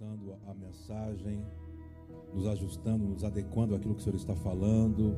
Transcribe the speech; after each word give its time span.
ajustando 0.00 0.34
a 0.46 0.54
mensagem, 0.54 1.44
nos 2.32 2.46
ajustando, 2.46 3.04
nos 3.04 3.22
adequando 3.22 3.74
àquilo 3.74 3.94
que 3.94 4.00
o 4.00 4.02
Senhor 4.02 4.16
está 4.16 4.34
falando 4.34 5.14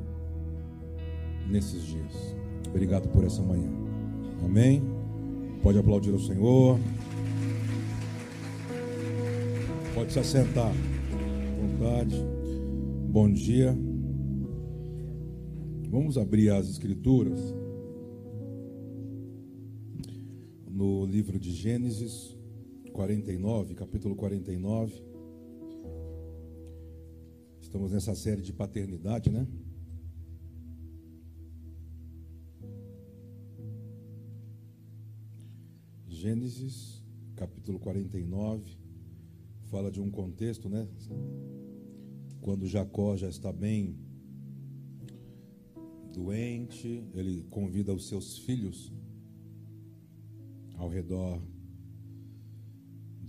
nesses 1.49 1.85
dias. 1.85 2.35
Obrigado 2.69 3.09
por 3.09 3.25
essa 3.25 3.41
manhã. 3.43 3.71
Amém? 4.45 4.83
Pode 5.63 5.79
aplaudir 5.79 6.11
o 6.11 6.19
Senhor. 6.19 6.81
Pode 9.95 10.13
se 10.13 10.19
assentar. 10.19 10.73
Vontade. 11.61 12.17
Bom 13.09 13.31
dia. 13.31 13.77
Vamos 15.91 16.19
abrir 16.19 16.51
as 16.51 16.69
escrituras 16.69 17.39
no 20.69 21.05
livro 21.05 21.39
de 21.39 21.53
Gênesis 21.53 22.42
49, 22.93 23.75
capítulo 23.75 24.15
49. 24.15 25.03
Estamos 27.61 27.91
nessa 27.91 28.15
série 28.15 28.43
de 28.43 28.53
paternidade, 28.53 29.31
né? 29.31 29.47
Gênesis, 36.07 37.03
capítulo 37.35 37.81
49, 37.81 38.79
fala 39.65 39.91
de 39.91 40.01
um 40.01 40.11
contexto, 40.11 40.69
né? 40.69 40.87
Quando 42.43 42.69
Jacó 42.69 43.17
já 43.17 43.29
está 43.29 43.51
bem 43.53 43.97
doente, 46.13 47.03
ele 47.15 47.43
convida 47.45 47.95
os 47.95 48.07
seus 48.07 48.39
filhos 48.39 48.93
ao 50.77 50.89
redor 50.89 51.41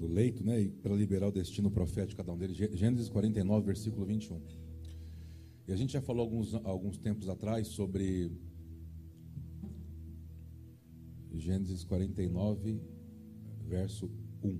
do 0.03 0.13
leito, 0.13 0.43
né, 0.43 0.69
para 0.81 0.93
liberar 0.93 1.27
o 1.29 1.31
destino 1.31 1.71
profético 1.71 2.17
cada 2.17 2.33
um 2.33 2.37
deles. 2.37 2.57
Gênesis 2.57 3.07
49, 3.07 3.65
versículo 3.65 4.05
21. 4.05 4.41
E 5.65 5.71
a 5.71 5.77
gente 5.77 5.93
já 5.93 6.01
falou 6.01 6.23
alguns, 6.23 6.53
alguns 6.65 6.97
tempos 6.97 7.29
atrás 7.29 7.67
sobre 7.67 8.29
Gênesis 11.33 11.85
49, 11.85 12.81
verso 13.65 14.11
1. 14.43 14.59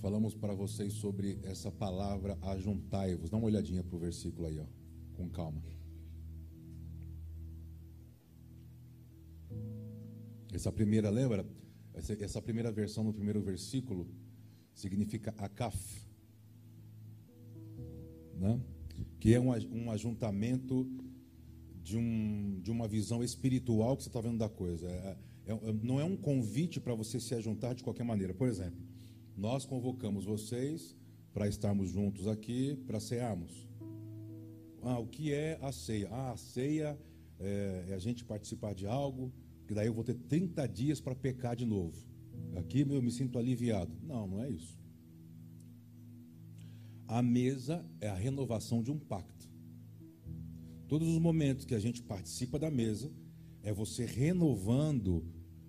Falamos 0.00 0.34
para 0.34 0.54
vocês 0.54 0.94
sobre 0.94 1.38
essa 1.42 1.70
palavra 1.70 2.38
ajuntai-vos. 2.40 3.28
Dá 3.28 3.36
uma 3.36 3.46
olhadinha 3.46 3.84
para 3.84 3.94
o 3.94 3.98
versículo 3.98 4.48
aí, 4.48 4.58
ó, 4.58 4.64
com 5.14 5.28
calma. 5.28 5.62
Essa 10.52 10.70
primeira, 10.70 11.08
lembra? 11.08 11.46
Essa, 11.94 12.12
essa 12.22 12.42
primeira 12.42 12.70
versão 12.70 13.02
no 13.02 13.12
primeiro 13.12 13.40
versículo 13.40 14.06
significa 14.74 15.34
akaf, 15.38 16.06
né? 18.38 18.60
que 19.18 19.34
é 19.34 19.40
um, 19.40 19.50
um 19.50 19.90
ajuntamento 19.90 20.86
de, 21.82 21.96
um, 21.96 22.60
de 22.60 22.70
uma 22.70 22.86
visão 22.86 23.22
espiritual 23.22 23.96
que 23.96 24.02
você 24.02 24.08
está 24.08 24.20
vendo 24.20 24.38
da 24.38 24.48
coisa. 24.48 24.88
É, 24.88 25.16
é, 25.46 25.52
é 25.52 25.72
não 25.82 26.00
é 26.00 26.04
um 26.04 26.16
convite 26.16 26.80
para 26.80 26.94
você 26.94 27.18
se 27.18 27.34
ajuntar 27.34 27.74
de 27.74 27.82
qualquer 27.82 28.04
maneira. 28.04 28.34
Por 28.34 28.48
exemplo, 28.48 28.80
nós 29.36 29.64
convocamos 29.64 30.24
vocês 30.24 30.96
para 31.32 31.48
estarmos 31.48 31.90
juntos 31.90 32.26
aqui, 32.26 32.76
para 32.86 33.00
cearmos. 33.00 33.68
Ah, 34.82 34.98
o 34.98 35.06
que 35.06 35.32
é 35.32 35.58
a 35.62 35.72
ceia? 35.72 36.08
Ah, 36.10 36.32
a 36.32 36.36
ceia 36.36 36.98
é, 37.38 37.86
é 37.88 37.94
a 37.94 37.98
gente 37.98 38.24
participar 38.24 38.74
de 38.74 38.86
algo 38.86 39.32
daí 39.74 39.86
eu 39.86 39.94
vou 39.94 40.04
ter 40.04 40.14
30 40.14 40.66
dias 40.66 41.00
para 41.00 41.14
pecar 41.14 41.56
de 41.56 41.66
novo. 41.66 41.96
Aqui 42.56 42.80
eu 42.80 43.02
me 43.02 43.10
sinto 43.10 43.38
aliviado. 43.38 43.92
Não, 44.02 44.26
não 44.26 44.42
é 44.42 44.50
isso. 44.50 44.78
A 47.06 47.22
mesa 47.22 47.84
é 48.00 48.08
a 48.08 48.14
renovação 48.14 48.82
de 48.82 48.90
um 48.90 48.98
pacto. 48.98 49.50
Todos 50.88 51.08
os 51.08 51.18
momentos 51.18 51.64
que 51.64 51.74
a 51.74 51.78
gente 51.78 52.02
participa 52.02 52.58
da 52.58 52.70
mesa, 52.70 53.10
é 53.62 53.72
você 53.72 54.04
renovando 54.04 55.24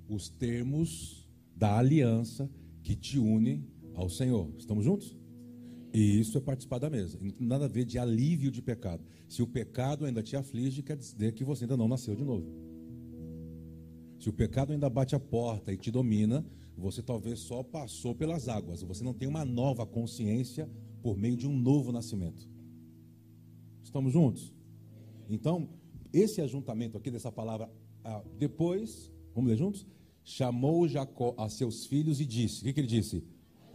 os 0.08 0.30
termos 0.30 1.28
da 1.56 1.78
aliança 1.78 2.50
que 2.82 2.96
te 2.96 3.20
une 3.20 3.66
ao 3.94 4.10
Senhor. 4.10 4.52
Estamos 4.58 4.84
juntos? 4.84 5.16
E 5.94 6.20
isso 6.20 6.38
é 6.38 6.42
participar 6.42 6.80
da 6.80 6.90
mesa. 6.90 7.20
Não 7.22 7.30
tem 7.30 7.48
nada 7.48 7.66
a 7.66 7.68
ver 7.68 7.86
de 7.86 8.00
alívio 8.00 8.50
de 8.50 8.62
pecado. 8.62 9.04
Se 9.30 9.44
o 9.44 9.48
pecado 9.48 10.06
ainda 10.06 10.24
te 10.24 10.36
aflige, 10.36 10.82
quer 10.82 10.98
dizer 10.98 11.34
que 11.34 11.44
você 11.44 11.66
ainda 11.66 11.78
não 11.78 11.88
nasceu 11.88 12.16
de 12.16 12.24
novo. 12.24 12.73
Se 14.24 14.30
o 14.30 14.34
pecado 14.34 14.72
ainda 14.72 14.90
bate 14.90 15.14
a 15.14 15.20
porta 15.20 15.74
e 15.74 15.76
te 15.76 15.92
domina, 15.92 16.46
você 16.78 17.04
talvez 17.04 17.40
só 17.40 17.62
passou 17.62 18.16
pelas 18.16 18.48
águas. 18.48 18.82
Você 18.82 19.04
não 19.04 19.14
tem 19.14 19.28
uma 19.28 19.44
nova 19.44 19.86
consciência 19.86 20.70
por 21.02 21.18
meio 21.18 21.36
de 21.36 21.46
um 21.46 21.54
novo 21.54 21.92
nascimento. 21.92 22.50
Estamos 23.84 24.14
juntos? 24.14 24.54
Então, 25.30 25.68
esse 26.14 26.40
ajuntamento 26.40 26.98
aqui 26.98 27.12
dessa 27.12 27.34
palavra, 27.34 27.70
ah, 28.02 28.24
depois, 28.40 29.12
vamos 29.36 29.50
ler 29.50 29.58
juntos? 29.58 29.86
Chamou 30.24 30.88
Jacó 30.88 31.36
a 31.38 31.50
seus 31.50 31.86
filhos 31.86 32.22
e 32.22 32.26
disse: 32.26 32.62
O 32.62 32.64
que, 32.64 32.72
que 32.72 32.80
ele 32.80 32.88
disse? 32.88 33.26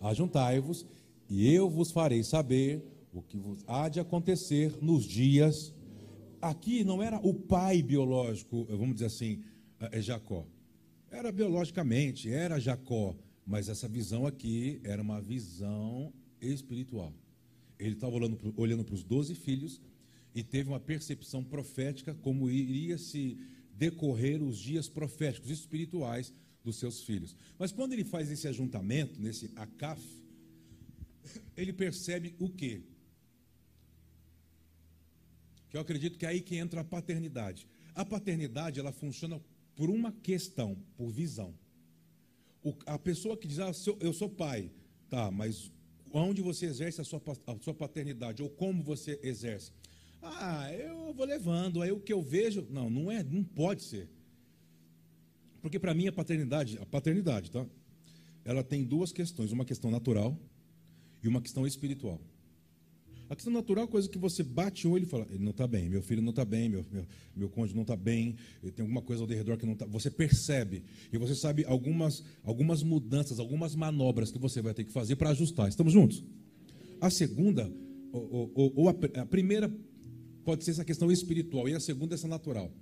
Ajuntai-vos, 0.00 0.86
e 1.28 1.46
eu 1.52 1.68
vos 1.68 1.90
farei 1.90 2.24
saber 2.24 2.82
o 3.12 3.20
que 3.20 3.36
vos 3.36 3.62
há 3.66 3.90
de 3.90 4.00
acontecer 4.00 4.78
nos 4.80 5.04
dias. 5.04 5.74
Aqui 6.40 6.84
não 6.84 7.02
era 7.02 7.18
o 7.18 7.34
pai 7.34 7.82
biológico, 7.82 8.64
vamos 8.64 8.94
dizer 8.94 9.06
assim, 9.06 9.42
é 9.80 10.00
Jacó. 10.00 10.46
Era 11.10 11.32
biologicamente, 11.32 12.30
era 12.30 12.60
Jacó, 12.60 13.16
mas 13.46 13.68
essa 13.68 13.88
visão 13.88 14.26
aqui 14.26 14.80
era 14.84 15.00
uma 15.00 15.20
visão 15.20 16.12
espiritual. 16.40 17.12
Ele 17.78 17.94
estava 17.94 18.14
olhando, 18.14 18.54
olhando 18.56 18.84
para 18.84 18.94
os 18.94 19.02
doze 19.02 19.34
filhos 19.34 19.80
e 20.34 20.42
teve 20.42 20.68
uma 20.68 20.80
percepção 20.80 21.42
profética 21.42 22.14
como 22.14 22.50
iria 22.50 22.98
se 22.98 23.38
decorrer 23.72 24.42
os 24.42 24.58
dias 24.58 24.88
proféticos 24.88 25.50
espirituais 25.50 26.32
dos 26.64 26.76
seus 26.76 27.02
filhos. 27.02 27.36
Mas 27.58 27.72
quando 27.72 27.92
ele 27.92 28.04
faz 28.04 28.30
esse 28.30 28.46
ajuntamento, 28.48 29.20
nesse 29.20 29.50
acaf, 29.56 30.02
ele 31.56 31.72
percebe 31.72 32.34
o 32.38 32.48
quê? 32.48 32.82
Que 35.70 35.76
eu 35.76 35.80
acredito 35.80 36.18
que 36.18 36.26
é 36.26 36.30
aí 36.30 36.40
que 36.40 36.56
entra 36.56 36.80
a 36.80 36.84
paternidade. 36.84 37.66
A 37.94 38.04
paternidade, 38.04 38.80
ela 38.80 38.92
funciona 38.92 39.40
por 39.78 39.88
uma 39.90 40.10
questão, 40.10 40.76
por 40.96 41.08
visão. 41.08 41.54
O, 42.64 42.74
a 42.84 42.98
pessoa 42.98 43.36
que 43.36 43.46
diz, 43.46 43.60
ah, 43.60 43.70
eu 44.00 44.12
sou 44.12 44.28
pai, 44.28 44.72
tá, 45.08 45.30
mas 45.30 45.70
onde 46.12 46.42
você 46.42 46.66
exerce 46.66 47.00
a 47.00 47.04
sua, 47.04 47.22
a 47.46 47.56
sua 47.60 47.72
paternidade, 47.72 48.42
ou 48.42 48.50
como 48.50 48.82
você 48.82 49.20
exerce? 49.22 49.70
Ah, 50.20 50.68
eu 50.72 51.14
vou 51.14 51.24
levando, 51.24 51.80
aí 51.80 51.92
o 51.92 52.00
que 52.00 52.12
eu 52.12 52.20
vejo. 52.20 52.66
Não, 52.68 52.90
não 52.90 53.08
é, 53.08 53.22
não 53.22 53.44
pode 53.44 53.84
ser. 53.84 54.10
Porque 55.62 55.78
para 55.78 55.94
mim 55.94 56.08
a 56.08 56.12
paternidade, 56.12 56.76
a 56.78 56.84
paternidade, 56.84 57.48
tá? 57.52 57.64
Ela 58.44 58.64
tem 58.64 58.82
duas 58.82 59.12
questões, 59.12 59.52
uma 59.52 59.64
questão 59.64 59.92
natural 59.92 60.36
e 61.22 61.28
uma 61.28 61.40
questão 61.40 61.64
espiritual. 61.64 62.20
A 63.30 63.36
questão 63.36 63.52
natural 63.52 63.84
é 63.84 63.86
coisa 63.86 64.08
que 64.08 64.16
você 64.16 64.42
bate 64.42 64.88
o 64.88 64.92
olho 64.92 65.02
e 65.02 65.06
fala, 65.06 65.26
ele 65.30 65.44
não 65.44 65.50
está 65.50 65.66
bem, 65.66 65.88
meu 65.88 66.00
filho 66.00 66.22
não 66.22 66.30
está 66.30 66.46
bem, 66.46 66.68
meu, 66.68 66.84
meu, 66.90 67.06
meu 67.36 67.48
cônjuge 67.50 67.74
não 67.74 67.82
está 67.82 67.94
bem, 67.94 68.36
tem 68.74 68.82
alguma 68.82 69.02
coisa 69.02 69.22
ao 69.22 69.28
redor 69.28 69.58
que 69.58 69.66
não 69.66 69.74
está. 69.74 69.84
Você 69.84 70.10
percebe 70.10 70.82
e 71.12 71.18
você 71.18 71.34
sabe 71.34 71.64
algumas, 71.66 72.24
algumas 72.42 72.82
mudanças, 72.82 73.38
algumas 73.38 73.74
manobras 73.74 74.30
que 74.30 74.38
você 74.38 74.62
vai 74.62 74.72
ter 74.72 74.84
que 74.84 74.92
fazer 74.92 75.16
para 75.16 75.30
ajustar. 75.30 75.68
Estamos 75.68 75.92
juntos? 75.92 76.24
A 77.00 77.10
segunda, 77.10 77.70
ou, 78.10 78.50
ou, 78.54 78.72
ou 78.74 78.88
a, 78.88 78.94
a 79.20 79.26
primeira 79.26 79.70
pode 80.42 80.64
ser 80.64 80.70
essa 80.70 80.84
questão 80.84 81.12
espiritual 81.12 81.68
e 81.68 81.74
a 81.74 81.80
segunda 81.80 82.14
essa 82.14 82.26
natural. 82.26 82.72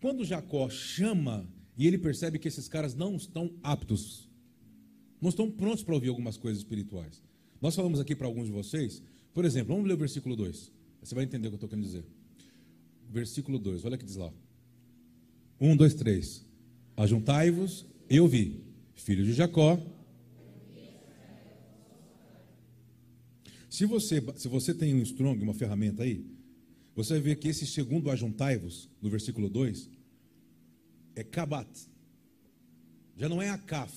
Quando 0.00 0.24
Jacó 0.24 0.70
chama 0.70 1.44
e 1.76 1.88
ele 1.88 1.98
percebe 1.98 2.38
que 2.38 2.46
esses 2.46 2.68
caras 2.68 2.94
não 2.94 3.16
estão 3.16 3.52
aptos, 3.64 4.30
não 5.20 5.30
estão 5.30 5.50
prontos 5.50 5.82
para 5.82 5.94
ouvir 5.94 6.08
algumas 6.08 6.36
coisas 6.36 6.62
espirituais. 6.62 7.20
Nós 7.60 7.74
falamos 7.74 7.98
aqui 7.98 8.14
para 8.14 8.26
alguns 8.28 8.46
de 8.46 8.52
vocês 8.52 9.02
por 9.32 9.44
exemplo, 9.44 9.74
vamos 9.74 9.88
ler 9.88 9.94
o 9.94 9.98
versículo 9.98 10.36
2. 10.36 10.70
Você 11.02 11.14
vai 11.14 11.24
entender 11.24 11.48
o 11.48 11.50
que 11.50 11.54
eu 11.54 11.56
estou 11.56 11.68
querendo 11.68 11.84
dizer. 11.84 12.04
Versículo 13.10 13.58
2, 13.58 13.84
olha 13.84 13.96
o 13.96 13.98
que 13.98 14.04
diz 14.04 14.16
lá. 14.16 14.32
1, 15.60 15.76
2, 15.76 15.94
3. 15.94 16.46
Ajuntai-vos, 16.96 17.86
eu 18.08 18.26
vi, 18.28 18.62
filho 18.94 19.24
de 19.24 19.32
Jacó. 19.32 19.80
Se 23.68 23.86
você, 23.86 24.22
se 24.36 24.48
você 24.48 24.74
tem 24.74 24.94
um 24.94 25.02
strong, 25.02 25.42
uma 25.42 25.54
ferramenta 25.54 26.02
aí, 26.02 26.24
você 26.94 27.14
vai 27.14 27.22
ver 27.22 27.36
que 27.36 27.48
esse 27.48 27.66
segundo 27.66 28.10
ajuntai-vos, 28.10 28.88
no 29.00 29.08
versículo 29.08 29.48
2, 29.48 29.88
é 31.16 31.24
kabat. 31.24 31.68
Já 33.16 33.28
não 33.28 33.40
é 33.40 33.48
akaf. 33.48 33.92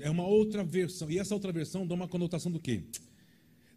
É 0.00 0.10
uma 0.10 0.26
outra 0.26 0.64
versão. 0.64 1.10
E 1.10 1.18
essa 1.18 1.34
outra 1.34 1.52
versão 1.52 1.86
dá 1.86 1.94
uma 1.94 2.08
conotação 2.08 2.50
do 2.50 2.60
quê? 2.60 2.84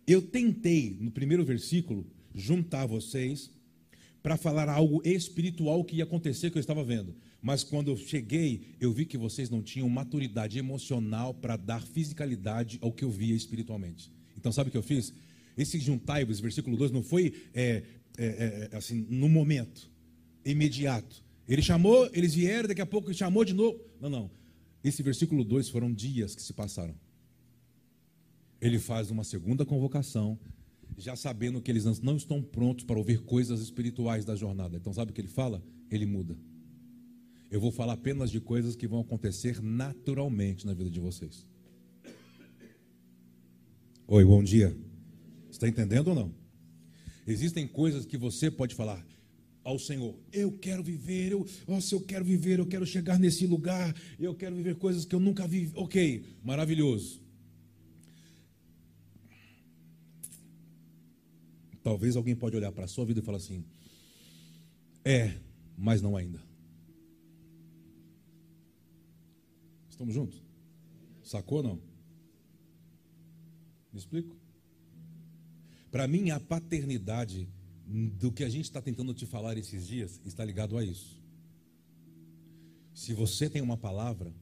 Eu 0.07 0.21
tentei, 0.21 0.97
no 1.01 1.11
primeiro 1.11 1.43
versículo, 1.43 2.07
juntar 2.33 2.85
vocês 2.85 3.51
para 4.23 4.37
falar 4.37 4.69
algo 4.69 5.01
espiritual 5.05 5.83
que 5.83 5.97
ia 5.97 6.05
acontecer 6.05 6.49
que 6.49 6.57
eu 6.57 6.61
estava 6.61 6.83
vendo. 6.83 7.13
Mas 7.41 7.63
quando 7.63 7.91
eu 7.91 7.97
cheguei, 7.97 8.75
eu 8.79 8.91
vi 8.91 9.05
que 9.05 9.17
vocês 9.17 9.49
não 9.49 9.61
tinham 9.61 9.87
maturidade 9.89 10.57
emocional 10.57 11.33
para 11.33 11.57
dar 11.57 11.85
fisicalidade 11.85 12.79
ao 12.81 12.91
que 12.91 13.03
eu 13.03 13.11
via 13.11 13.35
espiritualmente. 13.35 14.09
Então, 14.37 14.51
sabe 14.51 14.69
o 14.69 14.71
que 14.71 14.77
eu 14.77 14.83
fiz? 14.83 15.13
Esse 15.57 15.77
juntai-vos, 15.79 16.39
versículo 16.39 16.77
2, 16.77 16.91
não 16.91 17.03
foi 17.03 17.33
é, 17.53 17.83
é, 18.17 18.69
é, 18.71 18.77
assim, 18.77 19.05
no 19.09 19.27
momento, 19.27 19.89
imediato. 20.45 21.23
Ele 21.47 21.61
chamou, 21.61 22.09
eles 22.13 22.33
vieram, 22.33 22.67
daqui 22.67 22.81
a 22.81 22.85
pouco 22.85 23.09
ele 23.09 23.17
chamou 23.17 23.43
de 23.43 23.53
novo. 23.53 23.79
Não, 23.99 24.09
não. 24.09 24.31
Esse 24.83 25.03
versículo 25.03 25.43
2 25.43 25.69
foram 25.69 25.91
dias 25.93 26.33
que 26.33 26.41
se 26.41 26.53
passaram. 26.53 26.95
Ele 28.59 28.79
faz 28.79 29.11
uma 29.11 29.23
segunda 29.23 29.65
convocação, 29.65 30.37
já 30.97 31.15
sabendo 31.15 31.61
que 31.61 31.69
eles 31.69 31.85
não 32.01 32.15
estão 32.15 32.41
prontos 32.41 32.83
para 32.85 32.97
ouvir 32.97 33.21
coisas 33.21 33.61
espirituais 33.61 34.25
da 34.25 34.35
jornada. 34.35 34.77
Então, 34.77 34.91
sabe 34.91 35.11
o 35.11 35.13
que 35.13 35.21
ele 35.21 35.27
fala? 35.27 35.63
Ele 35.91 36.05
muda. 36.05 36.35
Eu 37.49 37.61
vou 37.61 37.71
falar 37.71 37.93
apenas 37.93 38.29
de 38.29 38.41
coisas 38.41 38.75
que 38.75 38.87
vão 38.87 38.99
acontecer 38.99 39.61
naturalmente 39.61 40.65
na 40.65 40.73
vida 40.73 40.89
de 40.89 40.99
vocês. 40.99 41.45
Oi, 44.07 44.25
bom 44.25 44.43
dia. 44.43 44.75
Está 45.49 45.67
entendendo 45.67 46.09
ou 46.09 46.15
não? 46.15 46.33
Existem 47.25 47.67
coisas 47.67 48.05
que 48.05 48.17
você 48.17 48.49
pode 48.49 48.73
falar 48.73 49.05
ao 49.63 49.77
Senhor: 49.77 50.15
Eu 50.31 50.51
quero 50.51 50.81
viver, 50.81 51.31
eu, 51.31 51.45
nossa, 51.67 51.93
eu 51.93 52.01
quero 52.01 52.23
viver, 52.23 52.59
eu 52.59 52.65
quero 52.65 52.85
chegar 52.85 53.19
nesse 53.19 53.45
lugar, 53.45 53.93
eu 54.19 54.33
quero 54.33 54.55
viver 54.55 54.75
coisas 54.75 55.05
que 55.05 55.13
eu 55.13 55.19
nunca 55.19 55.47
vi. 55.47 55.69
Ok, 55.75 56.23
maravilhoso. 56.43 57.26
Talvez 61.87 62.17
alguém 62.17 62.35
pode 62.35 62.53
olhar 62.53 62.69
para 62.73 62.83
a 62.83 62.87
sua 62.87 63.05
vida 63.05 63.21
e 63.21 63.23
falar 63.23 63.37
assim: 63.37 63.63
É, 65.05 65.39
mas 65.77 66.01
não 66.01 66.17
ainda. 66.17 66.43
Estamos 69.89 70.13
juntos? 70.13 70.43
Sacou 71.23 71.59
ou 71.59 71.63
não? 71.63 71.75
Me 73.93 73.99
explico? 73.99 74.35
Para 75.89 76.09
mim, 76.09 76.29
a 76.29 76.41
paternidade 76.41 77.47
do 78.19 78.33
que 78.33 78.43
a 78.43 78.49
gente 78.49 78.65
está 78.65 78.81
tentando 78.81 79.13
te 79.13 79.25
falar 79.25 79.57
esses 79.57 79.87
dias 79.87 80.19
está 80.25 80.43
ligado 80.43 80.77
a 80.77 80.83
isso. 80.83 81.23
Se 82.93 83.13
você 83.13 83.49
tem 83.49 83.61
uma 83.61 83.77
palavra, 83.77 84.35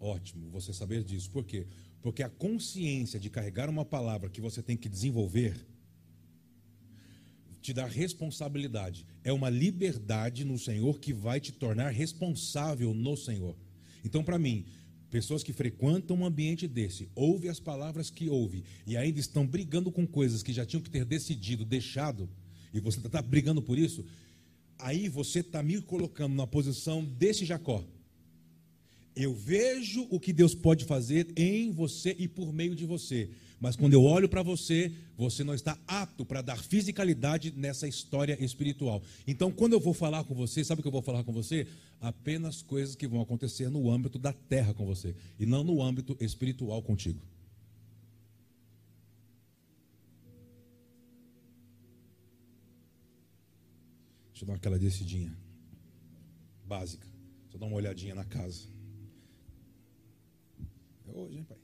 ótimo, 0.00 0.50
você 0.50 0.72
saber 0.72 1.04
disso. 1.04 1.30
Por 1.30 1.44
quê? 1.44 1.64
Porque 2.00 2.24
a 2.24 2.28
consciência 2.28 3.20
de 3.20 3.30
carregar 3.30 3.70
uma 3.70 3.84
palavra 3.84 4.28
que 4.28 4.40
você 4.40 4.60
tem 4.60 4.76
que 4.76 4.88
desenvolver 4.88 5.70
te 7.62 7.72
dá 7.72 7.86
responsabilidade. 7.86 9.06
É 9.22 9.32
uma 9.32 9.48
liberdade 9.48 10.44
no 10.44 10.58
Senhor 10.58 10.98
que 10.98 11.12
vai 11.12 11.40
te 11.40 11.52
tornar 11.52 11.90
responsável 11.90 12.92
no 12.92 13.16
Senhor. 13.16 13.56
Então, 14.04 14.24
para 14.24 14.38
mim, 14.38 14.66
pessoas 15.08 15.44
que 15.44 15.52
frequentam 15.52 16.16
um 16.16 16.26
ambiente 16.26 16.66
desse, 16.66 17.08
ouve 17.14 17.48
as 17.48 17.60
palavras 17.60 18.10
que 18.10 18.28
ouve 18.28 18.64
e 18.86 18.96
ainda 18.96 19.20
estão 19.20 19.46
brigando 19.46 19.92
com 19.92 20.06
coisas 20.06 20.42
que 20.42 20.52
já 20.52 20.66
tinham 20.66 20.82
que 20.82 20.90
ter 20.90 21.04
decidido, 21.04 21.64
deixado, 21.64 22.28
e 22.74 22.80
você 22.80 22.98
está 22.98 23.22
brigando 23.22 23.62
por 23.62 23.78
isso, 23.78 24.04
aí 24.78 25.08
você 25.08 25.38
está 25.38 25.62
me 25.62 25.80
colocando 25.80 26.34
na 26.34 26.46
posição 26.46 27.04
desse 27.04 27.44
Jacó. 27.44 27.84
Eu 29.14 29.34
vejo 29.34 30.06
o 30.10 30.18
que 30.18 30.32
Deus 30.32 30.54
pode 30.54 30.86
fazer 30.86 31.30
em 31.36 31.70
você 31.70 32.16
e 32.18 32.26
por 32.26 32.52
meio 32.52 32.74
de 32.74 32.86
você. 32.86 33.30
Mas 33.62 33.76
quando 33.76 33.92
eu 33.92 34.02
olho 34.02 34.28
para 34.28 34.42
você, 34.42 34.92
você 35.16 35.44
não 35.44 35.54
está 35.54 35.78
apto 35.86 36.26
para 36.26 36.42
dar 36.42 36.58
fisicalidade 36.58 37.52
nessa 37.52 37.86
história 37.86 38.36
espiritual. 38.44 39.00
Então, 39.24 39.52
quando 39.52 39.72
eu 39.72 39.78
vou 39.78 39.94
falar 39.94 40.24
com 40.24 40.34
você, 40.34 40.64
sabe 40.64 40.80
o 40.80 40.82
que 40.82 40.88
eu 40.88 40.92
vou 40.92 41.00
falar 41.00 41.22
com 41.22 41.32
você? 41.32 41.68
Apenas 42.00 42.60
coisas 42.60 42.96
que 42.96 43.06
vão 43.06 43.20
acontecer 43.20 43.70
no 43.70 43.88
âmbito 43.88 44.18
da 44.18 44.32
terra 44.32 44.74
com 44.74 44.84
você 44.84 45.14
e 45.38 45.46
não 45.46 45.62
no 45.62 45.80
âmbito 45.80 46.16
espiritual 46.18 46.82
contigo. 46.82 47.20
Deixa 54.32 54.42
eu 54.42 54.48
dar 54.48 54.54
aquela 54.54 54.76
descidinha 54.76 55.38
básica. 56.66 57.06
Eu 57.52 57.60
dar 57.60 57.66
uma 57.66 57.76
olhadinha 57.76 58.16
na 58.16 58.24
casa. 58.24 58.66
É 61.06 61.12
hoje, 61.12 61.38
hein, 61.38 61.44
pai? 61.44 61.61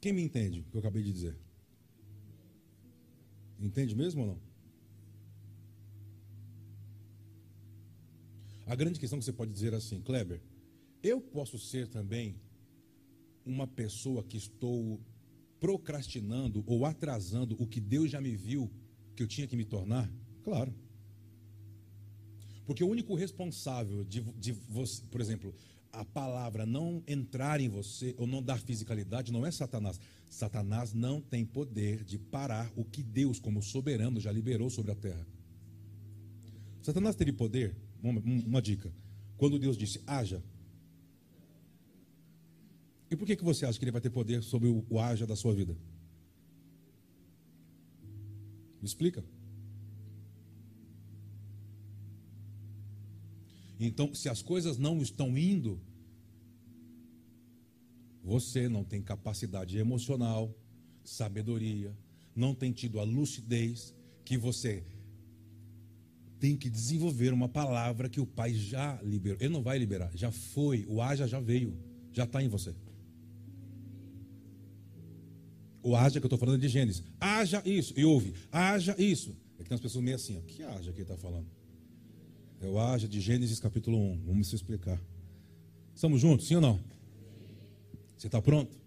Quem 0.00 0.12
me 0.12 0.22
entende 0.22 0.60
o 0.60 0.64
que 0.64 0.76
eu 0.76 0.80
acabei 0.80 1.02
de 1.02 1.12
dizer? 1.12 1.36
Entende 3.58 3.94
mesmo 3.94 4.22
ou 4.22 4.26
não? 4.28 4.40
A 8.66 8.74
grande 8.74 8.98
questão 8.98 9.18
que 9.18 9.24
você 9.24 9.32
pode 9.32 9.52
dizer 9.52 9.74
assim, 9.74 10.00
Kleber, 10.00 10.40
eu 11.02 11.20
posso 11.20 11.58
ser 11.58 11.88
também 11.88 12.40
uma 13.44 13.66
pessoa 13.66 14.22
que 14.22 14.36
estou 14.36 15.00
procrastinando 15.58 16.64
ou 16.66 16.86
atrasando 16.86 17.56
o 17.58 17.66
que 17.66 17.80
Deus 17.80 18.10
já 18.10 18.20
me 18.20 18.34
viu 18.34 18.70
que 19.14 19.22
eu 19.22 19.28
tinha 19.28 19.46
que 19.46 19.56
me 19.56 19.64
tornar? 19.64 20.10
Claro. 20.42 20.72
Porque 22.64 22.84
o 22.84 22.88
único 22.88 23.14
responsável 23.14 24.04
de, 24.04 24.22
de 24.38 24.52
você, 24.52 25.02
por 25.10 25.20
exemplo, 25.20 25.54
a 25.92 26.04
palavra 26.04 26.64
não 26.64 27.02
entrar 27.06 27.60
em 27.60 27.68
você 27.68 28.14
ou 28.16 28.26
não 28.26 28.42
dar 28.42 28.58
fisicalidade 28.60 29.32
não 29.32 29.44
é 29.44 29.50
Satanás. 29.50 30.00
Satanás 30.28 30.92
não 30.92 31.20
tem 31.20 31.44
poder 31.44 32.04
de 32.04 32.18
parar 32.18 32.70
o 32.76 32.84
que 32.84 33.02
Deus, 33.02 33.40
como 33.40 33.62
soberano, 33.62 34.20
já 34.20 34.30
liberou 34.30 34.70
sobre 34.70 34.92
a 34.92 34.94
terra. 34.94 35.26
Satanás 36.82 37.16
teria 37.16 37.34
poder? 37.34 37.76
Uma, 38.02 38.20
uma 38.20 38.62
dica. 38.62 38.92
Quando 39.36 39.58
Deus 39.58 39.76
disse, 39.76 40.00
haja. 40.06 40.42
E 43.10 43.16
por 43.16 43.26
que, 43.26 43.36
que 43.36 43.44
você 43.44 43.66
acha 43.66 43.78
que 43.78 43.84
ele 43.84 43.92
vai 43.92 44.00
ter 44.00 44.10
poder 44.10 44.42
sobre 44.42 44.68
o, 44.68 44.84
o 44.88 44.98
haja 45.00 45.26
da 45.26 45.34
sua 45.34 45.52
vida? 45.52 45.76
Me 48.80 48.86
explica. 48.86 49.24
Então, 53.80 54.14
se 54.14 54.28
as 54.28 54.42
coisas 54.42 54.76
não 54.76 55.00
estão 55.00 55.38
indo, 55.38 55.80
você 58.22 58.68
não 58.68 58.84
tem 58.84 59.00
capacidade 59.00 59.78
emocional, 59.78 60.54
sabedoria, 61.02 61.96
não 62.36 62.54
tem 62.54 62.72
tido 62.72 63.00
a 63.00 63.04
lucidez 63.04 63.94
que 64.22 64.36
você 64.36 64.84
tem 66.38 66.56
que 66.56 66.68
desenvolver 66.68 67.32
uma 67.32 67.48
palavra 67.48 68.08
que 68.08 68.20
o 68.20 68.26
Pai 68.26 68.52
já 68.52 69.00
liberou. 69.02 69.38
Ele 69.40 69.52
não 69.52 69.62
vai 69.62 69.78
liberar, 69.78 70.10
já 70.14 70.30
foi, 70.30 70.84
o 70.86 71.00
haja 71.00 71.26
já 71.26 71.40
veio, 71.40 71.74
já 72.12 72.24
está 72.24 72.42
em 72.42 72.48
você. 72.48 72.74
O 75.82 75.96
haja 75.96 76.20
que 76.20 76.24
eu 76.24 76.28
estou 76.28 76.38
falando 76.38 76.56
é 76.56 76.60
de 76.60 76.68
Gênesis. 76.68 77.02
Haja 77.18 77.62
isso, 77.64 77.94
e 77.98 78.04
ouve, 78.04 78.34
haja 78.52 78.94
isso. 78.98 79.34
É 79.58 79.62
que 79.62 79.70
tem 79.70 79.74
as 79.74 79.80
pessoas 79.80 80.04
meio 80.04 80.16
assim, 80.16 80.36
ó, 80.36 80.40
que 80.42 80.62
haja 80.62 80.92
que 80.92 81.00
ele 81.00 81.02
está 81.02 81.16
falando? 81.16 81.46
O 82.62 82.78
haja 82.78 83.08
de 83.08 83.20
Gênesis 83.20 83.58
capítulo 83.58 83.96
1. 83.96 84.24
Vamos 84.26 84.48
se 84.48 84.54
explicar. 84.54 85.00
Estamos 85.94 86.20
juntos, 86.20 86.46
sim 86.46 86.56
ou 86.56 86.60
não? 86.60 86.78
Você 88.16 88.26
está 88.26 88.40
pronto? 88.42 88.78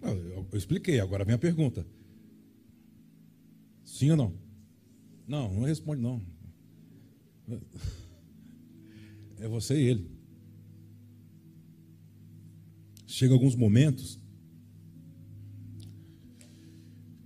Eu, 0.00 0.46
eu 0.52 0.58
expliquei, 0.58 1.00
agora 1.00 1.24
vem 1.24 1.34
a 1.34 1.38
pergunta. 1.38 1.84
Sim 3.84 4.12
ou 4.12 4.16
não? 4.16 4.34
Não, 5.26 5.52
não 5.52 5.62
responde 5.62 6.00
não. 6.00 6.22
É 9.40 9.48
você 9.48 9.80
e 9.80 9.88
ele. 9.88 10.10
Chega 13.04 13.34
alguns 13.34 13.56
momentos 13.56 14.20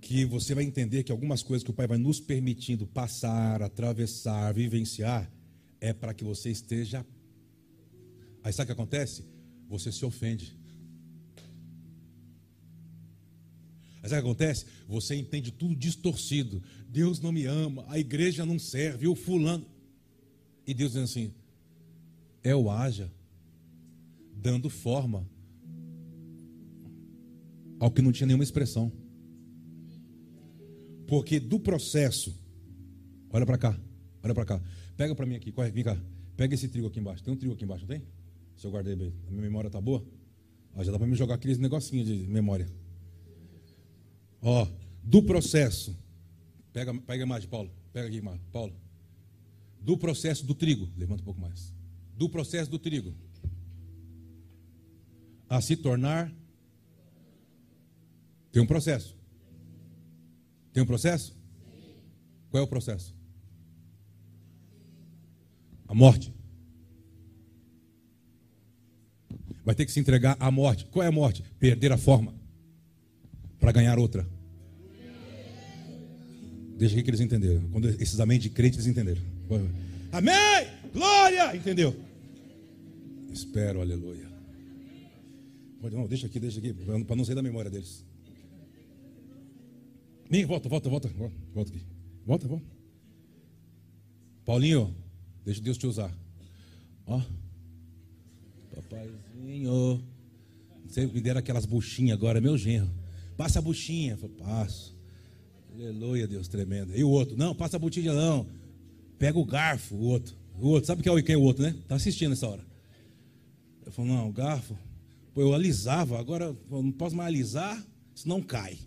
que 0.03 0.25
você 0.25 0.53
vai 0.53 0.65
entender 0.65 1.01
que 1.03 1.13
algumas 1.13 1.41
coisas 1.41 1.63
que 1.63 1.71
o 1.71 1.73
Pai 1.73 1.87
vai 1.87 1.97
nos 1.97 2.19
permitindo 2.19 2.85
passar, 2.85 3.61
atravessar, 3.61 4.53
vivenciar, 4.53 5.31
é 5.79 5.93
para 5.93 6.13
que 6.13 6.25
você 6.25 6.51
esteja. 6.51 7.05
Aí 8.43 8.51
sabe 8.51 8.65
o 8.65 8.75
que 8.75 8.81
acontece? 8.81 9.23
Você 9.69 9.93
se 9.93 10.03
ofende. 10.03 10.57
Aí 14.03 14.09
sabe 14.09 14.19
o 14.19 14.23
que 14.23 14.29
acontece? 14.29 14.65
Você 14.89 15.15
entende 15.15 15.53
tudo 15.53 15.73
distorcido. 15.73 16.61
Deus 16.89 17.21
não 17.21 17.31
me 17.31 17.45
ama, 17.45 17.85
a 17.87 17.97
igreja 17.97 18.45
não 18.45 18.59
serve, 18.59 19.07
o 19.07 19.15
fulano. 19.15 19.65
E 20.67 20.73
Deus 20.73 20.91
diz 20.91 21.01
assim: 21.01 21.33
é 22.43 22.53
o 22.53 22.69
haja, 22.69 23.09
dando 24.35 24.69
forma 24.69 25.25
ao 27.79 27.89
que 27.89 28.01
não 28.01 28.11
tinha 28.11 28.27
nenhuma 28.27 28.43
expressão. 28.43 28.91
Porque 31.13 31.39
do 31.39 31.59
processo, 31.59 32.35
olha 33.29 33.45
para 33.45 33.55
cá, 33.55 33.79
olha 34.23 34.33
para 34.33 34.45
cá. 34.45 34.61
Pega 34.97 35.13
para 35.13 35.27
mim 35.27 35.35
aqui, 35.35 35.51
corre, 35.51 35.69
vem 35.69 35.83
cá. 35.83 35.95
Pega 36.35 36.55
esse 36.55 36.67
trigo 36.67 36.87
aqui 36.87 36.99
embaixo. 36.99 37.23
Tem 37.23 37.31
um 37.31 37.37
trigo 37.37 37.53
aqui 37.53 37.65
embaixo, 37.65 37.83
não 37.83 37.95
tem? 37.95 38.03
Se 38.55 38.65
eu 38.65 38.71
guardei 38.71 38.95
bem. 38.95 39.13
A 39.27 39.29
minha 39.29 39.43
memória 39.43 39.69
tá 39.69 39.79
boa? 39.79 40.03
Ah, 40.73 40.83
já 40.83 40.91
dá 40.91 40.97
para 40.97 41.05
me 41.05 41.15
jogar 41.15 41.35
aqueles 41.35 41.59
negocinhos 41.59 42.07
de 42.07 42.25
memória. 42.25 42.67
Ó, 44.41 44.67
do 45.03 45.21
processo. 45.21 45.95
Pega, 46.73 46.91
pega 47.01 47.21
imagem, 47.21 47.47
Paulo. 47.47 47.69
Pega 47.93 48.07
aqui, 48.07 48.19
Paulo. 48.51 48.73
Do 49.79 49.95
processo 49.95 50.43
do 50.43 50.55
trigo. 50.55 50.89
Levanta 50.97 51.21
um 51.21 51.25
pouco 51.25 51.39
mais. 51.39 51.71
Do 52.17 52.27
processo 52.27 52.71
do 52.71 52.79
trigo. 52.79 53.13
A 55.47 55.61
se 55.61 55.75
tornar. 55.75 56.33
Tem 58.51 58.63
um 58.63 58.65
processo. 58.65 59.15
Tem 60.73 60.81
um 60.81 60.85
processo? 60.85 61.35
Qual 62.49 62.61
é 62.61 62.63
o 62.63 62.67
processo? 62.67 63.15
A 65.87 65.93
morte. 65.93 66.33
Vai 69.63 69.75
ter 69.75 69.85
que 69.85 69.91
se 69.91 69.99
entregar 69.99 70.35
à 70.39 70.51
morte. 70.51 70.85
Qual 70.85 71.03
é 71.03 71.07
a 71.07 71.11
morte? 71.11 71.43
Perder 71.59 71.91
a 71.91 71.97
forma 71.97 72.33
para 73.59 73.71
ganhar 73.71 73.97
outra. 73.97 74.27
Deixa 76.77 77.01
que 77.01 77.09
eles 77.09 77.21
entenderam. 77.21 77.69
Quando 77.69 77.87
esses 77.89 78.19
amém 78.19 78.39
de 78.39 78.49
crente 78.49 78.75
eles 78.75 78.87
entenderam. 78.87 79.21
Amém! 80.11 80.67
Glória! 80.91 81.55
Entendeu? 81.55 81.95
Espero, 83.31 83.79
aleluia. 83.79 84.27
Não, 85.91 86.07
deixa 86.07 86.27
aqui, 86.27 86.39
deixa 86.39 86.59
aqui, 86.59 86.73
para 86.73 87.15
não 87.15 87.25
sair 87.25 87.35
da 87.35 87.41
memória 87.41 87.69
deles. 87.69 88.05
Nem, 90.33 90.45
volta, 90.45 90.67
volta, 90.67 90.89
volta, 90.89 91.07
volta 91.53 91.69
aqui. 91.69 91.85
Volta, 92.25 92.47
volta. 92.47 92.65
Paulinho, 94.43 94.95
deixa 95.45 95.61
Deus 95.61 95.77
te 95.77 95.85
usar. 95.85 96.11
Ó. 97.05 97.21
Papaizinho. 98.73 100.03
Você 100.87 101.05
me 101.05 101.21
deram 101.21 101.37
aquelas 101.37 101.67
buchinhas 101.67 102.17
agora, 102.17 102.41
meu 102.41 102.57
genro. 102.57 102.89
Passa 103.37 103.59
a 103.59 103.61
buchinha. 103.61 104.17
Eu 104.19 104.27
passo. 104.27 104.97
Aleluia, 105.71 106.27
Deus 106.27 106.47
tremendo. 106.47 106.97
E 106.97 107.03
o 107.03 107.09
outro? 107.11 107.37
Não, 107.37 107.53
passa 107.53 107.77
a 107.77 107.79
buchinha 107.79 108.11
não. 108.11 108.47
Pega 109.19 109.37
o 109.37 109.45
garfo, 109.45 109.93
o 109.93 110.01
outro. 110.01 110.35
O 110.59 110.69
outro, 110.69 110.87
sabe 110.87 111.03
quem 111.03 111.15
é, 111.15 111.21
quem 111.21 111.35
é 111.35 111.37
o 111.37 111.43
outro, 111.43 111.61
né? 111.61 111.75
Tá 111.87 111.93
assistindo 111.93 112.31
nessa 112.31 112.47
hora. 112.47 112.65
Eu 113.85 113.91
falo, 113.91 114.07
não, 114.07 114.29
o 114.29 114.33
garfo. 114.33 114.75
Pô, 115.31 115.41
eu 115.41 115.53
alisava, 115.53 116.19
agora 116.19 116.45
eu 116.45 116.83
não 116.83 116.91
posso 116.91 117.15
mais 117.15 117.27
alisar, 117.27 117.85
senão 118.15 118.41
cai. 118.41 118.79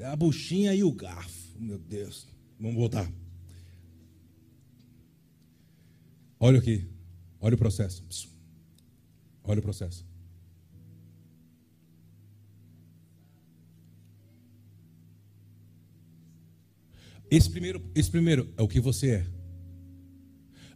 A 0.00 0.16
buchinha 0.16 0.74
e 0.74 0.82
o 0.82 0.92
garfo. 0.92 1.58
Meu 1.58 1.78
Deus. 1.78 2.26
Vamos 2.58 2.76
voltar. 2.76 3.10
Olha 6.38 6.58
aqui. 6.58 6.86
Olha 7.40 7.54
o 7.54 7.58
processo. 7.58 8.02
Olha 9.44 9.60
o 9.60 9.62
processo. 9.62 10.06
Esse 17.30 17.48
primeiro, 17.48 17.82
esse 17.94 18.10
primeiro 18.10 18.52
é 18.56 18.62
o 18.62 18.68
que 18.68 18.78
você 18.78 19.10
é. 19.10 19.26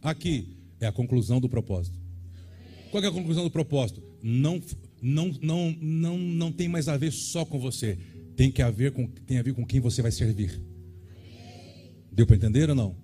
Aqui 0.01 0.57
é 0.79 0.87
a 0.87 0.91
conclusão 0.91 1.39
do 1.39 1.47
propósito. 1.47 1.99
Qual 2.89 3.03
é 3.03 3.07
a 3.07 3.11
conclusão 3.11 3.43
do 3.43 3.51
propósito? 3.51 4.01
Não, 4.23 4.59
não, 5.01 5.31
não, 5.41 5.71
não, 5.79 6.17
não 6.17 6.51
tem 6.51 6.67
mais 6.67 6.87
a 6.87 6.97
ver 6.97 7.11
só 7.11 7.45
com 7.45 7.59
você 7.59 7.99
tem 8.37 8.51
que 8.51 8.61
haver 8.61 8.91
com, 8.91 9.07
tem 9.07 9.39
a 9.39 9.41
ver 9.41 9.55
com 9.55 9.65
quem 9.65 9.79
você 9.81 9.99
vai 9.99 10.11
servir. 10.11 10.61
Deu 12.11 12.27
para 12.27 12.35
entender 12.35 12.69
ou 12.69 12.75
não? 12.75 12.95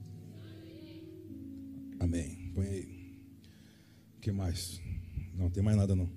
Amém. 1.99 2.51
Põe 2.53 2.67
aí. 2.67 3.19
O 4.15 4.19
que 4.21 4.31
mais? 4.31 4.79
Não 5.33 5.49
tem 5.49 5.63
mais 5.63 5.75
nada 5.75 5.95
não. 5.95 6.07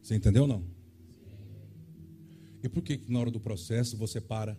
Você 0.00 0.14
entendeu 0.14 0.42
ou 0.42 0.48
não? 0.48 0.64
E 2.62 2.68
por 2.68 2.82
que 2.82 3.02
na 3.08 3.18
hora 3.18 3.30
do 3.30 3.40
processo 3.40 3.96
você 3.96 4.20
para? 4.20 4.56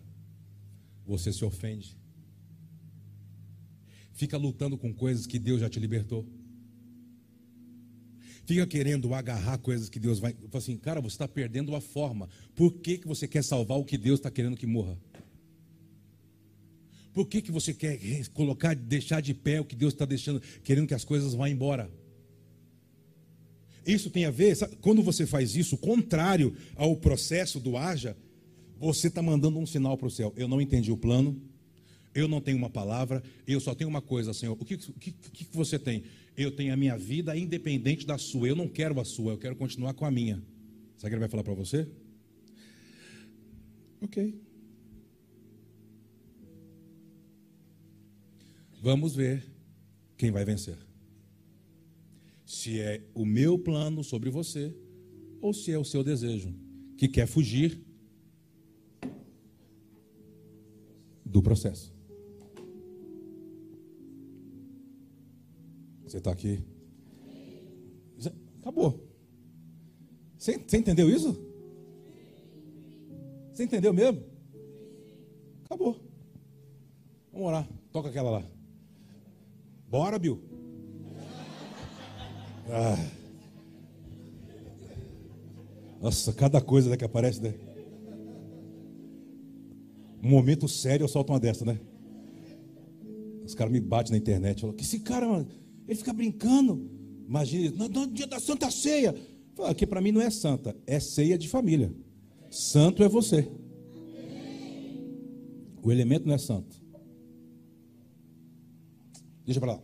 Você 1.06 1.32
se 1.32 1.42
ofende? 1.42 1.96
Fica 4.12 4.36
lutando 4.36 4.76
com 4.76 4.92
coisas 4.92 5.26
que 5.26 5.38
Deus 5.38 5.62
já 5.62 5.70
te 5.70 5.80
libertou? 5.80 6.28
Fica 8.50 8.66
querendo 8.66 9.14
agarrar 9.14 9.58
coisas 9.58 9.88
que 9.88 10.00
Deus 10.00 10.18
vai. 10.18 10.34
Assim, 10.52 10.76
cara, 10.76 11.00
você 11.00 11.14
está 11.14 11.28
perdendo 11.28 11.76
a 11.76 11.80
forma. 11.80 12.28
Por 12.56 12.72
que, 12.72 12.98
que 12.98 13.06
você 13.06 13.28
quer 13.28 13.44
salvar 13.44 13.78
o 13.78 13.84
que 13.84 13.96
Deus 13.96 14.18
está 14.18 14.28
querendo 14.28 14.56
que 14.56 14.66
morra? 14.66 14.98
Por 17.12 17.26
que, 17.28 17.40
que 17.40 17.52
você 17.52 17.72
quer 17.72 17.96
colocar, 18.34 18.74
deixar 18.74 19.20
de 19.20 19.32
pé 19.34 19.60
o 19.60 19.64
que 19.64 19.76
Deus 19.76 19.92
está 19.92 20.04
deixando, 20.04 20.42
querendo 20.64 20.88
que 20.88 20.94
as 20.94 21.04
coisas 21.04 21.32
vá 21.32 21.48
embora? 21.48 21.88
Isso 23.86 24.10
tem 24.10 24.24
a 24.24 24.32
ver, 24.32 24.56
sabe, 24.56 24.76
quando 24.80 25.00
você 25.00 25.26
faz 25.26 25.54
isso, 25.54 25.78
contrário 25.78 26.52
ao 26.74 26.96
processo 26.96 27.60
do 27.60 27.76
haja, 27.76 28.16
você 28.80 29.06
está 29.06 29.22
mandando 29.22 29.60
um 29.60 29.66
sinal 29.66 29.96
para 29.96 30.08
o 30.08 30.10
céu. 30.10 30.34
Eu 30.36 30.48
não 30.48 30.60
entendi 30.60 30.90
o 30.90 30.96
plano, 30.96 31.40
eu 32.12 32.26
não 32.26 32.40
tenho 32.40 32.58
uma 32.58 32.70
palavra, 32.70 33.22
eu 33.46 33.60
só 33.60 33.76
tenho 33.76 33.88
uma 33.88 34.02
coisa, 34.02 34.34
Senhor. 34.34 34.56
O 34.58 34.64
que, 34.64 34.74
o 34.74 34.78
que, 34.78 35.10
o 35.10 35.30
que 35.30 35.46
você 35.52 35.78
tem? 35.78 36.02
Eu 36.36 36.50
tenho 36.50 36.72
a 36.72 36.76
minha 36.76 36.96
vida 36.96 37.36
independente 37.36 38.06
da 38.06 38.16
sua. 38.18 38.48
Eu 38.48 38.56
não 38.56 38.68
quero 38.68 38.98
a 39.00 39.04
sua, 39.04 39.32
eu 39.32 39.38
quero 39.38 39.56
continuar 39.56 39.94
com 39.94 40.04
a 40.04 40.10
minha. 40.10 40.36
Sabe 40.96 41.06
o 41.06 41.08
que 41.08 41.14
ele 41.14 41.20
vai 41.20 41.28
falar 41.28 41.44
para 41.44 41.54
você? 41.54 41.88
Ok. 44.00 44.40
Vamos 48.82 49.14
ver 49.14 49.44
quem 50.16 50.30
vai 50.30 50.44
vencer. 50.44 50.78
Se 52.46 52.80
é 52.80 53.02
o 53.14 53.24
meu 53.24 53.58
plano 53.58 54.02
sobre 54.02 54.30
você 54.30 54.74
ou 55.40 55.52
se 55.52 55.70
é 55.70 55.78
o 55.78 55.84
seu 55.84 56.02
desejo 56.02 56.54
que 56.96 57.08
quer 57.08 57.26
fugir 57.26 57.80
do 61.24 61.42
processo. 61.42 61.99
Você 66.10 66.18
está 66.18 66.32
aqui? 66.32 66.60
Acabou. 68.58 69.08
Você, 70.36 70.58
você 70.58 70.76
entendeu 70.76 71.08
isso? 71.08 71.40
Você 73.54 73.62
entendeu 73.62 73.92
mesmo? 73.92 74.20
Acabou. 75.64 76.00
Vamos 77.32 77.46
orar. 77.46 77.68
Toca 77.92 78.08
aquela 78.08 78.28
lá. 78.28 78.44
Bora, 79.88 80.18
Bill. 80.18 80.42
Ah. 82.72 82.96
Nossa, 86.00 86.32
cada 86.32 86.60
coisa 86.60 86.88
né, 86.90 86.96
que 86.96 87.04
aparece, 87.04 87.42
né? 87.42 87.54
Um 90.22 90.28
momento 90.28 90.68
sério 90.68 91.04
eu 91.04 91.08
solto 91.08 91.32
uma 91.32 91.40
dessa, 91.40 91.64
né? 91.64 91.80
Os 93.44 93.54
caras 93.54 93.72
me 93.72 93.80
batem 93.80 94.12
na 94.12 94.18
internet. 94.18 94.60
Falam, 94.60 94.76
que 94.76 94.84
esse 94.84 95.00
cara, 95.00 95.26
mano, 95.26 95.48
ele 95.90 95.98
fica 95.98 96.12
brincando. 96.12 96.88
Imagina, 97.26 97.70
no, 97.76 97.88
no 97.88 98.06
dia 98.06 98.26
da 98.26 98.38
Santa 98.38 98.70
Ceia. 98.70 99.12
Fala, 99.54 99.74
para 99.74 100.00
mim 100.00 100.12
não 100.12 100.20
é 100.20 100.30
santa, 100.30 100.76
é 100.86 101.00
ceia 101.00 101.36
de 101.36 101.48
família. 101.48 101.92
Santo 102.48 103.02
é 103.02 103.08
você. 103.08 103.50
O 105.82 105.90
elemento 105.90 106.26
não 106.26 106.34
é 106.34 106.38
santo. 106.38 106.80
Deixa 109.44 109.58
para 109.58 109.72
lá. 109.72 109.82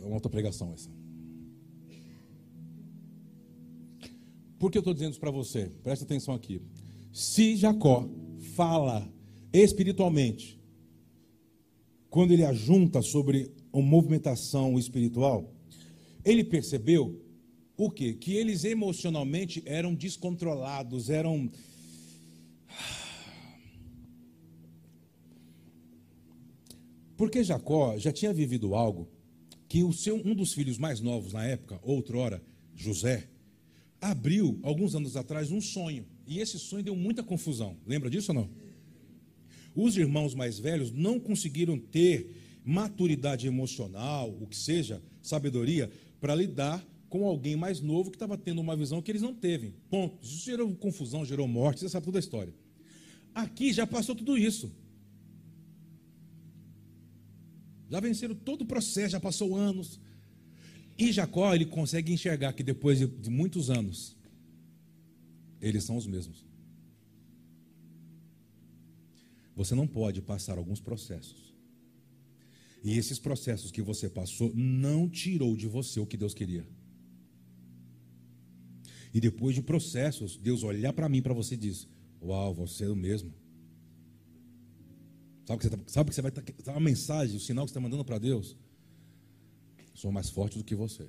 É 0.00 0.04
uma 0.04 0.14
outra 0.14 0.30
pregação 0.30 0.72
essa. 0.72 0.90
Por 4.58 4.70
que 4.70 4.78
eu 4.78 4.80
estou 4.80 4.94
dizendo 4.94 5.12
isso 5.12 5.20
para 5.20 5.30
você? 5.30 5.70
Presta 5.82 6.04
atenção 6.04 6.34
aqui. 6.34 6.60
Se 7.12 7.54
Jacó 7.54 8.08
fala 8.56 9.08
espiritualmente, 9.52 10.60
quando 12.10 12.32
ele 12.32 12.44
ajunta 12.44 13.02
sobre 13.02 13.52
uma 13.74 13.88
movimentação 13.88 14.78
espiritual, 14.78 15.52
ele 16.24 16.44
percebeu 16.44 17.20
o 17.76 17.90
quê? 17.90 18.14
Que 18.14 18.34
eles 18.34 18.64
emocionalmente 18.64 19.62
eram 19.66 19.94
descontrolados, 19.94 21.10
eram. 21.10 21.50
Porque 27.16 27.42
Jacó 27.42 27.98
já 27.98 28.12
tinha 28.12 28.32
vivido 28.32 28.74
algo 28.74 29.08
que 29.68 29.82
o 29.82 29.92
seu, 29.92 30.16
um 30.24 30.34
dos 30.34 30.52
filhos 30.52 30.78
mais 30.78 31.00
novos 31.00 31.32
na 31.32 31.44
época, 31.44 31.80
outrora, 31.82 32.40
José, 32.76 33.28
abriu, 34.00 34.58
alguns 34.62 34.94
anos 34.94 35.16
atrás, 35.16 35.50
um 35.50 35.60
sonho. 35.60 36.06
E 36.26 36.38
esse 36.38 36.58
sonho 36.58 36.84
deu 36.84 36.94
muita 36.94 37.22
confusão. 37.22 37.76
Lembra 37.86 38.08
disso 38.08 38.30
ou 38.30 38.36
não? 38.36 38.50
Os 39.74 39.96
irmãos 39.96 40.34
mais 40.34 40.58
velhos 40.58 40.92
não 40.92 41.18
conseguiram 41.18 41.76
ter 41.78 42.43
maturidade 42.64 43.46
emocional, 43.46 44.30
o 44.40 44.46
que 44.46 44.56
seja, 44.56 45.02
sabedoria, 45.20 45.90
para 46.20 46.34
lidar 46.34 46.84
com 47.08 47.26
alguém 47.26 47.54
mais 47.54 47.80
novo 47.80 48.10
que 48.10 48.16
estava 48.16 48.36
tendo 48.36 48.60
uma 48.60 48.74
visão 48.74 49.02
que 49.02 49.10
eles 49.10 49.22
não 49.22 49.34
teve. 49.34 49.74
Ponto. 49.90 50.18
Isso 50.24 50.44
gerou 50.44 50.74
confusão, 50.74 51.24
gerou 51.24 51.46
morte, 51.46 51.80
você 51.80 51.88
sabe 51.88 52.06
toda 52.06 52.18
a 52.18 52.20
história. 52.20 52.52
Aqui 53.34 53.72
já 53.72 53.86
passou 53.86 54.14
tudo 54.14 54.36
isso. 54.36 54.72
Já 57.88 58.00
venceram 58.00 58.34
todo 58.34 58.62
o 58.62 58.66
processo, 58.66 59.12
já 59.12 59.20
passou 59.20 59.54
anos. 59.54 60.00
E 60.98 61.12
Jacó, 61.12 61.54
ele 61.54 61.66
consegue 61.66 62.12
enxergar 62.12 62.52
que 62.52 62.62
depois 62.62 62.98
de 62.98 63.30
muitos 63.30 63.70
anos, 63.70 64.16
eles 65.60 65.84
são 65.84 65.96
os 65.96 66.06
mesmos. 66.06 66.44
Você 69.54 69.74
não 69.74 69.86
pode 69.86 70.20
passar 70.20 70.58
alguns 70.58 70.80
processos. 70.80 71.53
E 72.84 72.98
esses 72.98 73.18
processos 73.18 73.70
que 73.70 73.80
você 73.80 74.10
passou 74.10 74.52
não 74.54 75.08
tirou 75.08 75.56
de 75.56 75.66
você 75.66 75.98
o 75.98 76.06
que 76.06 76.18
Deus 76.18 76.34
queria. 76.34 76.68
E 79.14 79.20
depois 79.20 79.54
de 79.54 79.62
processos, 79.62 80.36
Deus 80.36 80.62
olhar 80.62 80.92
para 80.92 81.08
mim, 81.08 81.22
para 81.22 81.32
você 81.32 81.54
e 81.54 81.58
diz: 81.58 81.88
Uau, 82.20 82.52
você 82.52 82.84
é 82.84 82.88
o 82.90 82.96
mesmo. 82.96 83.32
Sabe 85.46 85.60
que 85.60 85.68
você, 85.68 85.76
tá, 85.76 85.82
sabe 85.86 86.10
que 86.10 86.14
você 86.14 86.22
vai 86.22 86.30
estar. 86.30 86.42
Tá, 86.42 86.72
uma 86.72 86.80
mensagem, 86.80 87.36
o 87.36 87.40
sinal 87.40 87.64
que 87.64 87.70
você 87.70 87.78
está 87.78 87.80
mandando 87.80 88.04
para 88.04 88.18
Deus? 88.18 88.56
Sou 89.94 90.10
mais 90.10 90.28
forte 90.28 90.58
do 90.58 90.64
que 90.64 90.74
você. 90.74 91.08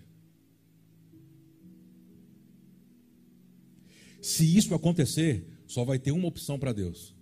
Se 4.22 4.58
isso 4.58 4.74
acontecer, 4.76 5.48
só 5.66 5.84
vai 5.84 5.98
ter 5.98 6.12
uma 6.12 6.28
opção 6.28 6.60
para 6.60 6.74
Deus: 6.74 7.15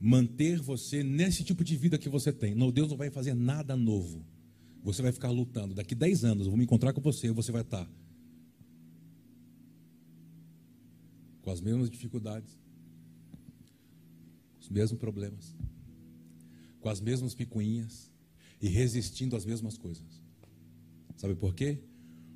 manter 0.00 0.60
você 0.60 1.02
nesse 1.02 1.44
tipo 1.44 1.64
de 1.64 1.76
vida 1.76 1.98
que 1.98 2.08
você 2.08 2.32
tem. 2.32 2.54
Não, 2.54 2.70
Deus 2.70 2.90
não 2.90 2.96
vai 2.96 3.10
fazer 3.10 3.34
nada 3.34 3.76
novo. 3.76 4.24
Você 4.82 5.00
vai 5.00 5.12
ficar 5.12 5.30
lutando. 5.30 5.74
Daqui 5.74 5.94
10 5.94 6.24
anos 6.24 6.46
eu 6.46 6.50
vou 6.50 6.58
me 6.58 6.64
encontrar 6.64 6.92
com 6.92 7.00
você 7.00 7.30
você 7.32 7.50
vai 7.50 7.62
estar 7.62 7.88
com 11.44 11.50
as 11.50 11.60
mesmas 11.60 11.90
dificuldades, 11.90 12.58
os 14.58 14.70
mesmos 14.70 14.98
problemas, 14.98 15.54
com 16.80 16.88
as 16.88 17.00
mesmas 17.00 17.34
picuinhas 17.34 18.10
e 18.62 18.68
resistindo 18.68 19.36
às 19.36 19.44
mesmas 19.44 19.76
coisas. 19.76 20.22
Sabe 21.16 21.34
por 21.34 21.54
quê? 21.54 21.82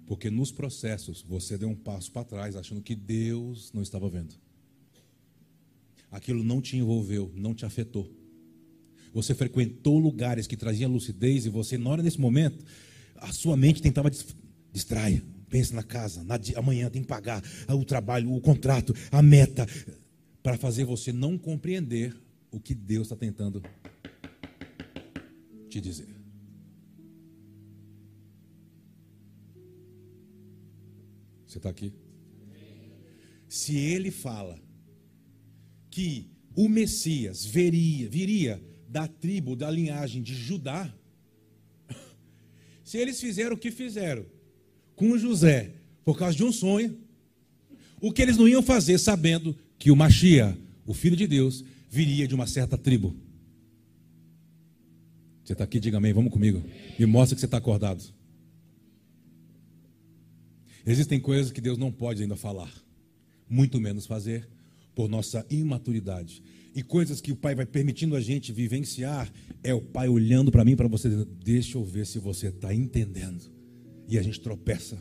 Porque 0.07 0.31
nos 0.31 0.53
processos 0.53 1.23
você 1.23 1.57
deu 1.57 1.71
um 1.71 1.75
passo 1.75 2.13
para 2.13 2.25
trás 2.25 2.55
achando 2.55 2.83
que 2.83 2.95
Deus 2.95 3.73
não 3.73 3.81
estava 3.81 4.11
vendo. 4.11 4.35
Aquilo 6.11 6.43
não 6.43 6.61
te 6.61 6.77
envolveu, 6.77 7.31
não 7.35 7.55
te 7.55 7.67
afetou. 7.67 8.11
Você 9.13 9.35
frequentou 9.35 9.99
lugares 9.99 10.47
que 10.47 10.57
traziam 10.57 10.91
lucidez 10.91 11.47
e 11.47 11.49
você, 11.49 11.77
na 11.77 11.91
hora 11.91 12.03
desse 12.03 12.21
momento, 12.21 12.65
a 13.17 13.33
sua 13.33 13.57
mente 13.57 13.83
tentava 13.83 14.11
distrair. 14.73 15.25
Pense 15.49 15.75
na 15.75 15.83
casa, 15.83 16.23
na, 16.23 16.39
amanhã 16.57 16.91
tem 16.91 17.03
que 17.03 17.09
pagar 17.09 17.43
o 17.69 17.85
trabalho, 17.85 18.33
o 18.33 18.41
contrato, 18.41 18.95
a 19.11 19.23
meta, 19.23 19.67
para 20.43 20.59
fazer 20.59 20.85
você 20.85 21.11
não 21.11 21.39
compreender 21.39 22.15
o 22.51 22.61
que 22.61 22.75
Deus 22.75 23.07
está 23.07 23.17
tentando 23.17 23.63
te 25.69 25.81
dizer. 25.81 26.09
Você 31.47 31.57
está 31.57 31.71
aqui? 31.71 31.93
Se 33.49 33.75
ele 33.77 34.11
fala 34.11 34.61
que 35.91 36.29
o 36.55 36.69
Messias 36.69 37.45
viria, 37.45 38.09
viria 38.09 38.63
da 38.89 39.07
tribo, 39.07 39.55
da 39.55 39.71
linhagem 39.71 40.23
de 40.23 40.35
Judá, 40.35 40.93
se 42.83 42.97
eles 42.97 43.21
fizeram 43.21 43.55
o 43.55 43.59
que 43.59 43.71
fizeram, 43.71 44.25
com 44.97 45.19
José 45.19 45.75
por 46.05 46.19
causa 46.19 46.35
de 46.35 46.43
um 46.43 46.51
sonho. 46.51 46.99
O 48.01 48.11
que 48.11 48.23
eles 48.23 48.39
não 48.39 48.49
iam 48.49 48.63
fazer 48.63 48.97
sabendo 48.97 49.55
que 49.79 49.91
o 49.91 49.97
Machia, 49.97 50.57
o 50.87 50.95
filho 50.95 51.15
de 51.15 51.27
Deus, 51.27 51.63
viria 51.91 52.27
de 52.27 52.35
uma 52.35 52.47
certa 52.47 52.79
tribo. 52.79 53.15
Você 55.45 55.53
está 55.53 55.65
aqui, 55.65 55.79
diga 55.79 55.99
amém, 55.99 56.13
vamos 56.13 56.33
comigo. 56.33 56.63
Me 56.99 57.05
mostra 57.05 57.35
que 57.35 57.41
você 57.41 57.47
está 57.47 57.59
acordado. 57.59 58.03
Existem 60.87 61.21
coisas 61.21 61.53
que 61.53 61.61
Deus 61.61 61.77
não 61.77 61.93
pode 61.93 62.23
ainda 62.23 62.37
falar, 62.37 62.73
muito 63.49 63.79
menos 63.79 64.07
fazer, 64.07 64.49
por 64.99 65.09
nossa 65.09 65.47
imaturidade. 65.49 66.43
E 66.75 66.83
coisas 66.83 67.21
que 67.21 67.31
o 67.31 67.37
Pai 67.37 67.55
vai 67.55 67.65
permitindo 67.65 68.17
a 68.17 68.21
gente 68.21 68.51
vivenciar, 68.53 69.33
é 69.63 69.73
o 69.73 69.81
Pai 69.81 70.09
olhando 70.09 70.51
para 70.51 70.65
mim, 70.65 70.75
para 70.75 70.89
você, 70.89 71.09
deixa 71.41 71.79
eu 71.79 71.85
ver 71.85 72.05
se 72.05 72.19
você 72.19 72.49
está 72.49 72.75
entendendo 72.75 73.45
e 74.09 74.19
a 74.19 74.23
gente 74.23 74.41
tropeça, 74.41 75.01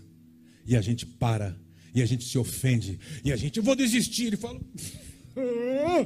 e 0.68 0.76
a 0.76 0.82
gente 0.82 1.04
para, 1.04 1.60
e 1.96 2.04
a 2.04 2.06
gente 2.06 2.26
se 2.26 2.38
ofende, 2.38 3.00
e 3.26 3.32
a 3.32 3.36
gente, 3.36 3.58
eu 3.58 3.64
vou 3.64 3.76
desistir. 3.76 4.28
Ele 4.28 4.38
fala, 4.38 4.62
ah, 5.36 6.06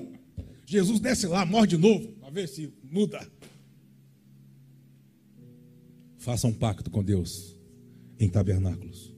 Jesus 0.65 1.01
desce 1.01 1.27
lá, 1.27 1.45
morre 1.45 1.67
de 1.67 1.77
novo, 1.77 2.13
para 2.13 2.29
ver 2.29 2.47
se 2.47 2.71
muda. 2.81 3.29
Faça 6.17 6.47
um 6.47 6.53
pacto 6.53 6.89
com 6.89 7.03
Deus 7.03 7.57
em 8.17 8.29
tabernáculos. 8.29 9.10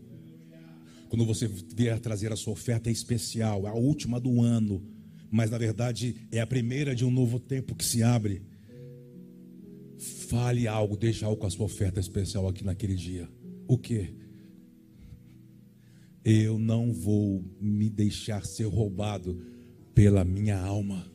Quando 1.13 1.27
você 1.27 1.47
vier 1.47 1.99
trazer 1.99 2.33
a 2.33 2.35
sua 2.35 2.53
oferta 2.53 2.89
especial, 2.89 3.67
a 3.67 3.73
última 3.75 4.19
do 4.19 4.41
ano, 4.41 4.83
mas 5.29 5.51
na 5.51 5.59
verdade 5.59 6.15
é 6.31 6.39
a 6.39 6.47
primeira 6.47 6.95
de 6.95 7.05
um 7.05 7.11
novo 7.11 7.39
tempo 7.39 7.75
que 7.75 7.85
se 7.85 8.01
abre. 8.01 8.41
Fale 10.27 10.67
algo, 10.67 10.97
deixe 10.97 11.23
algo 11.23 11.37
com 11.37 11.45
a 11.45 11.51
sua 11.51 11.67
oferta 11.67 11.99
especial 11.99 12.47
aqui 12.47 12.63
naquele 12.63 12.95
dia 12.95 13.29
o 13.67 13.77
que? 13.77 14.11
Eu 16.25 16.57
não 16.57 16.91
vou 16.91 17.45
me 17.61 17.91
deixar 17.91 18.43
ser 18.43 18.65
roubado 18.65 19.39
pela 19.93 20.25
minha 20.25 20.59
alma. 20.59 21.05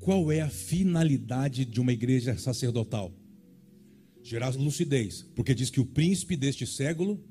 Qual 0.00 0.30
é 0.30 0.42
a 0.42 0.50
finalidade 0.50 1.64
de 1.64 1.80
uma 1.80 1.94
igreja 1.94 2.36
sacerdotal? 2.36 3.10
Gerar 4.22 4.54
lucidez, 4.56 5.26
porque 5.34 5.54
diz 5.54 5.68
que 5.70 5.80
o 5.80 5.86
príncipe 5.86 6.36
deste 6.36 6.66
século 6.66 7.22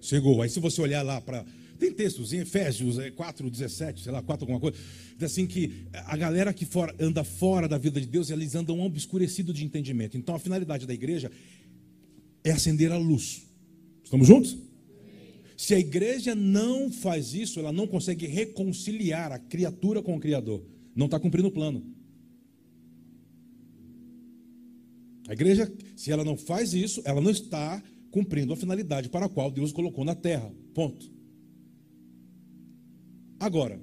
chegou. 0.00 0.42
Aí 0.42 0.48
se 0.48 0.60
você 0.60 0.80
olhar 0.80 1.02
lá 1.02 1.20
para 1.20 1.44
tem 1.78 1.92
textos 1.92 2.32
em 2.32 2.38
Efésios 2.38 2.96
4, 3.14 3.46
é, 3.46 3.50
17, 3.50 4.02
sei 4.02 4.12
lá, 4.12 4.20
4 4.20 4.44
alguma 4.44 4.58
coisa. 4.58 4.76
Diz 5.16 5.30
assim 5.30 5.46
que 5.46 5.86
a 5.92 6.16
galera 6.16 6.52
que 6.52 6.66
fora, 6.66 6.94
anda 6.98 7.22
fora 7.22 7.68
da 7.68 7.78
vida 7.78 8.00
de 8.00 8.06
Deus, 8.06 8.30
eles 8.30 8.56
andam 8.56 8.80
obscurecido 8.80 9.52
de 9.52 9.64
entendimento. 9.64 10.16
Então 10.16 10.34
a 10.34 10.38
finalidade 10.40 10.86
da 10.86 10.92
igreja 10.92 11.30
é 12.42 12.50
acender 12.50 12.90
a 12.90 12.98
luz. 12.98 13.46
Estamos 14.02 14.26
juntos? 14.26 14.56
Se 15.56 15.74
a 15.74 15.78
igreja 15.78 16.34
não 16.34 16.90
faz 16.90 17.34
isso, 17.34 17.60
ela 17.60 17.72
não 17.72 17.86
consegue 17.86 18.26
reconciliar 18.26 19.32
a 19.32 19.38
criatura 19.38 20.02
com 20.02 20.16
o 20.16 20.20
Criador. 20.20 20.64
Não 20.94 21.06
está 21.06 21.18
cumprindo 21.18 21.48
o 21.48 21.52
plano. 21.52 21.84
A 25.28 25.34
igreja, 25.34 25.70
se 25.94 26.10
ela 26.10 26.24
não 26.24 26.38
faz 26.38 26.72
isso, 26.72 27.02
ela 27.04 27.20
não 27.20 27.30
está 27.30 27.82
cumprindo 28.10 28.54
a 28.54 28.56
finalidade 28.56 29.10
para 29.10 29.26
a 29.26 29.28
qual 29.28 29.50
Deus 29.50 29.72
colocou 29.72 30.02
na 30.02 30.14
terra. 30.14 30.50
Ponto. 30.72 31.06
Agora, 33.38 33.78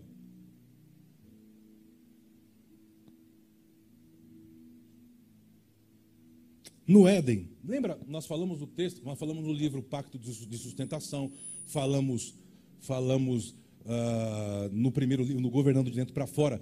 no 6.88 7.08
Éden, 7.08 7.47
lembra? 7.63 7.99
Nós 8.08 8.25
falamos 8.25 8.58
do 8.58 8.65
texto, 8.65 9.05
nós 9.05 9.19
falamos 9.19 9.43
no 9.43 9.53
livro 9.53 9.84
Pacto 9.84 10.17
de 10.17 10.58
Sustentação, 10.58 11.31
falamos, 11.67 12.34
falamos 12.79 13.51
uh, 13.81 14.67
no 14.73 14.91
primeiro 14.91 15.23
livro, 15.23 15.39
no 15.39 15.51
Governando 15.51 15.91
de 15.91 15.95
Dentro 15.95 16.13
para 16.13 16.25
Fora. 16.25 16.60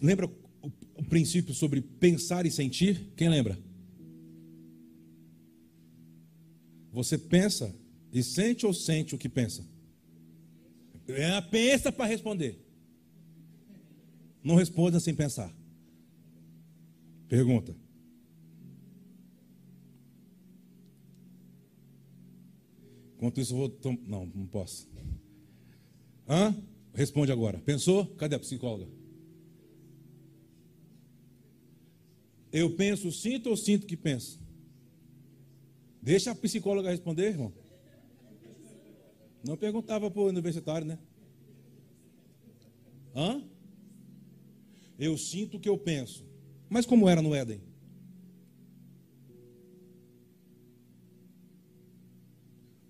Lembra 0.00 0.26
o, 0.62 0.70
o 0.94 1.04
princípio 1.04 1.52
sobre 1.52 1.80
pensar 1.80 2.46
e 2.46 2.50
sentir? 2.50 3.12
Quem 3.16 3.28
lembra? 3.28 3.58
Você 6.92 7.16
pensa 7.16 7.74
e 8.12 8.22
sente 8.22 8.66
ou 8.66 8.74
sente 8.74 9.14
o 9.14 9.18
que 9.18 9.28
pensa? 9.28 9.64
É, 11.08 11.40
pensa 11.40 11.90
para 11.90 12.06
responder. 12.06 12.58
Não 14.42 14.54
responda 14.54 14.98
sem 14.98 15.14
pensar. 15.14 15.54
Pergunta. 17.28 17.76
Enquanto 23.16 23.40
isso, 23.40 23.52
eu 23.52 23.58
vou. 23.58 23.68
Tom... 23.68 23.98
Não, 24.06 24.26
não 24.26 24.46
posso. 24.46 24.88
Hã? 26.28 26.56
Responde 26.94 27.30
agora. 27.30 27.58
Pensou? 27.58 28.06
Cadê 28.16 28.34
a 28.34 28.38
psicóloga? 28.38 28.88
Eu 32.52 32.74
penso, 32.74 33.12
sinto 33.12 33.50
ou 33.50 33.56
sinto 33.56 33.86
que 33.86 33.96
penso? 33.96 34.40
Deixa 36.02 36.30
a 36.30 36.34
psicóloga 36.34 36.90
responder, 36.90 37.28
irmão. 37.28 37.52
Não 39.46 39.56
perguntava 39.56 40.10
para 40.10 40.20
o 40.20 40.28
universitário, 40.28 40.86
né? 40.86 40.98
Hã? 43.14 43.42
Eu 44.98 45.16
sinto 45.16 45.56
o 45.56 45.60
que 45.60 45.68
eu 45.68 45.78
penso. 45.78 46.26
Mas 46.68 46.86
como 46.86 47.08
era 47.08 47.22
no 47.22 47.34
Éden? 47.34 47.60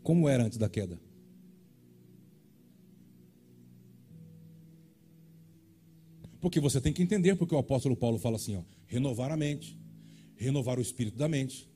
Como 0.02 0.28
era 0.28 0.44
antes 0.44 0.58
da 0.58 0.68
queda? 0.68 1.00
Porque 6.40 6.58
você 6.58 6.80
tem 6.80 6.92
que 6.92 7.02
entender 7.02 7.36
porque 7.36 7.54
o 7.54 7.58
apóstolo 7.58 7.94
Paulo 7.94 8.18
fala 8.18 8.36
assim, 8.36 8.56
ó, 8.56 8.62
renovar 8.86 9.30
a 9.30 9.36
mente, 9.36 9.78
renovar 10.36 10.78
o 10.78 10.82
espírito 10.82 11.16
da 11.16 11.28
mente. 11.28 11.69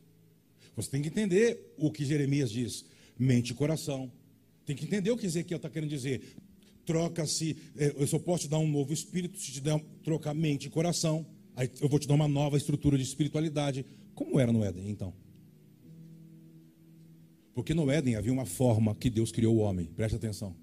Você 0.76 0.90
tem 0.90 1.02
que 1.02 1.08
entender 1.08 1.74
o 1.76 1.90
que 1.90 2.04
Jeremias 2.04 2.50
diz, 2.50 2.84
mente 3.18 3.50
e 3.50 3.54
coração 3.54 4.10
Tem 4.66 4.74
que 4.74 4.84
entender 4.84 5.10
o 5.10 5.16
que 5.16 5.26
Ezequiel 5.26 5.56
está 5.56 5.70
querendo 5.70 5.90
dizer. 5.90 6.36
Troca-se, 6.84 7.56
é, 7.76 7.94
eu 7.96 8.06
só 8.06 8.18
posso 8.18 8.44
te 8.44 8.48
dar 8.48 8.58
um 8.58 8.68
novo 8.68 8.92
espírito 8.92 9.38
se 9.38 9.52
te 9.52 9.60
der, 9.60 9.78
trocar 10.02 10.34
mente 10.34 10.66
e 10.66 10.70
coração. 10.70 11.26
Aí 11.56 11.70
eu 11.80 11.88
vou 11.88 11.98
te 11.98 12.08
dar 12.08 12.14
uma 12.14 12.28
nova 12.28 12.56
estrutura 12.56 12.96
de 12.96 13.04
espiritualidade. 13.04 13.84
Como 14.14 14.38
era 14.40 14.52
no 14.52 14.64
Éden, 14.64 14.90
então? 14.90 15.14
Porque 17.54 17.72
no 17.72 17.90
Éden 17.90 18.16
havia 18.16 18.32
uma 18.32 18.44
forma 18.44 18.94
que 18.94 19.08
Deus 19.08 19.30
criou 19.30 19.56
o 19.56 19.58
homem, 19.58 19.86
preste 19.86 20.16
atenção. 20.16 20.56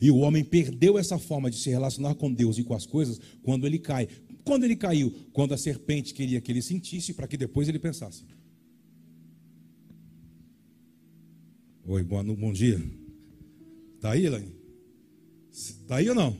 E 0.00 0.10
o 0.10 0.18
homem 0.18 0.42
perdeu 0.42 0.98
essa 0.98 1.18
forma 1.18 1.50
de 1.50 1.58
se 1.58 1.70
relacionar 1.70 2.14
com 2.14 2.32
Deus 2.32 2.58
e 2.58 2.64
com 2.64 2.74
as 2.74 2.86
coisas 2.86 3.20
quando 3.42 3.66
ele 3.66 3.78
cai. 3.78 4.08
Quando 4.44 4.64
ele 4.64 4.76
caiu? 4.76 5.14
Quando 5.32 5.54
a 5.54 5.58
serpente 5.58 6.14
queria 6.14 6.40
que 6.40 6.50
ele 6.50 6.62
sentisse 6.62 7.12
para 7.12 7.28
que 7.28 7.36
depois 7.36 7.68
ele 7.68 7.78
pensasse. 7.78 8.24
Oi, 11.92 12.04
bom, 12.04 12.22
bom 12.36 12.52
dia. 12.52 12.80
Está 13.96 14.12
aí, 14.12 14.24
Elaine? 14.24 14.54
Está 15.50 15.96
aí 15.96 16.08
ou 16.08 16.14
não? 16.14 16.36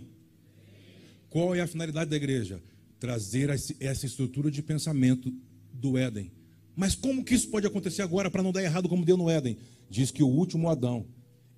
Qual 1.28 1.52
é 1.56 1.60
a 1.60 1.66
finalidade 1.66 2.08
da 2.08 2.14
igreja? 2.14 2.62
Trazer 3.00 3.50
essa 3.80 4.06
estrutura 4.06 4.48
de 4.48 4.62
pensamento 4.62 5.34
do 5.72 5.98
Éden. 5.98 6.30
Mas 6.76 6.94
como 6.94 7.24
que 7.24 7.34
isso 7.34 7.48
pode 7.48 7.66
acontecer 7.66 8.02
agora 8.02 8.30
para 8.30 8.44
não 8.44 8.52
dar 8.52 8.62
errado 8.62 8.88
como 8.88 9.04
deu 9.04 9.16
no 9.16 9.28
Éden? 9.28 9.58
Diz 9.90 10.12
que 10.12 10.22
o 10.22 10.28
último 10.28 10.68
Adão, 10.68 11.04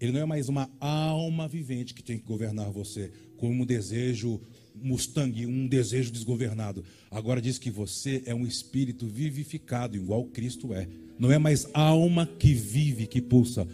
ele 0.01 0.13
não 0.13 0.21
é 0.21 0.25
mais 0.25 0.49
uma 0.49 0.71
alma 0.81 1.47
vivente 1.47 1.93
que 1.93 2.03
tem 2.03 2.17
que 2.17 2.25
governar 2.25 2.71
você, 2.71 3.13
como 3.37 3.63
um 3.63 3.67
desejo 3.67 4.41
Mustang, 4.75 5.45
um 5.45 5.69
desejo 5.69 6.11
desgovernado. 6.11 6.83
Agora 7.11 7.43
diz 7.43 7.59
que 7.59 7.71
você 7.71 8.23
é 8.25 8.35
um 8.35 8.47
espírito 8.47 9.07
vivificado, 9.07 9.99
igual 9.99 10.25
Cristo 10.25 10.73
é. 10.73 10.89
Não 11.19 11.31
é 11.31 11.37
mais 11.37 11.69
alma 11.75 12.27
que 12.27 12.55
vive, 12.55 13.07
que 13.07 13.21
pulsa. 13.21 13.69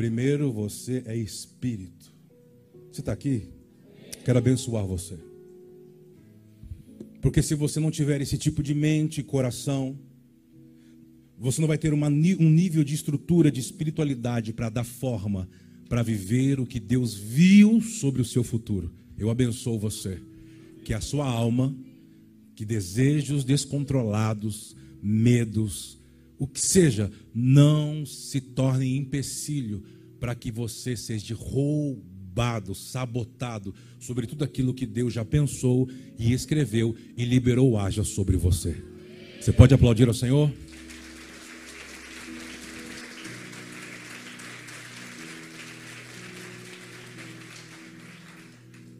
Primeiro 0.00 0.50
você 0.50 1.02
é 1.04 1.14
espírito. 1.14 2.10
Você 2.90 3.00
está 3.00 3.12
aqui? 3.12 3.50
Quero 4.24 4.38
abençoar 4.38 4.86
você. 4.86 5.18
Porque 7.20 7.42
se 7.42 7.54
você 7.54 7.78
não 7.78 7.90
tiver 7.90 8.22
esse 8.22 8.38
tipo 8.38 8.62
de 8.62 8.72
mente 8.74 9.20
e 9.20 9.22
coração, 9.22 9.98
você 11.36 11.60
não 11.60 11.68
vai 11.68 11.76
ter 11.76 11.92
uma, 11.92 12.06
um 12.06 12.50
nível 12.50 12.82
de 12.82 12.94
estrutura, 12.94 13.52
de 13.52 13.60
espiritualidade 13.60 14.54
para 14.54 14.70
dar 14.70 14.84
forma, 14.84 15.46
para 15.86 16.02
viver 16.02 16.58
o 16.60 16.64
que 16.64 16.80
Deus 16.80 17.14
viu 17.14 17.82
sobre 17.82 18.22
o 18.22 18.24
seu 18.24 18.42
futuro. 18.42 18.90
Eu 19.18 19.28
abençoo 19.28 19.78
você 19.78 20.18
que 20.82 20.94
a 20.94 21.00
sua 21.02 21.26
alma, 21.26 21.76
que 22.56 22.64
desejos 22.64 23.44
descontrolados, 23.44 24.74
medos, 25.02 25.99
o 26.40 26.46
que 26.46 26.58
seja, 26.58 27.12
não 27.34 28.06
se 28.06 28.40
tornem 28.40 28.96
empecilho 28.96 29.82
para 30.18 30.34
que 30.34 30.50
você 30.50 30.96
seja 30.96 31.34
roubado, 31.34 32.74
sabotado 32.74 33.74
sobre 33.98 34.26
tudo 34.26 34.42
aquilo 34.42 34.72
que 34.72 34.86
Deus 34.86 35.12
já 35.12 35.22
pensou 35.22 35.86
e 36.18 36.32
escreveu 36.32 36.96
e 37.14 37.26
liberou 37.26 37.76
haja 37.76 38.02
sobre 38.04 38.38
você. 38.38 38.74
Você 39.38 39.52
pode 39.52 39.74
aplaudir 39.74 40.08
ao 40.08 40.14
Senhor? 40.14 40.50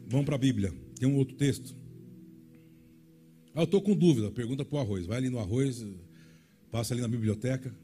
Vamos 0.05 0.27
para 0.27 0.35
a 0.35 0.37
Bíblia. 0.37 0.71
Tem 0.99 1.09
um 1.09 1.15
outro 1.15 1.35
texto. 1.35 1.75
Ah, 3.55 3.61
eu 3.61 3.63
estou 3.63 3.81
com 3.81 3.95
dúvida. 3.95 4.29
Pergunta 4.29 4.63
para 4.63 4.77
o 4.77 4.79
arroz. 4.79 5.07
Vai 5.07 5.17
ali 5.17 5.29
no 5.31 5.39
arroz, 5.39 5.83
passa 6.71 6.93
ali 6.93 7.01
na 7.01 7.07
biblioteca, 7.07 7.75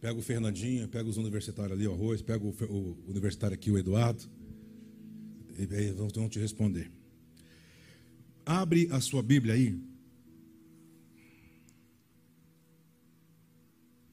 pega 0.00 0.18
o 0.18 0.22
Fernandinho, 0.22 0.88
pega 0.88 1.08
os 1.08 1.18
universitários 1.18 1.72
ali, 1.72 1.86
o 1.86 1.92
arroz, 1.92 2.22
pega 2.22 2.44
o, 2.44 2.50
o 2.50 2.96
universitário 3.06 3.54
aqui, 3.54 3.70
o 3.70 3.78
Eduardo. 3.78 4.24
E 5.56 5.72
aí 5.74 5.92
vão 5.92 6.28
te 6.28 6.38
responder. 6.38 6.90
Abre 8.44 8.88
a 8.90 9.00
sua 9.00 9.22
Bíblia 9.22 9.54
aí. 9.54 9.78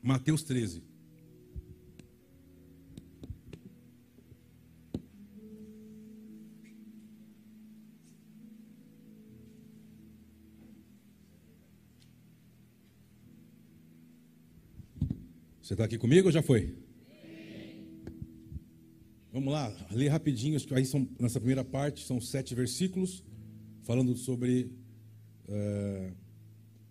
Mateus 0.01 0.43
13. 0.43 0.83
Você 15.71 15.75
está 15.75 15.85
aqui 15.85 15.97
comigo 15.97 16.27
ou 16.27 16.33
já 16.33 16.41
foi? 16.41 16.75
Vamos 19.31 19.53
lá, 19.53 19.73
ler 19.89 20.09
rapidinho. 20.09 20.59
Aí 20.71 20.85
são, 20.85 21.07
nessa 21.17 21.39
primeira 21.39 21.63
parte 21.63 22.05
são 22.05 22.19
sete 22.19 22.53
versículos 22.53 23.23
falando 23.83 24.13
sobre 24.17 24.69
uh, 25.47 26.13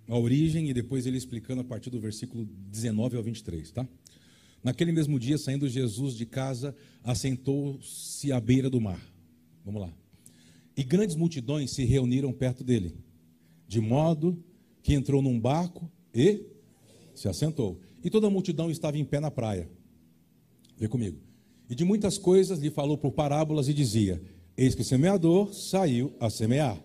a 0.09 0.19
origem 0.19 0.71
e 0.71 0.73
depois 0.73 1.05
ele 1.05 1.19
explicando 1.19 1.61
a 1.61 1.64
partir 1.64 1.90
do 1.90 2.01
versículo 2.01 2.49
19 2.71 3.19
ao 3.19 3.23
23, 3.23 3.71
tá? 3.71 3.87
Naquele 4.64 4.93
mesmo 4.93 5.21
dia, 5.21 5.37
saindo 5.37 5.69
Jesus 5.69 6.14
de 6.16 6.25
casa, 6.25 6.75
assentou-se 7.05 8.33
à 8.33 8.40
beira 8.40 8.71
do 8.71 8.81
mar. 8.81 9.14
Vamos 9.62 9.83
lá. 9.83 9.93
E 10.75 10.83
grandes 10.83 11.16
multidões 11.16 11.71
se 11.73 11.85
reuniram 11.85 12.33
perto 12.33 12.64
dele, 12.64 12.95
de 13.69 13.79
modo 13.79 14.43
que 14.83 14.95
entrou 14.95 15.21
num 15.21 15.38
barco 15.38 15.93
e 16.14 16.47
se 17.14 17.29
assentou 17.29 17.79
e 18.03 18.11
toda 18.11 18.27
a 18.27 18.31
multidão 18.31 18.71
estava 18.71 18.99
em 18.99 19.05
pé 19.05 19.21
na 19.21 19.31
praia. 19.31 19.69
Vê 20.77 20.89
comigo. 20.89 21.19
E 21.69 21.75
de 21.75 21.85
muitas 21.85 22.19
coisas 22.19 22.59
lhe 22.59 22.71
falou 22.71 22.97
por 22.97 23.13
parábolas 23.13 23.69
e 23.69 23.75
dizia: 23.75 24.21
Eis 24.57 24.75
que 24.75 24.83
o 24.83 24.85
semeador 24.85 25.53
saiu 25.53 26.13
a 26.19 26.31
semear. 26.31 26.83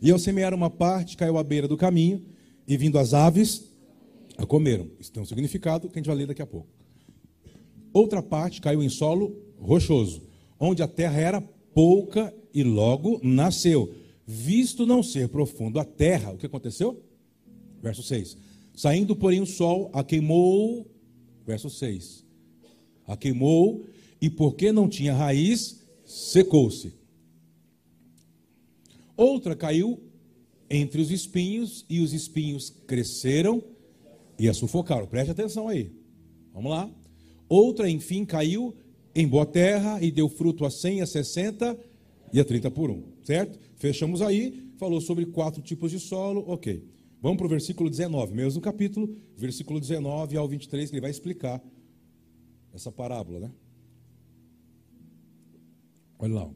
E 0.00 0.10
ao 0.10 0.18
semear 0.18 0.52
uma 0.52 0.68
parte, 0.68 1.16
caiu 1.16 1.38
à 1.38 1.44
beira 1.44 1.68
do 1.68 1.76
caminho, 1.76 2.24
e 2.66 2.76
vindo 2.76 2.98
as 2.98 3.14
aves, 3.14 3.72
a 4.36 4.44
comeram. 4.44 4.90
Isso 4.98 5.12
tem 5.12 5.22
um 5.22 5.26
significado 5.26 5.88
que 5.88 5.98
a 5.98 6.00
gente 6.00 6.08
vai 6.08 6.16
ler 6.16 6.26
daqui 6.26 6.42
a 6.42 6.46
pouco. 6.46 6.68
Outra 7.92 8.22
parte 8.22 8.60
caiu 8.60 8.82
em 8.82 8.88
solo 8.88 9.36
rochoso, 9.58 10.22
onde 10.58 10.82
a 10.82 10.88
terra 10.88 11.20
era 11.20 11.40
pouca 11.40 12.34
e 12.52 12.64
logo 12.64 13.20
nasceu. 13.22 13.94
Visto 14.26 14.84
não 14.84 15.02
ser 15.02 15.28
profundo 15.28 15.78
a 15.78 15.84
terra, 15.84 16.32
o 16.32 16.36
que 16.36 16.46
aconteceu? 16.46 17.00
Verso 17.80 18.02
6 18.02 18.51
Saindo, 18.74 19.14
porém, 19.14 19.40
o 19.40 19.46
sol 19.46 19.90
a 19.92 20.02
queimou, 20.02 20.86
verso 21.46 21.68
6. 21.68 22.24
A 23.06 23.16
queimou, 23.16 23.84
e 24.20 24.30
porque 24.30 24.72
não 24.72 24.88
tinha 24.88 25.14
raiz, 25.14 25.82
secou-se. 26.04 26.94
Outra 29.16 29.54
caiu 29.54 30.00
entre 30.70 31.02
os 31.02 31.10
espinhos, 31.10 31.84
e 31.88 32.00
os 32.00 32.12
espinhos 32.12 32.70
cresceram 32.86 33.62
e 34.38 34.48
a 34.48 34.54
sufocaram. 34.54 35.06
Preste 35.06 35.30
atenção 35.30 35.68
aí. 35.68 35.92
Vamos 36.52 36.70
lá. 36.70 36.90
Outra, 37.48 37.88
enfim, 37.88 38.24
caiu 38.24 38.74
em 39.14 39.28
boa 39.28 39.44
terra 39.44 40.02
e 40.02 40.10
deu 40.10 40.28
fruto 40.28 40.64
a 40.64 40.70
100, 40.70 41.02
a 41.02 41.06
60 41.06 41.78
e 42.32 42.40
a 42.40 42.44
30 42.44 42.70
por 42.70 42.90
um. 42.90 43.02
Certo? 43.22 43.58
Fechamos 43.76 44.22
aí. 44.22 44.72
Falou 44.78 45.00
sobre 45.00 45.26
quatro 45.26 45.62
tipos 45.62 45.90
de 45.90 46.00
solo. 46.00 46.44
Ok. 46.46 46.82
Vamos 47.22 47.38
para 47.38 47.46
o 47.46 47.50
versículo 47.50 47.88
19, 47.88 48.34
mesmo 48.34 48.60
capítulo, 48.60 49.16
versículo 49.36 49.78
19 49.78 50.36
ao 50.36 50.48
23, 50.48 50.90
que 50.90 50.96
ele 50.96 51.00
vai 51.00 51.10
explicar 51.12 51.62
essa 52.74 52.90
parábola, 52.90 53.38
né? 53.38 53.50
Olha 56.18 56.34
lá. 56.34 56.50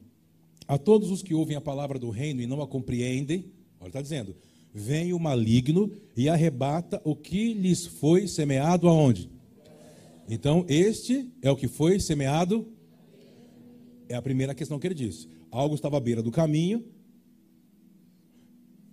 A 0.66 0.76
todos 0.76 1.12
os 1.12 1.22
que 1.22 1.32
ouvem 1.32 1.56
a 1.56 1.60
palavra 1.60 2.00
do 2.00 2.10
reino 2.10 2.42
e 2.42 2.48
não 2.48 2.60
a 2.60 2.66
compreendem, 2.66 3.52
olha, 3.78 3.90
está 3.90 4.02
dizendo, 4.02 4.34
vem 4.74 5.12
o 5.12 5.20
maligno 5.20 5.88
e 6.16 6.28
arrebata 6.28 7.00
o 7.04 7.14
que 7.14 7.54
lhes 7.54 7.86
foi 7.86 8.26
semeado 8.26 8.88
aonde? 8.88 9.30
Então, 10.28 10.66
este 10.68 11.30
é 11.42 11.50
o 11.50 11.56
que 11.56 11.68
foi 11.68 12.00
semeado. 12.00 12.66
É 14.08 14.16
a 14.16 14.22
primeira 14.22 14.52
questão 14.52 14.80
que 14.80 14.88
ele 14.88 14.96
disse. 14.96 15.28
Algo 15.48 15.76
estava 15.76 15.96
à 15.96 16.00
beira 16.00 16.24
do 16.24 16.32
caminho, 16.32 16.84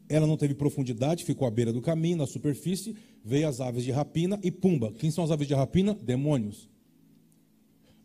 ela 0.09 0.27
não 0.27 0.37
teve 0.37 0.53
profundidade, 0.53 1.23
ficou 1.23 1.47
à 1.47 1.51
beira 1.51 1.71
do 1.71 1.81
caminho, 1.81 2.17
na 2.17 2.27
superfície, 2.27 2.95
veio 3.23 3.47
as 3.47 3.61
aves 3.61 3.83
de 3.83 3.91
rapina 3.91 4.39
e 4.43 4.51
pumba. 4.51 4.91
Quem 4.93 5.09
são 5.09 5.23
as 5.23 5.31
aves 5.31 5.47
de 5.47 5.53
rapina? 5.53 5.93
Demônios. 5.93 6.69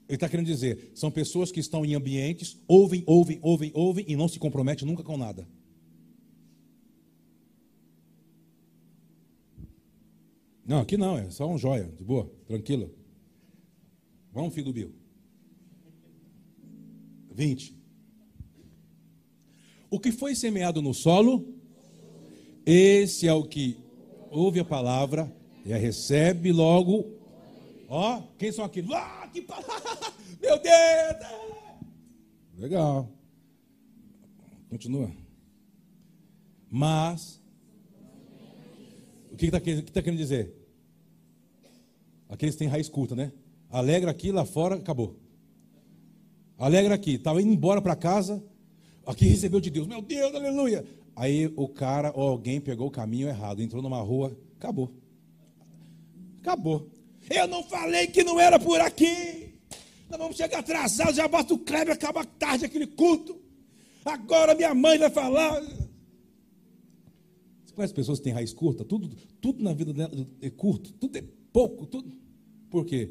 Ele 0.09 0.17
está 0.17 0.29
querendo 0.29 0.47
dizer, 0.47 0.93
são 0.95 1.11
pessoas 1.11 1.53
que 1.53 1.61
estão 1.61 1.85
em 1.85 1.95
ambientes, 1.95 2.57
ouvem, 2.67 3.03
ouvem, 3.07 3.39
ouvem, 3.43 3.71
ouvem 3.75 4.05
e 4.09 4.17
não 4.17 4.27
se 4.27 4.39
comprometem 4.39 4.89
nunca 4.89 5.03
com 5.03 5.19
nada. 5.19 5.47
Não, 10.65 10.81
aqui 10.81 10.97
não, 10.97 11.17
é 11.17 11.31
só 11.31 11.47
um 11.47 11.59
joia, 11.59 11.93
de 11.97 12.05
boa, 12.05 12.31
tranquilo. 12.47 12.95
Vamos, 14.33 14.55
filho 14.55 14.67
do 14.67 14.73
Bill. 14.73 14.95
20. 17.31 17.77
O 19.91 19.99
que 19.99 20.13
foi 20.13 20.35
semeado 20.35 20.83
no 20.83 20.93
solo 20.93 21.58
esse 22.71 23.27
é 23.27 23.33
o 23.33 23.45
que 23.45 23.79
ouve 24.31 24.61
a 24.61 24.65
palavra 24.65 25.33
e 25.65 25.73
a 25.73 25.79
recebe 25.79 26.53
logo. 26.53 27.07
Ó, 27.89 28.21
quem 28.37 28.53
são 28.53 28.63
aqueles? 28.63 28.91
Ah, 28.91 29.27
que 29.33 29.41
Meu 30.43 30.59
Deus! 30.59 31.39
Legal. 32.59 33.09
Continua. 34.69 35.11
Mas, 36.71 37.41
o 39.33 39.37
que 39.37 39.47
está 39.47 39.59
que 39.61 39.81
tá 39.83 40.03
querendo 40.03 40.19
dizer? 40.19 40.55
Aqueles 42.29 42.55
que 42.55 42.59
têm 42.59 42.69
raiz 42.69 42.87
curta, 42.87 43.17
né? 43.17 43.33
Alegra 43.71 44.11
aqui, 44.11 44.31
lá 44.31 44.45
fora, 44.45 44.75
acabou. 44.75 45.17
Alegra 46.59 46.97
aqui, 46.97 47.15
estava 47.15 47.41
indo 47.41 47.51
embora 47.51 47.81
para 47.81 47.97
casa, 47.97 48.45
aqui 49.07 49.27
recebeu 49.27 49.59
de 49.59 49.71
Deus, 49.71 49.87
meu 49.87 50.03
Deus, 50.03 50.35
aleluia. 50.35 50.85
Aí 51.19 51.53
o 51.57 51.69
cara 51.69 52.13
ou 52.15 52.29
alguém 52.29 52.61
pegou 52.61 52.87
o 52.87 52.93
caminho 52.93 53.27
errado, 53.27 53.61
entrou 53.61 53.83
numa 53.83 54.01
rua, 54.01 54.39
acabou. 54.57 54.95
Acabou. 56.41 56.89
Eu 57.29 57.49
não 57.49 57.65
falei 57.65 58.07
que 58.07 58.23
não 58.23 58.39
era 58.39 58.57
por 58.57 58.81
aqui. 58.81 59.53
Nós 60.09 60.17
vamos 60.17 60.37
chegar 60.37 60.61
atrasados, 60.61 61.17
já 61.17 61.27
bota 61.27 61.53
o 61.55 61.59
Kleber, 61.59 61.93
acaba 61.93 62.25
tarde 62.25 62.65
aquele 62.65 62.87
culto. 62.87 63.37
Agora 64.05 64.55
minha 64.55 64.73
mãe 64.73 64.97
vai 64.97 65.11
falar. 65.11 65.61
Você 67.65 67.75
conhece 67.75 67.93
pessoas 67.93 68.21
que 68.21 68.25
têm 68.25 68.33
raiz 68.33 68.53
curta? 68.53 68.85
Tudo, 68.85 69.11
tudo 69.41 69.61
na 69.61 69.73
vida 69.73 69.93
dela 69.93 70.13
é 70.41 70.51
curto, 70.51 70.93
tudo 70.93 71.19
é 71.19 71.25
pouco. 71.53 71.85
Tudo. 71.85 72.17
Por 72.71 72.87
quê? 72.87 73.11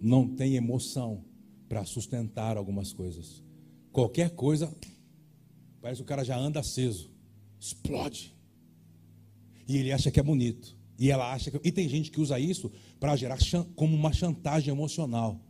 Não 0.00 0.26
tem 0.34 0.56
emoção 0.56 1.22
para 1.68 1.84
sustentar 1.84 2.56
algumas 2.56 2.90
coisas. 2.90 3.44
Qualquer 3.92 4.30
coisa, 4.30 4.72
parece 5.80 5.98
que 5.98 6.04
o 6.04 6.06
cara 6.06 6.24
já 6.24 6.38
anda 6.38 6.60
aceso, 6.60 7.10
explode. 7.58 8.34
E 9.66 9.76
ele 9.76 9.92
acha 9.92 10.10
que 10.10 10.20
é 10.20 10.22
bonito. 10.22 10.76
E 10.98 11.10
ela 11.10 11.32
acha 11.32 11.50
que. 11.50 11.60
E 11.66 11.72
tem 11.72 11.88
gente 11.88 12.10
que 12.10 12.20
usa 12.20 12.38
isso 12.38 12.70
para 12.98 13.16
gerar 13.16 13.38
como 13.74 13.96
uma 13.96 14.12
chantagem 14.12 14.72
emocional. 14.72 15.40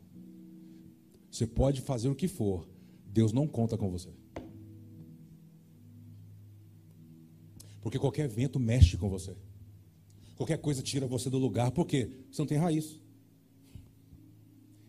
Você 1.30 1.46
pode 1.46 1.80
fazer 1.80 2.08
o 2.08 2.14
que 2.14 2.28
for, 2.28 2.68
Deus 3.06 3.32
não 3.32 3.46
conta 3.46 3.76
com 3.76 3.90
você. 3.90 4.10
Porque 7.80 7.98
qualquer 7.98 8.28
vento 8.28 8.58
mexe 8.58 8.96
com 8.96 9.08
você. 9.08 9.34
Qualquer 10.36 10.58
coisa 10.58 10.82
tira 10.82 11.06
você 11.06 11.28
do 11.28 11.38
lugar, 11.38 11.70
por 11.70 11.86
quê? 11.86 12.10
Você 12.30 12.42
não 12.42 12.46
tem 12.46 12.58
raiz. 12.58 12.98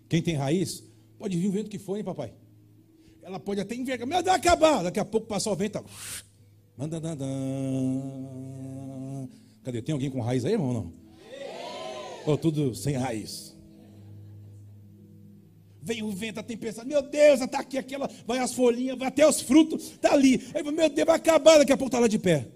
Quem 0.08 0.22
tem 0.22 0.36
raiz, 0.36 0.84
pode 1.18 1.38
vir 1.38 1.48
o 1.48 1.52
vento 1.52 1.70
que 1.70 1.80
for, 1.80 1.98
hein, 1.98 2.04
papai? 2.04 2.34
Ela 3.24 3.40
pode 3.40 3.62
até 3.62 3.76
envergar, 3.76 4.08
mas 4.08 4.24
vai 4.24 4.36
acabar. 4.36 4.84
Daqui 4.84 5.00
a 5.00 5.06
pouco 5.06 5.28
passar 5.28 5.52
o 5.52 5.56
vento. 5.56 5.74
Tá... 5.74 5.84
Cadê? 9.64 9.82
Tem 9.82 9.94
alguém 9.94 10.10
com 10.10 10.22
raiz 10.22 10.44
aí, 10.46 10.54
irmão? 10.54 10.74
Não? 10.74 10.94
Ou 12.26 12.38
tudo 12.38 12.74
sem 12.76 12.96
raiz? 12.96 13.56
Vem 15.84 16.04
o 16.04 16.12
vento, 16.12 16.40
a 16.40 16.44
tempestade, 16.44 16.88
meu 16.88 17.02
Deus, 17.02 17.42
está 17.42 17.60
aqui 17.60 17.76
aquela, 17.76 18.08
vai 18.28 18.38
as 18.38 18.54
folhinhas, 18.54 18.98
vai 19.00 19.08
até 19.08 19.28
os 19.28 19.42
frutos, 19.42 19.94
está 19.94 20.14
ali. 20.14 20.40
Meu 20.72 20.90
Deus, 20.90 21.08
vai 21.08 21.16
acabar, 21.16 21.58
daqui 21.58 21.72
a 21.72 21.78
pouco 21.78 21.88
está 21.88 22.00
lá 22.00 22.08
de 22.08 22.20
pé. 22.20 22.48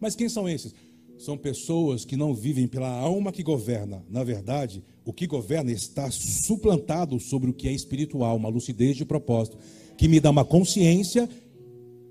Mas 0.00 0.16
quem 0.16 0.30
são 0.30 0.48
esses? 0.48 0.74
São 1.22 1.38
pessoas 1.38 2.04
que 2.04 2.16
não 2.16 2.34
vivem 2.34 2.66
pela 2.66 2.90
alma 2.90 3.30
que 3.30 3.44
governa. 3.44 4.04
Na 4.10 4.24
verdade, 4.24 4.82
o 5.04 5.12
que 5.12 5.24
governa 5.24 5.70
está 5.70 6.10
suplantado 6.10 7.20
sobre 7.20 7.48
o 7.48 7.54
que 7.54 7.68
é 7.68 7.72
espiritual, 7.72 8.36
uma 8.36 8.48
lucidez 8.48 8.96
de 8.96 9.04
propósito, 9.04 9.56
que 9.96 10.08
me 10.08 10.18
dá 10.18 10.30
uma 10.30 10.44
consciência 10.44 11.28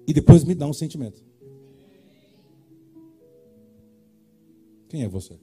e 0.08 0.14
depois 0.14 0.46
me 0.46 0.56
dá 0.56 0.66
um 0.66 0.72
sentimento. 0.72 1.22
Quem 4.88 5.04
é 5.04 5.10
você? 5.10 5.38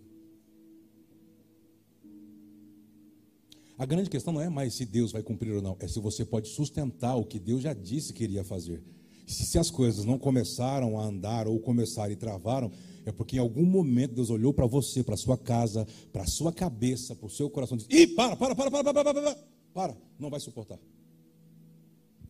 A 3.76 3.84
grande 3.84 4.08
questão 4.08 4.32
não 4.32 4.40
é 4.40 4.48
mais 4.48 4.72
se 4.72 4.86
Deus 4.86 5.12
vai 5.12 5.22
cumprir 5.22 5.52
ou 5.52 5.60
não, 5.60 5.76
é 5.78 5.86
se 5.86 6.00
você 6.00 6.24
pode 6.24 6.48
sustentar 6.48 7.16
o 7.16 7.24
que 7.26 7.38
Deus 7.38 7.60
já 7.60 7.74
disse 7.74 8.14
que 8.14 8.24
iria 8.24 8.42
fazer. 8.42 8.82
Se, 9.26 9.44
se 9.44 9.58
as 9.58 9.70
coisas 9.70 10.06
não 10.06 10.18
começaram 10.18 10.98
a 10.98 11.04
andar 11.04 11.46
ou 11.46 11.60
começaram 11.60 12.10
e 12.10 12.16
travaram, 12.16 12.72
é 13.04 13.12
porque 13.12 13.36
em 13.36 13.38
algum 13.38 13.64
momento 13.64 14.14
Deus 14.14 14.30
olhou 14.30 14.52
para 14.52 14.66
você, 14.66 15.02
para 15.02 15.16
sua 15.16 15.36
casa, 15.36 15.86
para 16.12 16.26
sua 16.26 16.52
cabeça, 16.52 17.14
para 17.14 17.26
o 17.26 17.30
seu 17.30 17.48
coração 17.50 17.76
e 17.76 17.80
disse: 17.80 18.02
Ih, 18.02 18.06
para, 18.08 18.36
para, 18.36 18.54
para, 18.54 18.70
para, 18.70 18.84
para, 18.84 19.04
para, 19.04 19.14
para, 19.14 19.38
para, 19.74 19.96
não 20.18 20.30
vai 20.30 20.40
suportar. 20.40 20.78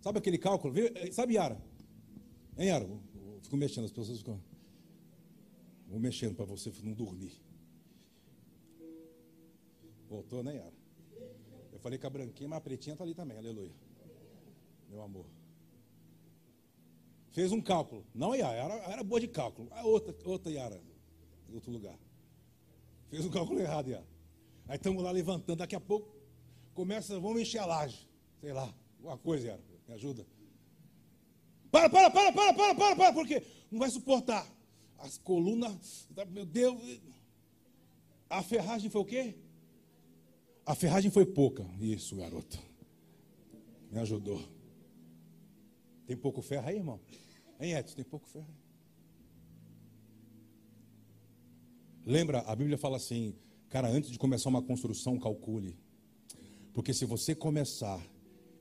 Sabe 0.01 0.19
aquele 0.19 0.39
cálculo? 0.39 0.75
Sabe, 1.13 1.35
Yara? 1.35 1.61
Hein, 2.57 2.69
Yara? 2.69 2.89
Fico 3.43 3.57
mexendo, 3.57 3.85
as 3.85 3.91
pessoas 3.91 4.19
ficam. 4.19 4.41
Vou 5.89 5.99
mexendo 5.99 6.35
para 6.35 6.45
você 6.45 6.73
não 6.83 6.93
dormir. 6.93 7.33
Voltou, 10.09 10.43
né, 10.43 10.57
Yara? 10.57 10.79
Eu 11.73 11.79
falei 11.79 11.99
com 11.99 12.07
a 12.07 12.11
branquinha, 12.11 12.49
mas 12.49 12.59
a 12.59 12.61
pretinha 12.61 12.95
está 12.95 13.05
ali 13.05 13.15
também, 13.15 13.37
aleluia. 13.37 13.73
Meu 14.89 15.03
amor. 15.03 15.38
Fez 17.39 17.53
um 17.53 17.61
cálculo. 17.61 18.05
Não, 18.13 18.35
Yara, 18.35 18.57
era, 18.57 18.75
era 18.95 19.05
boa 19.05 19.21
de 19.21 19.29
cálculo. 19.29 19.69
A 19.71 19.85
outra, 19.85 20.13
outra 20.25 20.51
Yara, 20.51 20.83
em 21.49 21.55
outro 21.55 21.71
lugar. 21.71 21.97
Fez 23.11 23.25
um 23.25 23.31
cálculo 23.31 23.61
errado, 23.61 23.89
Yara. 23.89 24.05
Aí 24.67 24.75
estamos 24.75 25.01
lá 25.05 25.13
levantando, 25.13 25.59
daqui 25.59 25.77
a 25.77 25.81
pouco 25.81 26.13
começa, 26.75 27.21
vamos 27.21 27.41
encher 27.41 27.59
a 27.59 27.67
laje. 27.67 28.09
Sei 28.41 28.53
lá, 28.53 28.75
alguma 28.97 29.17
coisa, 29.19 29.47
Yara, 29.47 29.63
me 29.87 29.95
ajuda. 29.95 30.27
Para, 31.71 31.89
para, 31.89 32.11
para, 32.11 32.33
para, 32.33 32.55
para, 32.55 32.75
para, 32.75 32.97
para, 32.97 33.13
porque 33.13 33.41
não 33.71 33.79
vai 33.79 33.91
suportar 33.91 34.45
as 34.99 35.17
colunas, 35.17 36.09
meu 36.31 36.45
Deus. 36.45 37.01
A 38.29 38.43
ferragem 38.43 38.91
foi 38.91 39.01
o 39.01 39.05
quê? 39.05 39.37
A 40.67 40.75
ferragem 40.75 41.09
foi 41.09 41.25
pouca. 41.25 41.65
Isso, 41.81 42.17
garoto. 42.17 42.59
Me 43.93 44.01
ajudou. 44.01 44.43
Tem 46.05 46.17
pouco 46.17 46.43
ferro 46.43 46.67
aí, 46.67 46.79
irmão? 46.79 46.99
Hein, 47.61 47.75
Edson? 47.75 47.97
Tem 47.97 48.05
pouco 48.05 48.29
ferro. 48.29 48.49
Lembra, 52.07 52.41
a 52.41 52.57
Bíblia 52.57 52.79
fala 52.79 52.97
assim, 52.97 53.35
cara, 53.69 53.89
antes 53.89 54.11
de 54.11 54.19
começar 54.19 54.49
uma 54.49 54.63
construção, 54.63 55.19
calcule. 55.19 55.77
Porque 56.73 56.95
se 56.95 57.05
você 57.05 57.35
começar 57.35 58.01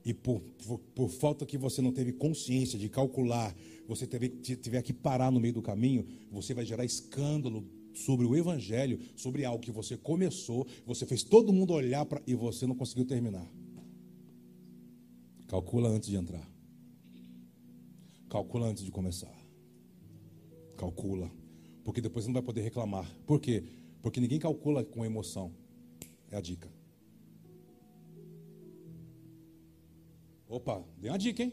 e 0.04 0.12
por, 0.12 0.40
por, 0.40 0.78
por, 0.78 1.08
falta 1.08 1.46
que 1.46 1.56
você 1.56 1.80
não 1.80 1.92
teve 1.92 2.12
consciência 2.12 2.78
de 2.78 2.88
calcular, 2.88 3.54
você 3.86 4.06
teve, 4.06 4.28
tiver 4.28 4.82
que 4.82 4.92
parar 4.92 5.30
no 5.30 5.40
meio 5.40 5.54
do 5.54 5.62
caminho, 5.62 6.06
você 6.30 6.52
vai 6.52 6.64
gerar 6.64 6.84
escândalo 6.84 7.64
sobre 7.94 8.26
o 8.26 8.36
Evangelho, 8.36 9.00
sobre 9.16 9.44
algo 9.44 9.62
que 9.62 9.72
você 9.72 9.96
começou, 9.96 10.66
você 10.84 11.06
fez 11.06 11.22
todo 11.22 11.52
mundo 11.52 11.72
olhar 11.72 12.04
para 12.04 12.22
e 12.26 12.34
você 12.34 12.66
não 12.66 12.74
conseguiu 12.74 13.06
terminar. 13.06 13.46
Calcula 15.46 15.88
antes 15.88 16.08
de 16.08 16.16
entrar. 16.16 16.46
Calcula 18.28 18.66
antes 18.66 18.84
de 18.84 18.90
começar. 18.90 19.34
Calcula. 20.76 21.30
Porque 21.82 22.00
depois 22.00 22.24
você 22.24 22.28
não 22.28 22.34
vai 22.34 22.42
poder 22.42 22.60
reclamar. 22.60 23.10
Por 23.26 23.40
quê? 23.40 23.64
Porque 24.02 24.20
ninguém 24.20 24.38
calcula 24.38 24.84
com 24.84 25.04
emoção. 25.04 25.52
É 26.30 26.36
a 26.36 26.40
dica. 26.40 26.70
Opa, 30.46 30.84
dei 30.98 31.10
uma 31.10 31.18
dica, 31.18 31.42
hein? 31.42 31.52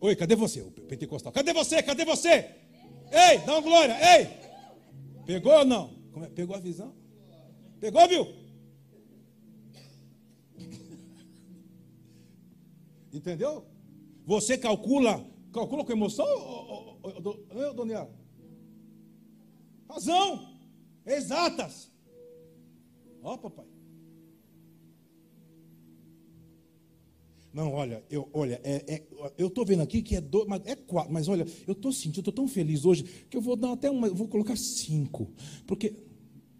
Oi, 0.00 0.16
cadê 0.16 0.34
você? 0.34 0.60
O 0.60 0.70
pentecostal. 0.70 1.32
Cadê 1.32 1.52
você? 1.52 1.82
Cadê 1.82 2.04
você? 2.04 2.56
Ei, 3.10 3.38
dá 3.46 3.52
uma 3.52 3.60
glória. 3.60 3.94
Ei! 4.18 4.28
Pegou 5.24 5.52
ou 5.52 5.64
não? 5.64 5.94
É? 6.22 6.26
Pegou 6.28 6.56
a 6.56 6.60
visão? 6.60 6.92
Pegou, 7.78 8.08
viu? 8.08 8.26
Entendeu? 13.12 13.71
Você 14.24 14.56
calcula, 14.56 15.24
calcula 15.52 15.84
com 15.84 15.92
emoção, 15.92 16.26
ô, 17.02 17.72
Doniel? 17.74 18.10
Razão, 19.88 20.58
exatas. 21.04 21.90
Ó, 23.22 23.36
papai. 23.36 23.66
Não, 27.52 27.70
olha, 27.72 28.02
eu, 28.08 28.28
olha, 28.32 28.58
é, 28.64 28.94
é, 28.94 29.02
eu 29.36 29.48
estou 29.48 29.66
vendo 29.66 29.82
aqui 29.82 30.00
que 30.00 30.16
é 30.16 30.20
dois, 30.22 30.46
mas 30.46 30.62
é 30.64 30.74
quatro, 30.74 31.12
mas 31.12 31.28
olha, 31.28 31.46
eu 31.66 31.72
estou 31.72 31.92
sentindo, 31.92 32.20
estou 32.20 32.32
tão 32.32 32.48
feliz 32.48 32.86
hoje 32.86 33.04
que 33.28 33.36
eu 33.36 33.42
vou 33.42 33.56
dar 33.56 33.72
até 33.72 33.90
uma, 33.90 34.08
vou 34.08 34.26
colocar 34.26 34.56
cinco, 34.56 35.30
porque 35.66 35.94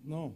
não. 0.04 0.34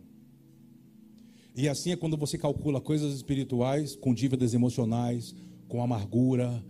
E 1.54 1.68
assim 1.68 1.90
é 1.90 1.96
quando 1.96 2.16
você 2.16 2.38
calcula 2.38 2.80
coisas 2.80 3.14
espirituais 3.14 3.94
com 3.96 4.14
dívidas 4.14 4.54
emocionais, 4.54 5.34
com 5.68 5.82
amargura 5.82 6.64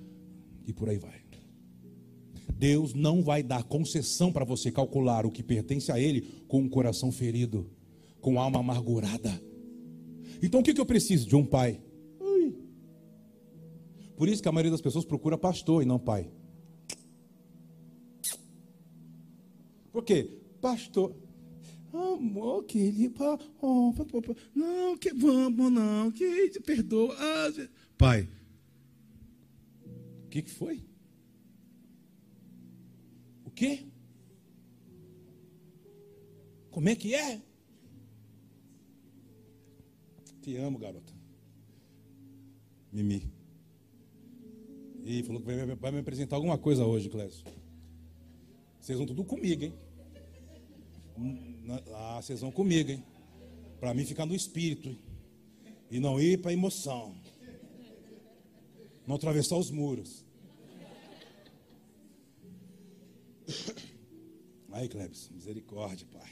e 0.67 0.73
por 0.73 0.89
aí 0.89 0.99
vai. 0.99 1.25
Deus 2.55 2.95
não 2.95 3.23
vai 3.23 3.43
dar 3.43 3.65
concessão 3.65 4.33
para 4.33 4.45
você 4.45 4.71
calcular 4.71 5.27
o 5.27 5.31
que 5.31 5.43
pertence 5.43 5.93
a 5.93 6.01
Ele 6.01 6.23
com 6.49 6.61
um 6.61 6.69
coração 6.69 7.13
ferido, 7.13 7.71
com 8.21 8.41
alma 8.41 8.61
amargurada. 8.61 9.41
Então 10.43 10.61
o 10.61 10.63
que, 10.63 10.73
que 10.73 10.81
eu 10.81 10.87
preciso? 10.87 11.29
De 11.29 11.37
um 11.37 11.45
pai 11.45 11.81
por 14.17 14.29
isso 14.29 14.43
que 14.43 14.49
a 14.49 14.53
maioria 14.53 14.71
das 14.71 14.81
pessoas 14.81 15.05
procura 15.05 15.37
pastor 15.37 15.83
e 15.83 15.87
não 15.87 15.99
pai. 15.99 16.31
quê? 20.05 20.39
Pastor. 20.61 21.15
Amor, 21.93 22.65
que 22.65 22.79
ele. 22.79 23.13
Oh, 23.61 23.93
não, 24.55 24.97
que 24.97 25.13
vamos, 25.13 25.73
não, 25.73 26.11
que 26.11 26.51
perdoa. 26.61 27.15
Ah, 27.19 27.69
pai, 27.97 28.29
o 30.27 30.29
que, 30.29 30.43
que 30.43 30.51
foi? 30.51 30.85
O 33.45 33.51
quê? 33.51 33.87
Como 36.71 36.89
é 36.89 36.97
que 36.97 37.15
é? 37.15 37.41
Te 40.43 40.57
amo, 40.57 40.79
garota. 40.79 41.13
Mimi. 42.93 43.33
E 45.05 45.23
falou 45.23 45.41
que 45.41 45.47
vai, 45.47 45.77
vai 45.77 45.93
me 45.93 46.01
apresentar 46.01 46.37
alguma 46.37 46.59
coisa 46.59 46.85
hoje, 46.85 47.09
Clécio. 47.09 47.45
Vocês 48.81 48.99
vão 48.99 49.07
tudo 49.07 49.25
comigo, 49.25 49.65
hein? 49.65 49.75
Ah, 51.95 52.21
vocês 52.21 52.41
vão 52.41 52.51
comigo, 52.51 52.91
hein? 52.91 53.05
Para 53.79 53.95
mim 53.95 54.05
ficar 54.05 54.27
no 54.27 54.35
espírito. 54.35 54.89
Hein? 54.89 54.99
E 55.91 56.01
não 56.01 56.21
ir 56.21 56.43
para 56.43 56.53
emoção. 56.53 57.15
Não 59.07 59.17
atravessar 59.17 59.57
os 59.57 59.71
muros. 59.71 60.25
Aí, 64.73 64.89
Clebs, 64.89 65.31
misericórdia, 65.31 66.07
Pai. 66.13 66.31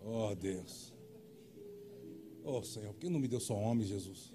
Oh, 0.00 0.34
Deus. 0.34 0.92
Oh, 2.44 2.62
Senhor, 2.62 2.92
por 2.92 3.00
que 3.00 3.08
não 3.08 3.20
me 3.20 3.28
deu 3.28 3.38
só 3.38 3.54
homem, 3.54 3.86
Jesus? 3.86 4.32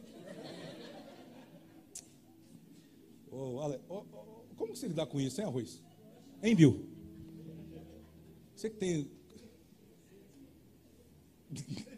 Oh, 3.29 3.59
Ale, 3.59 3.79
oh, 3.89 4.05
oh, 4.13 4.55
como 4.55 4.75
você 4.75 4.87
lidar 4.87 5.07
com 5.07 5.19
isso, 5.19 5.41
hein, 5.41 5.47
Arroz? 5.47 5.83
Hein, 6.41 6.55
Bill? 6.55 6.87
Você 8.55 8.69
que 8.69 8.77
tem. 8.77 9.11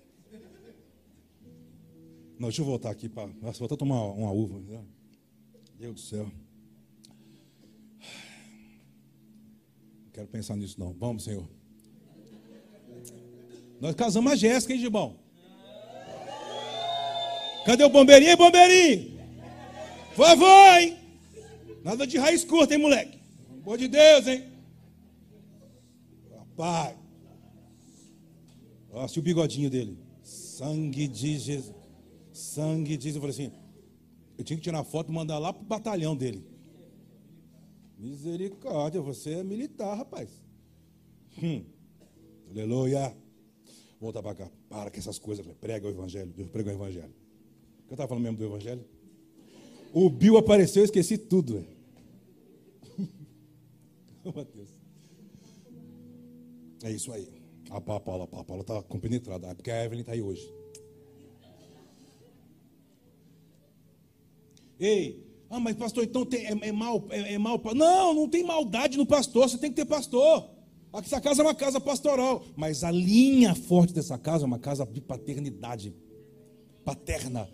Não, 2.40 2.48
deixa 2.48 2.62
eu 2.62 2.66
voltar 2.66 2.90
aqui 2.90 3.08
para. 3.08 3.28
Vou 3.28 3.66
até 3.66 3.76
tomar 3.76 4.02
uma 4.14 4.32
uva. 4.32 4.60
Né? 4.60 4.84
Deus 5.80 5.96
do 5.96 6.02
céu. 6.02 6.30
Não 10.04 10.12
quero 10.12 10.28
pensar 10.28 10.58
nisso, 10.58 10.78
não. 10.78 10.92
Vamos, 10.92 11.24
Senhor. 11.24 11.48
Nós 13.80 13.96
casamos 13.96 14.34
a 14.34 14.36
Jéssica, 14.36 14.74
hein, 14.74 14.80
Gibão? 14.82 15.18
Cadê 17.66 17.86
o 17.86 17.90
bombeirinho, 17.90 18.36
bombeirinho? 18.36 19.18
Favor, 20.18 20.82
hein? 20.82 20.98
Nada 21.82 22.06
de 22.06 22.18
raiz 22.18 22.44
curta, 22.44 22.74
hein, 22.74 22.82
moleque? 22.82 23.18
Pelo 23.48 23.62
amor 23.62 23.78
de 23.78 23.88
Deus, 23.88 24.28
hein? 24.28 24.52
Rapaz. 26.38 26.98
Olha 28.92 29.08
o 29.16 29.22
bigodinho 29.22 29.70
dele. 29.70 29.98
Sangue 30.24 31.08
de 31.08 31.40
Jesus. 31.40 31.74
Sangue 32.34 32.98
de 32.98 33.04
Jesus. 33.06 33.16
Eu 33.16 33.22
falei 33.22 33.48
assim, 33.48 33.69
eu 34.40 34.44
tinha 34.46 34.56
que 34.56 34.64
tirar 34.64 34.86
foto 34.86 35.12
e 35.12 35.14
mandar 35.14 35.38
lá 35.38 35.52
pro 35.52 35.66
batalhão 35.66 36.16
dele. 36.16 36.42
Misericórdia, 37.98 39.02
você 39.02 39.32
é 39.32 39.44
militar, 39.44 39.98
rapaz. 39.98 40.30
Hum. 41.44 41.66
Aleluia. 42.50 43.14
Voltar 44.00 44.24
para 44.24 44.36
cá. 44.36 44.52
Para 44.70 44.90
com 44.90 44.98
essas 44.98 45.20
coisas. 45.20 45.46
Prega 45.60 45.86
o 45.86 45.90
evangelho. 45.90 46.32
Deus 46.32 46.48
prega 46.48 46.70
o 46.70 46.74
evangelho. 46.74 47.14
O 47.84 47.88
que 47.88 47.92
eu 47.92 47.96
estava 47.96 48.08
falando 48.08 48.24
mesmo 48.24 48.38
do 48.38 48.46
evangelho? 48.46 48.86
O 49.94 50.10
Bill 50.10 50.38
apareceu, 50.38 50.84
eu 50.84 50.86
esqueci 50.86 51.18
tudo. 51.18 51.56
Véio. 51.56 51.68
Mateus. 54.34 54.70
É 56.82 56.92
isso 56.92 57.12
aí. 57.12 57.28
A 57.72 57.82
Paula, 57.82 58.24
a 58.24 58.44
Paula 58.46 58.62
está 58.62 58.82
compenetrada. 58.84 59.48
É 59.48 59.54
porque 59.54 59.70
a 59.70 59.84
Evelyn 59.84 60.00
está 60.00 60.14
aí 60.14 60.22
hoje. 60.22 60.50
Ei, 64.80 65.30
ah, 65.50 65.60
mas 65.60 65.76
pastor, 65.76 66.04
então 66.04 66.26
tem, 66.26 66.46
é, 66.46 66.68
é 66.68 66.72
mal, 66.72 67.06
é, 67.10 67.34
é 67.34 67.38
mal. 67.38 67.60
Não, 67.76 68.14
não 68.14 68.30
tem 68.30 68.44
maldade 68.44 68.98
no 68.98 69.06
pastor, 69.06 69.50
você 69.50 69.58
tem 69.58 69.70
que 69.70 69.76
ter 69.76 69.86
pastor. 69.86 70.50
Essa 70.94 71.22
casa 71.22 71.42
é 71.42 71.46
uma 71.46 71.56
casa 71.56 71.80
pastoral, 71.80 72.44
mas 72.56 72.84
a 72.84 72.92
linha 72.92 73.54
forte 73.54 73.94
dessa 73.94 74.18
casa 74.18 74.44
é 74.44 74.48
uma 74.48 74.58
casa 74.58 74.86
de 74.86 75.02
paternidade 75.02 75.94
paterna. 76.84 77.48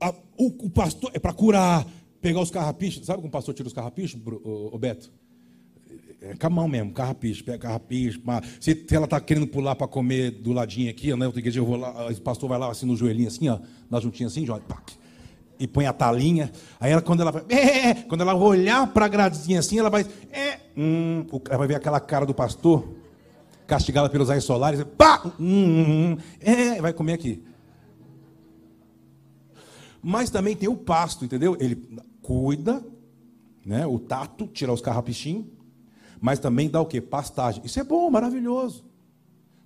A, 0.00 0.10
o, 0.36 0.46
o, 0.66 0.70
pastor 0.70 1.10
é 1.14 1.18
para 1.18 1.32
curar, 1.32 1.86
pegar 2.20 2.40
os 2.40 2.50
carrapichos. 2.50 3.06
Sabe 3.06 3.18
como 3.18 3.28
o 3.28 3.32
pastor 3.32 3.54
tira 3.54 3.66
os 3.66 3.72
carrapichos, 3.72 4.20
o, 4.24 4.74
o 4.74 4.78
Beto? 4.78 5.12
É 6.20 6.34
com 6.34 6.46
a 6.48 6.50
mão 6.50 6.66
mesmo, 6.66 6.92
carrapicho, 6.92 7.44
pega 7.44 7.58
carrapicho. 7.58 8.20
Se, 8.60 8.86
ela 8.90 9.04
está 9.04 9.20
querendo 9.20 9.46
pular 9.46 9.76
para 9.76 9.86
comer 9.86 10.32
do 10.32 10.52
ladinho 10.52 10.90
aqui, 10.90 11.14
né? 11.14 11.26
Eu 11.54 11.64
vou 11.64 11.76
lá, 11.76 12.10
o 12.10 12.20
pastor 12.20 12.48
vai 12.48 12.58
lá 12.58 12.70
assim 12.70 12.86
no 12.86 12.96
joelhinho, 12.96 13.28
assim, 13.28 13.48
ó, 13.48 13.60
na 13.88 14.00
juntinha 14.00 14.26
assim, 14.26 14.44
joga, 14.44 14.64
e 15.58 15.66
põe 15.66 15.86
a 15.86 15.92
talinha. 15.92 16.52
Aí 16.78 16.92
ela, 16.92 17.02
quando 17.02 17.20
ela 17.20 17.32
vai, 17.32 17.44
é, 17.48 17.94
quando 17.94 18.20
ela 18.20 18.34
olhar 18.34 18.86
para 18.92 19.06
a 19.06 19.08
gradezinha 19.08 19.60
assim, 19.60 19.78
ela 19.78 19.90
vai, 19.90 20.06
é, 20.30 20.60
hum, 20.76 21.26
ela 21.48 21.58
vai 21.58 21.68
ver 21.68 21.74
aquela 21.74 22.00
cara 22.00 22.24
do 22.24 22.34
pastor, 22.34 22.88
castigada 23.66 24.08
pelos 24.08 24.28
raios 24.28 24.44
solares, 24.44 24.82
pá, 24.96 25.22
hum, 25.38 25.40
hum, 25.40 26.12
hum, 26.12 26.18
é, 26.40 26.80
vai 26.80 26.92
comer 26.92 27.14
aqui. 27.14 27.42
Mas 30.02 30.30
também 30.30 30.56
tem 30.56 30.68
o 30.68 30.76
pasto, 30.76 31.24
entendeu? 31.24 31.56
Ele 31.58 31.76
cuida, 32.22 32.84
né? 33.66 33.86
O 33.86 33.98
tato, 33.98 34.46
tira 34.46 34.72
os 34.72 34.80
carrapichinhos, 34.80 35.46
mas 36.20 36.38
também 36.38 36.70
dá 36.70 36.80
o 36.80 36.86
quê? 36.86 37.00
Pastagem. 37.00 37.62
Isso 37.64 37.80
é 37.80 37.84
bom, 37.84 38.08
maravilhoso. 38.10 38.84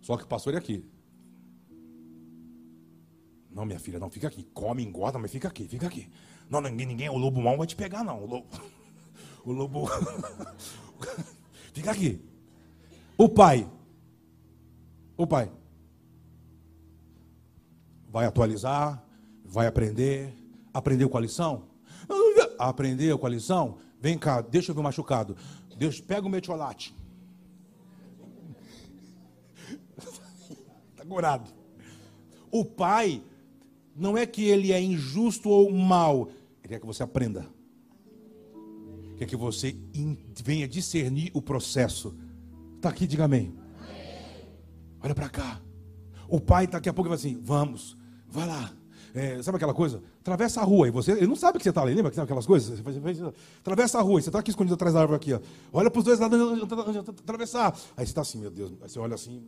Só 0.01 0.17
que 0.17 0.25
o 0.25 0.27
pastor 0.27 0.55
é 0.55 0.57
aqui. 0.57 0.85
Não, 3.55 3.67
minha 3.67 3.79
filha, 3.79 3.99
não, 3.99 4.11
fica 4.11 4.29
aqui. 4.29 4.45
Come, 4.55 4.83
engorda, 4.83 5.19
mas 5.19 5.31
fica 5.31 5.49
aqui, 5.49 5.69
fica 5.69 5.87
aqui. 5.87 6.11
Não, 6.49 6.61
ninguém, 6.61 6.87
ninguém 6.87 7.09
o 7.09 7.17
lobo 7.17 7.41
mal 7.41 7.57
vai 7.57 7.67
te 7.67 7.77
pegar, 7.77 8.03
não. 8.03 8.23
O 8.23 8.27
lobo. 8.27 8.47
O 9.45 9.51
lobo. 9.51 9.89
fica 11.75 11.91
aqui. 11.91 12.25
O 13.19 13.29
pai. 13.29 13.69
O 15.17 15.27
pai. 15.27 15.51
Vai 18.09 18.25
atualizar, 18.25 19.05
vai 19.45 19.67
aprender. 19.67 20.33
Aprendeu 20.73 21.11
com 21.11 21.19
a 21.19 21.21
lição? 21.21 21.65
Aprendeu 22.57 23.19
com 23.19 23.27
a 23.27 23.31
lição? 23.31 23.79
Vem 24.01 24.17
cá, 24.17 24.41
deixa 24.41 24.71
eu 24.71 24.75
ver 24.77 24.81
o 24.81 24.85
machucado. 24.85 25.37
Deus, 25.77 26.01
pega 26.01 26.27
o 26.27 26.31
metiolate. 26.31 26.95
Está 30.93 31.05
curado. 31.09 31.51
O 32.51 32.65
pai 32.65 33.23
não 33.95 34.17
é 34.17 34.27
que 34.27 34.45
ele 34.45 34.73
é 34.73 34.81
injusto 34.81 35.49
ou 35.49 35.71
mal, 35.71 36.29
ele 36.63 36.69
quer 36.69 36.81
que 36.81 36.87
você 36.87 37.03
aprenda. 37.03 37.47
Quer 39.17 39.27
que 39.27 39.37
você 39.37 39.77
venha 40.43 40.67
discernir 40.67 41.31
o 41.35 41.41
processo. 41.41 42.15
Está 42.77 42.89
aqui, 42.89 43.07
diga 43.07 43.25
amém. 43.25 43.55
Olha 45.01 45.15
para 45.15 45.29
cá. 45.29 45.61
O 46.29 46.41
pai 46.41 46.67
daqui 46.67 46.89
a 46.89 46.93
pouco 46.93 47.09
vai 47.09 47.17
assim: 47.17 47.39
vamos, 47.43 47.97
vai 48.29 48.47
lá. 48.47 48.73
É, 49.15 49.43
sabe 49.43 49.57
aquela 49.57 49.75
coisa? 49.75 50.03
Atravessa 50.21 50.63
a 50.63 50.65
rua 50.65 50.89
e 50.89 50.91
você. 50.91 51.13
Ele 51.13 51.27
não 51.27 51.37
sabe 51.37 51.59
que 51.59 51.65
você 51.65 51.69
está 51.69 51.83
ali, 51.83 51.93
lembra 51.95 52.11
que 52.11 52.17
sabe 52.17 52.25
aquelas 52.25 52.47
coisas? 52.47 52.81
Você 52.81 53.35
atravessa 53.59 53.99
a 53.99 54.03
rua 54.03 54.21
e 54.21 54.23
você 54.23 54.31
está 54.31 54.39
aqui 54.39 54.51
escondido 54.51 54.75
atrás 54.75 54.95
da 54.95 55.01
árvore 55.01 55.17
aqui. 55.17 55.35
Ó. 55.35 55.41
Olha 55.73 55.91
para 55.91 55.99
os 55.99 56.05
dois 56.05 56.19
lados, 56.19 56.41
atravessar. 57.21 57.77
Aí 57.97 58.07
você 58.07 58.11
está 58.11 58.23
assim, 58.23 58.39
meu 58.39 58.51
Deus. 58.51 58.73
Aí 58.81 58.89
você 58.89 58.99
olha 58.99 59.15
assim, 59.15 59.43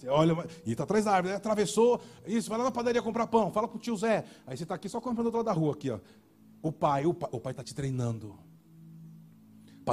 você 0.00 0.08
olha, 0.08 0.46
e 0.64 0.72
está 0.72 0.84
atrás 0.84 1.04
da 1.04 1.12
árvore, 1.12 1.34
atravessou, 1.34 2.00
isso, 2.26 2.48
vai 2.48 2.58
lá 2.58 2.64
na 2.64 2.70
padaria 2.70 3.02
comprar 3.02 3.26
pão, 3.26 3.50
fala 3.50 3.68
pro 3.68 3.78
tio 3.78 3.96
Zé. 3.96 4.24
Aí 4.46 4.56
você 4.56 4.62
está 4.62 4.74
aqui 4.74 4.88
só 4.88 5.00
comprando 5.00 5.30
do 5.30 5.36
outro 5.36 5.38
lado 5.38 5.46
da 5.46 5.52
rua, 5.52 5.72
aqui, 5.72 5.90
ó. 5.90 5.98
O 6.60 6.72
pai, 6.72 7.06
o 7.06 7.14
pai 7.14 7.52
está 7.52 7.62
te 7.62 7.74
treinando. 7.74 8.36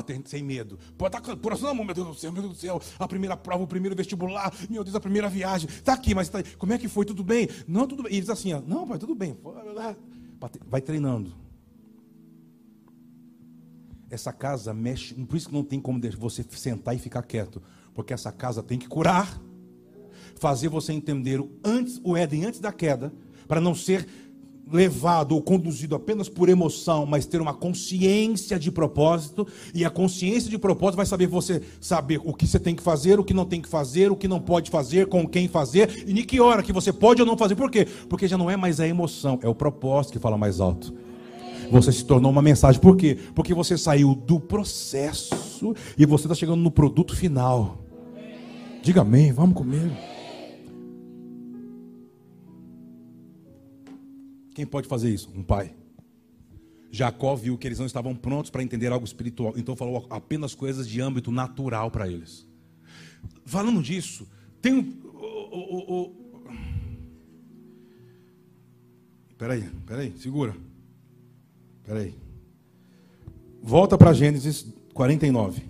Ter 0.06 0.22
sem 0.26 0.44
medo. 0.44 0.78
Pode 0.98 1.12
tá, 1.14 1.38
por 1.38 1.54
assim, 1.54 1.74
meu 1.74 1.94
Deus 1.94 2.08
do 2.08 2.14
céu, 2.16 2.32
meu 2.32 2.42
Deus 2.42 2.56
do 2.56 2.60
céu. 2.60 2.82
A 3.00 3.08
primeira 3.08 3.38
prova, 3.38 3.64
o 3.64 3.68
primeiro 3.68 3.96
vestibular, 3.96 4.54
meu 4.70 4.84
Deus, 4.84 4.94
a 4.94 5.00
primeira 5.00 5.30
viagem. 5.30 5.70
Está 5.70 5.94
aqui, 5.94 6.14
mas 6.14 6.28
tá, 6.28 6.40
como 6.58 6.74
é 6.74 6.78
que 6.78 6.90
foi? 6.90 7.06
Tudo 7.06 7.24
bem? 7.24 7.48
Não, 7.66 7.88
tudo 7.88 8.04
bem. 8.04 8.12
E 8.12 8.16
ele 8.16 8.22
diz 8.22 8.30
assim, 8.30 8.52
ó, 8.52 8.60
não, 8.60 8.86
pai, 8.86 8.98
tudo 8.98 9.16
bem. 9.16 9.38
Vai 10.66 10.82
treinando. 10.82 11.34
Essa 14.10 14.34
casa 14.34 14.74
mexe, 14.74 15.14
por 15.14 15.38
isso 15.38 15.48
que 15.48 15.54
não 15.54 15.64
tem 15.64 15.80
como 15.80 16.00
você 16.18 16.44
sentar 16.44 16.94
e 16.94 17.00
ficar 17.00 17.24
quieto. 17.24 17.64
Porque 17.94 18.14
essa 18.14 18.34
casa 18.34 18.62
tem 18.62 18.78
que 18.78 18.90
curar 18.90 19.40
fazer 20.40 20.70
você 20.70 20.94
entender 20.94 21.40
o, 21.40 21.50
antes, 21.64 22.00
o 22.04 22.16
Éden 22.16 22.46
antes 22.46 22.60
da 22.60 22.72
queda, 22.72 23.14
para 23.48 23.62
não 23.62 23.76
ser 23.76 24.08
levado 24.72 25.34
ou 25.34 25.42
conduzido 25.42 25.96
apenas 25.96 26.28
por 26.28 26.50
emoção, 26.50 27.06
mas 27.06 27.26
ter 27.26 27.40
uma 27.40 27.54
consciência 27.54 28.58
de 28.58 28.72
propósito, 28.72 29.48
e 29.74 29.86
a 29.86 29.90
consciência 29.90 30.50
de 30.50 30.58
propósito 30.58 30.98
vai 30.98 31.06
saber 31.06 31.28
você 31.28 31.62
saber 31.80 32.20
o 32.24 32.34
que 32.34 32.48
você 32.48 32.60
tem 32.60 32.76
que 32.76 32.82
fazer, 32.82 33.20
o 33.20 33.24
que 33.24 33.34
não 33.34 33.46
tem 33.46 33.62
que 33.62 33.70
fazer, 33.70 34.12
o 34.12 34.16
que 34.16 34.28
não 34.28 34.40
pode 34.40 34.72
fazer, 34.72 35.08
com 35.08 35.28
quem 35.28 35.48
fazer, 35.48 36.04
e 36.08 36.20
em 36.20 36.24
que 36.24 36.40
hora 36.40 36.64
que 36.64 36.74
você 36.74 36.92
pode 36.92 37.22
ou 37.22 37.28
não 37.28 37.38
fazer. 37.38 37.56
Por 37.56 37.70
quê? 37.70 37.88
Porque 38.10 38.28
já 38.28 38.38
não 38.38 38.50
é 38.50 38.58
mais 38.58 38.80
a 38.80 38.88
emoção, 38.88 39.40
é 39.42 39.48
o 39.48 39.56
propósito 39.56 40.14
que 40.14 40.20
fala 40.20 40.38
mais 40.38 40.60
alto. 40.60 40.94
Você 41.72 41.92
se 41.92 42.06
tornou 42.06 42.32
uma 42.32 42.44
mensagem. 42.44 42.80
Por 42.80 42.96
quê? 42.96 43.18
Porque 43.34 43.54
você 43.54 43.76
saiu 43.76 44.14
do 44.14 44.40
processo 44.40 45.74
e 45.98 46.06
você 46.06 46.26
está 46.26 46.36
chegando 46.36 46.62
no 46.62 46.70
produto 46.70 47.16
final. 47.16 47.80
Diga 48.84 49.02
amém, 49.02 49.32
vamos 49.32 49.56
comer. 49.56 50.15
Quem 54.56 54.66
pode 54.66 54.88
fazer 54.88 55.14
isso? 55.14 55.30
Um 55.36 55.44
pai. 55.44 55.76
Jacó 56.90 57.36
viu 57.36 57.58
que 57.58 57.68
eles 57.68 57.78
não 57.78 57.86
estavam 57.86 58.16
prontos 58.16 58.50
para 58.50 58.64
entender 58.64 58.90
algo 58.90 59.06
espiritual, 59.06 59.54
então 59.58 59.76
falou 59.76 60.08
apenas 60.10 60.56
coisas 60.56 60.88
de 60.88 61.02
âmbito 61.02 61.30
natural 61.30 61.92
para 61.92 62.08
eles. 62.08 62.48
Falando 63.44 63.84
disso, 63.84 64.26
tem 64.62 64.74
um. 64.74 66.16
Peraí, 69.38 69.64
peraí, 69.86 70.18
segura. 70.18 70.56
Peraí. 71.84 72.16
Volta 73.62 73.98
para 73.98 74.14
Gênesis 74.14 74.66
49. 74.94 75.64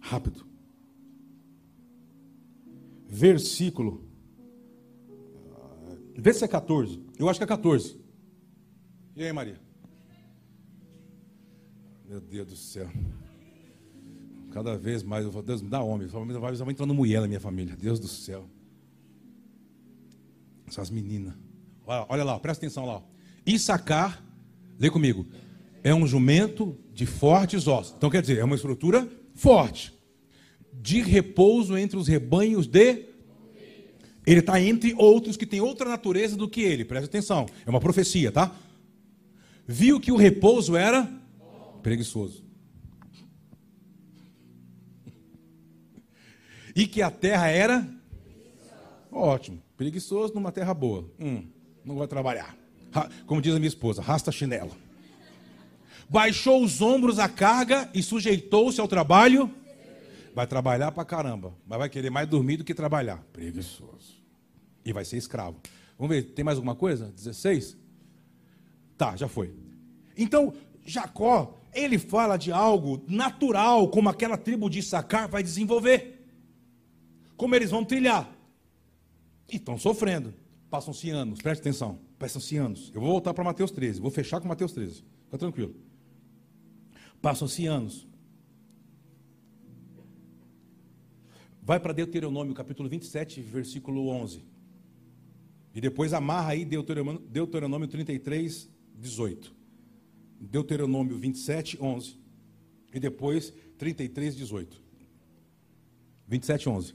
Rápido. 0.00 0.46
Versículo. 3.06 4.02
Vê 6.16 6.32
se 6.32 6.42
é 6.42 6.48
14. 6.48 7.03
Eu 7.18 7.28
acho 7.28 7.38
que 7.38 7.44
é 7.44 7.46
14. 7.46 7.96
E 9.16 9.22
aí, 9.22 9.32
Maria? 9.32 9.60
Meu 12.08 12.20
Deus 12.20 12.46
do 12.48 12.56
céu. 12.56 12.88
Cada 14.50 14.76
vez 14.76 15.02
mais 15.02 15.24
eu 15.24 15.32
falo, 15.32 15.44
Deus 15.44 15.62
me 15.62 15.68
dá 15.68 15.82
homem. 15.82 16.06
Vai 16.08 16.54
entrando 16.70 16.94
mulher 16.94 17.20
na 17.20 17.26
minha 17.26 17.40
família. 17.40 17.76
Deus 17.76 17.98
do 17.98 18.08
céu. 18.08 18.48
Essas 20.66 20.90
meninas. 20.90 21.34
Olha, 21.86 22.06
olha 22.08 22.24
lá, 22.24 22.38
presta 22.38 22.64
atenção 22.64 22.86
lá. 22.86 23.02
Issacar, 23.46 24.24
lê 24.78 24.90
comigo, 24.90 25.26
é 25.82 25.94
um 25.94 26.06
jumento 26.06 26.78
de 26.92 27.04
fortes 27.04 27.66
ossos. 27.66 27.94
Então 27.96 28.08
quer 28.08 28.22
dizer, 28.22 28.38
é 28.38 28.44
uma 28.44 28.54
estrutura 28.54 29.08
forte. 29.34 29.92
De 30.72 31.00
repouso 31.00 31.76
entre 31.76 31.96
os 31.96 32.08
rebanhos 32.08 32.66
de. 32.66 33.13
Ele 34.26 34.40
está 34.40 34.60
entre 34.60 34.94
outros 34.96 35.36
que 35.36 35.46
têm 35.46 35.60
outra 35.60 35.88
natureza 35.88 36.36
do 36.36 36.48
que 36.48 36.62
ele. 36.62 36.84
Presta 36.84 37.06
atenção. 37.06 37.46
É 37.66 37.70
uma 37.70 37.80
profecia, 37.80 38.32
tá? 38.32 38.54
Viu 39.66 40.00
que 40.00 40.12
o 40.12 40.16
repouso 40.16 40.76
era 40.76 41.10
preguiçoso. 41.82 42.42
E 46.74 46.86
que 46.86 47.02
a 47.02 47.10
terra 47.10 47.48
era 47.48 47.86
ótimo, 49.12 49.62
preguiçoso 49.76 50.34
numa 50.34 50.50
terra 50.50 50.74
boa. 50.74 51.08
Hum, 51.20 51.46
não 51.84 51.96
vai 51.96 52.08
trabalhar. 52.08 52.56
Como 53.26 53.40
diz 53.40 53.54
a 53.54 53.58
minha 53.58 53.68
esposa, 53.68 54.02
rasta 54.02 54.32
chinelo. 54.32 54.72
Baixou 56.08 56.62
os 56.62 56.80
ombros 56.80 57.18
à 57.18 57.28
carga 57.28 57.88
e 57.94 58.02
sujeitou-se 58.02 58.80
ao 58.80 58.88
trabalho. 58.88 59.50
Vai 60.34 60.46
trabalhar 60.46 60.90
pra 60.92 61.04
caramba, 61.04 61.54
mas 61.66 61.78
vai 61.78 61.88
querer 61.88 62.10
mais 62.10 62.28
dormir 62.28 62.56
do 62.56 62.64
que 62.64 62.74
trabalhar. 62.74 63.24
Preguiçoso. 63.32 64.22
E 64.84 64.92
vai 64.92 65.04
ser 65.04 65.16
escravo. 65.16 65.60
Vamos 65.96 66.14
ver, 66.14 66.22
tem 66.32 66.44
mais 66.44 66.56
alguma 66.56 66.74
coisa? 66.74 67.12
16? 67.12 67.76
Tá, 68.98 69.14
já 69.16 69.28
foi. 69.28 69.54
Então, 70.16 70.52
Jacó 70.84 71.56
ele 71.74 71.98
fala 71.98 72.36
de 72.36 72.52
algo 72.52 73.02
natural, 73.08 73.88
como 73.88 74.08
aquela 74.08 74.36
tribo 74.36 74.70
de 74.70 74.78
Issacar 74.78 75.28
vai 75.28 75.42
desenvolver. 75.42 76.24
Como 77.36 77.54
eles 77.54 77.70
vão 77.70 77.84
trilhar. 77.84 78.30
E 79.50 79.56
estão 79.56 79.76
sofrendo. 79.76 80.32
Passam-se 80.70 81.10
anos, 81.10 81.40
preste 81.42 81.60
atenção. 81.60 81.98
Passam-se 82.18 82.56
anos. 82.56 82.90
Eu 82.94 83.00
vou 83.00 83.10
voltar 83.10 83.34
para 83.34 83.44
Mateus 83.44 83.70
13, 83.72 84.00
vou 84.00 84.10
fechar 84.10 84.40
com 84.40 84.48
Mateus 84.48 84.72
13. 84.72 85.04
Fica 85.24 85.38
tranquilo. 85.38 85.74
Passam-se 87.20 87.66
anos. 87.66 88.06
Vai 91.64 91.80
para 91.80 91.94
Deuteronômio, 91.94 92.52
capítulo 92.52 92.90
27, 92.90 93.40
versículo 93.40 94.08
11. 94.08 94.44
E 95.74 95.80
depois 95.80 96.12
amarra 96.12 96.50
aí 96.50 96.62
Deuteronômio, 96.62 97.22
Deuteronômio 97.22 97.88
33, 97.88 98.68
18. 98.96 99.54
Deuteronômio 100.38 101.16
27, 101.16 101.78
11. 101.80 102.18
E 102.92 103.00
depois 103.00 103.50
33, 103.78 104.36
18. 104.36 104.82
27, 106.28 106.68
11. 106.68 106.94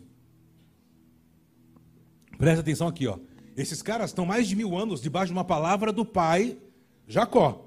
Presta 2.38 2.62
atenção 2.62 2.88
aqui, 2.88 3.08
ó. 3.08 3.18
Esses 3.58 3.82
caras 3.82 4.12
estão 4.12 4.24
mais 4.24 4.48
de 4.48 4.56
mil 4.56 4.78
anos 4.78 5.02
debaixo 5.02 5.34
de 5.34 5.38
uma 5.38 5.44
palavra 5.44 5.92
do 5.92 6.06
pai 6.06 6.60
Jacó. 7.08 7.66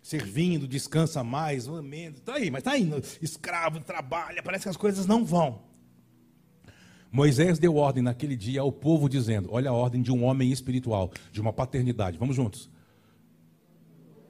Servindo, 0.00 0.68
descansa 0.68 1.24
mais, 1.24 1.66
amendo. 1.66 2.18
Está 2.18 2.34
aí, 2.34 2.52
mas 2.52 2.60
está 2.60 2.78
indo. 2.78 3.02
Escravo, 3.20 3.80
trabalha, 3.80 4.44
parece 4.44 4.62
que 4.62 4.68
as 4.68 4.76
coisas 4.76 5.06
não 5.06 5.24
vão. 5.24 5.66
Moisés 7.10 7.58
deu 7.58 7.76
ordem 7.76 8.02
naquele 8.02 8.36
dia 8.36 8.60
ao 8.60 8.72
povo, 8.72 9.08
dizendo: 9.08 9.48
Olha 9.52 9.70
a 9.70 9.74
ordem 9.74 10.02
de 10.02 10.12
um 10.12 10.24
homem 10.24 10.50
espiritual, 10.50 11.10
de 11.32 11.40
uma 11.40 11.52
paternidade. 11.52 12.18
Vamos 12.18 12.36
juntos. 12.36 12.68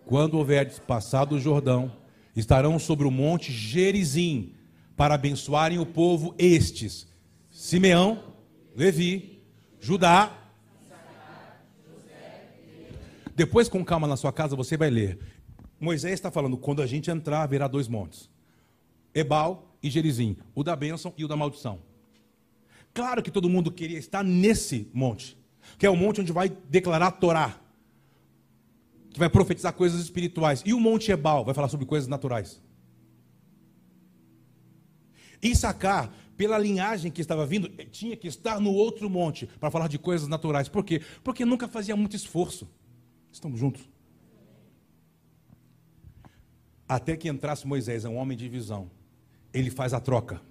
Quando 0.04 0.38
houverdes 0.38 0.78
passado 0.78 1.34
o 1.34 1.40
Jordão, 1.40 1.90
estarão 2.34 2.78
sobre 2.78 3.06
o 3.06 3.10
monte 3.10 3.50
Gerizim, 3.50 4.52
para 4.96 5.14
abençoarem 5.14 5.78
o 5.78 5.86
povo 5.86 6.34
estes: 6.38 7.06
Simeão, 7.50 8.22
Levi, 8.74 9.42
Judá. 9.80 10.32
Depois, 13.34 13.68
com 13.68 13.84
calma 13.84 14.06
na 14.06 14.16
sua 14.16 14.32
casa, 14.32 14.56
você 14.56 14.76
vai 14.76 14.90
ler. 14.90 15.18
Moisés 15.80 16.14
está 16.14 16.30
falando: 16.30 16.56
quando 16.56 16.82
a 16.82 16.86
gente 16.86 17.10
entrar, 17.10 17.42
haverá 17.42 17.66
dois 17.66 17.88
montes: 17.88 18.30
Ebal 19.14 19.76
e 19.82 19.90
Gerizim, 19.90 20.36
o 20.54 20.62
da 20.62 20.76
bênção 20.76 21.12
e 21.16 21.24
o 21.24 21.28
da 21.28 21.36
maldição. 21.36 21.80
Claro 22.96 23.22
que 23.22 23.30
todo 23.30 23.48
mundo 23.48 23.70
queria 23.70 23.98
estar 23.98 24.24
nesse 24.24 24.90
monte, 24.92 25.36
que 25.78 25.84
é 25.84 25.90
o 25.90 25.94
monte 25.94 26.22
onde 26.22 26.32
vai 26.32 26.48
declarar 26.48 27.08
a 27.08 27.12
Torá 27.12 27.60
que 29.16 29.18
vai 29.18 29.30
profetizar 29.30 29.72
coisas 29.72 29.98
espirituais. 29.98 30.62
E 30.66 30.74
o 30.74 30.78
Monte 30.78 31.10
Ebal 31.10 31.42
vai 31.42 31.54
falar 31.54 31.68
sobre 31.68 31.86
coisas 31.86 32.06
naturais. 32.06 32.62
Issacar, 35.42 36.12
pela 36.36 36.58
linhagem 36.58 37.10
que 37.10 37.22
estava 37.22 37.46
vindo, 37.46 37.66
tinha 37.86 38.14
que 38.14 38.28
estar 38.28 38.60
no 38.60 38.70
outro 38.70 39.08
monte 39.08 39.46
para 39.58 39.70
falar 39.70 39.88
de 39.88 39.98
coisas 39.98 40.28
naturais. 40.28 40.68
Por 40.68 40.84
quê? 40.84 41.00
Porque 41.24 41.46
nunca 41.46 41.66
fazia 41.66 41.96
muito 41.96 42.14
esforço. 42.14 42.68
Estamos 43.32 43.58
juntos. 43.58 43.88
Até 46.86 47.16
que 47.16 47.26
entrasse 47.26 47.66
Moisés, 47.66 48.04
é 48.04 48.10
um 48.10 48.16
homem 48.16 48.36
de 48.36 48.50
visão. 48.50 48.90
Ele 49.50 49.70
faz 49.70 49.94
a 49.94 50.00
troca. 50.00 50.42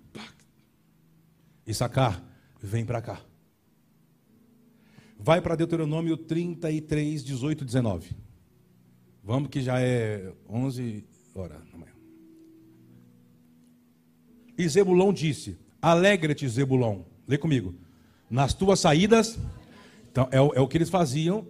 Issacar, 1.68 2.20
vem 2.66 2.86
para 2.86 3.02
cá. 3.02 3.22
Vai 5.18 5.42
para 5.42 5.56
Deuteronômio 5.56 6.18
33, 6.18 7.24
18, 7.24 7.64
19. 7.64 8.12
Vamos 9.24 9.50
que 9.50 9.62
já 9.62 9.80
é 9.80 10.34
11 10.50 11.06
horas 11.34 11.60
da 11.72 11.78
manhã. 11.78 11.94
E 14.58 14.68
Zebulon 14.68 15.14
disse: 15.14 15.58
Alegra-te, 15.82 16.48
Zebulon. 16.48 17.04
Lê 17.28 17.38
comigo. 17.38 17.76
Nas 18.30 18.54
tuas 18.54 18.80
saídas. 18.80 19.40
Então, 20.12 20.28
é, 20.32 20.38
é, 20.38 20.62
o 20.62 20.68
que 20.68 20.78
eles 20.78 20.90
faziam 20.90 21.48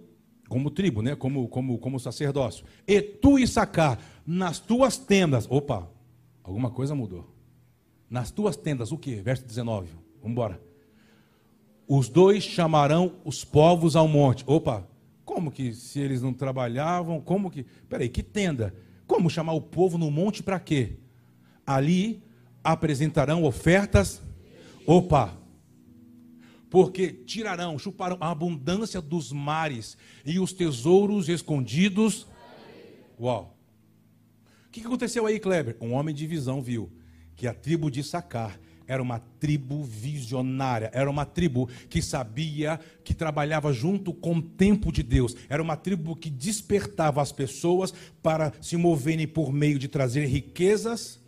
como 0.48 0.70
tribo, 0.70 1.02
né? 1.02 1.14
como, 1.14 1.48
como, 1.48 1.78
como 1.78 2.00
sacerdócio. 2.00 2.64
E 2.86 3.00
tu, 3.00 3.38
e 3.38 3.46
sacar 3.46 4.00
nas 4.26 4.58
tuas 4.58 4.96
tendas. 4.96 5.46
Opa, 5.50 5.90
alguma 6.42 6.70
coisa 6.70 6.94
mudou. 6.94 7.34
Nas 8.08 8.30
tuas 8.30 8.56
tendas, 8.56 8.92
o 8.92 8.98
que? 8.98 9.16
Verso 9.16 9.44
19. 9.44 9.88
Vamos 10.20 10.32
embora. 10.32 10.66
Os 11.88 12.08
dois 12.08 12.42
chamarão 12.42 13.16
os 13.24 13.44
povos 13.44 13.94
ao 13.94 14.08
monte. 14.08 14.42
Opa, 14.46 14.88
como 15.24 15.50
que 15.50 15.72
se 15.72 16.00
eles 16.00 16.22
não 16.22 16.32
trabalhavam? 16.32 17.20
Como 17.20 17.50
que. 17.50 17.64
Peraí, 17.88 18.08
que 18.08 18.22
tenda? 18.22 18.74
Como 19.06 19.30
chamar 19.30 19.52
o 19.52 19.60
povo 19.60 19.96
no 19.96 20.10
monte 20.10 20.42
para 20.42 20.58
quê? 20.58 20.98
Ali 21.64 22.22
apresentarão 22.64 23.44
ofertas. 23.44 24.22
Opa! 24.86 25.36
Porque 26.68 27.12
tirarão, 27.12 27.78
chuparão 27.78 28.16
a 28.20 28.30
abundância 28.30 29.00
dos 29.00 29.30
mares 29.32 29.96
e 30.24 30.40
os 30.40 30.52
tesouros 30.52 31.28
escondidos. 31.28 32.26
Uau! 33.20 33.56
O 34.66 34.70
que 34.70 34.80
aconteceu 34.80 35.24
aí, 35.26 35.38
Kleber? 35.38 35.76
Um 35.80 35.92
homem 35.92 36.14
de 36.14 36.26
visão 36.26 36.60
viu 36.60 36.90
que 37.36 37.46
a 37.46 37.54
tribo 37.54 37.90
de 37.90 38.02
Sacar 38.02 38.58
era 38.86 39.02
uma 39.02 39.18
tribo 39.40 39.82
visionária, 39.82 40.90
era 40.92 41.10
uma 41.10 41.24
tribo 41.24 41.68
que 41.88 42.00
sabia 42.00 42.80
que 43.04 43.14
trabalhava 43.14 43.72
junto 43.72 44.12
com 44.12 44.36
o 44.36 44.42
tempo 44.42 44.92
de 44.92 45.02
Deus, 45.02 45.36
era 45.48 45.62
uma 45.62 45.76
tribo 45.76 46.16
que 46.16 46.30
despertava 46.30 47.20
as 47.20 47.32
pessoas 47.32 47.92
para 48.22 48.52
se 48.60 48.76
moverem 48.76 49.26
por 49.26 49.52
meio 49.52 49.78
de 49.78 49.88
trazer 49.88 50.26
riquezas, 50.26 51.20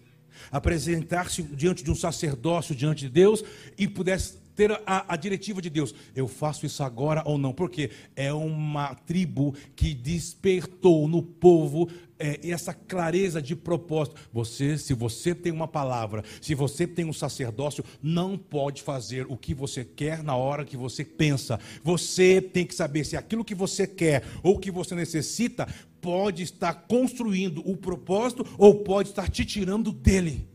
apresentar-se 0.50 1.42
diante 1.42 1.82
de 1.82 1.90
um 1.90 1.94
sacerdócio 1.94 2.74
diante 2.74 3.06
de 3.06 3.10
Deus 3.10 3.44
e 3.76 3.88
pudesse 3.88 4.37
ter 4.58 4.72
a, 4.84 5.14
a, 5.14 5.16
diretiva 5.16 5.62
de 5.62 5.70
Deus. 5.70 5.94
Eu 6.16 6.26
faço 6.26 6.66
isso 6.66 6.82
agora 6.82 7.22
ou 7.24 7.38
não? 7.38 7.52
Porque 7.52 7.90
é 8.16 8.32
uma 8.32 8.92
tribo 8.92 9.54
que 9.76 9.94
despertou 9.94 11.06
no 11.06 11.22
povo 11.22 11.88
é, 12.18 12.40
essa 12.42 12.74
clareza 12.74 13.40
de 13.40 13.54
propósito. 13.54 14.16
Você, 14.32 14.76
se 14.76 14.92
você 14.94 15.32
tem 15.32 15.52
uma 15.52 15.68
palavra, 15.68 16.24
se 16.40 16.56
você 16.56 16.88
tem 16.88 17.04
um 17.04 17.12
sacerdócio, 17.12 17.84
não 18.02 18.36
pode 18.36 18.82
fazer 18.82 19.26
o 19.28 19.36
que 19.36 19.54
você 19.54 19.84
quer 19.84 20.24
na 20.24 20.34
hora 20.34 20.64
que 20.64 20.76
você 20.76 21.04
pensa. 21.04 21.60
Você 21.84 22.40
tem 22.40 22.66
que 22.66 22.74
saber 22.74 23.04
se 23.04 23.16
aquilo 23.16 23.44
que 23.44 23.54
você 23.54 23.86
quer 23.86 24.24
ou 24.42 24.58
que 24.58 24.72
você 24.72 24.92
necessita 24.96 25.68
pode 26.00 26.42
estar 26.42 26.74
construindo 26.88 27.62
o 27.64 27.76
propósito 27.76 28.44
ou 28.58 28.82
pode 28.82 29.10
estar 29.10 29.30
te 29.30 29.44
tirando 29.44 29.92
dele. 29.92 30.48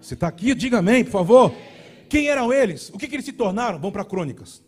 Você 0.00 0.14
está 0.14 0.28
aqui? 0.28 0.54
Diga 0.54 0.78
amém, 0.78 1.02
por 1.02 1.10
favor. 1.10 1.52
Quem 2.08 2.28
eram 2.28 2.52
eles? 2.52 2.90
O 2.90 2.98
que, 2.98 3.08
que 3.08 3.16
eles 3.16 3.24
se 3.24 3.32
tornaram? 3.32 3.78
Vamos 3.78 3.92
para 3.92 4.04
Crônicas. 4.04 4.64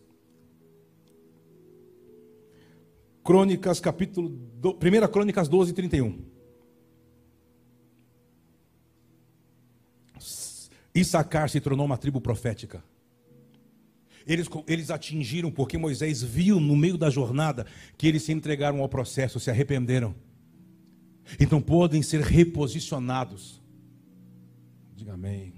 Crônicas, 3.23 3.81
capítulo. 3.81 4.29
Do, 4.29 4.71
1 4.71 5.13
Crônicas 5.13 5.49
12, 5.49 5.73
31. 5.73 6.25
Issacar 10.95 11.49
se 11.49 11.61
tornou 11.61 11.87
uma 11.87 11.97
tribo 11.97 12.21
profética. 12.21 12.83
Eles, 14.27 14.49
eles 14.67 14.91
atingiram, 14.91 15.51
porque 15.51 15.79
Moisés 15.79 16.23
viu 16.23 16.61
no 16.61 16.77
meio 16.77 16.99
da 16.99 17.09
jornada 17.09 17.67
que 17.97 18.07
eles 18.07 18.23
se 18.23 18.33
entregaram 18.33 18.81
ao 18.81 18.89
processo, 18.89 19.41
se 19.41 19.51
arrependeram. 19.51 20.15
Então 21.39 21.61
podem 21.61 22.03
ser 22.03 22.21
reposicionados. 22.21 23.63
Diga 24.95 25.15
amém. 25.15 25.58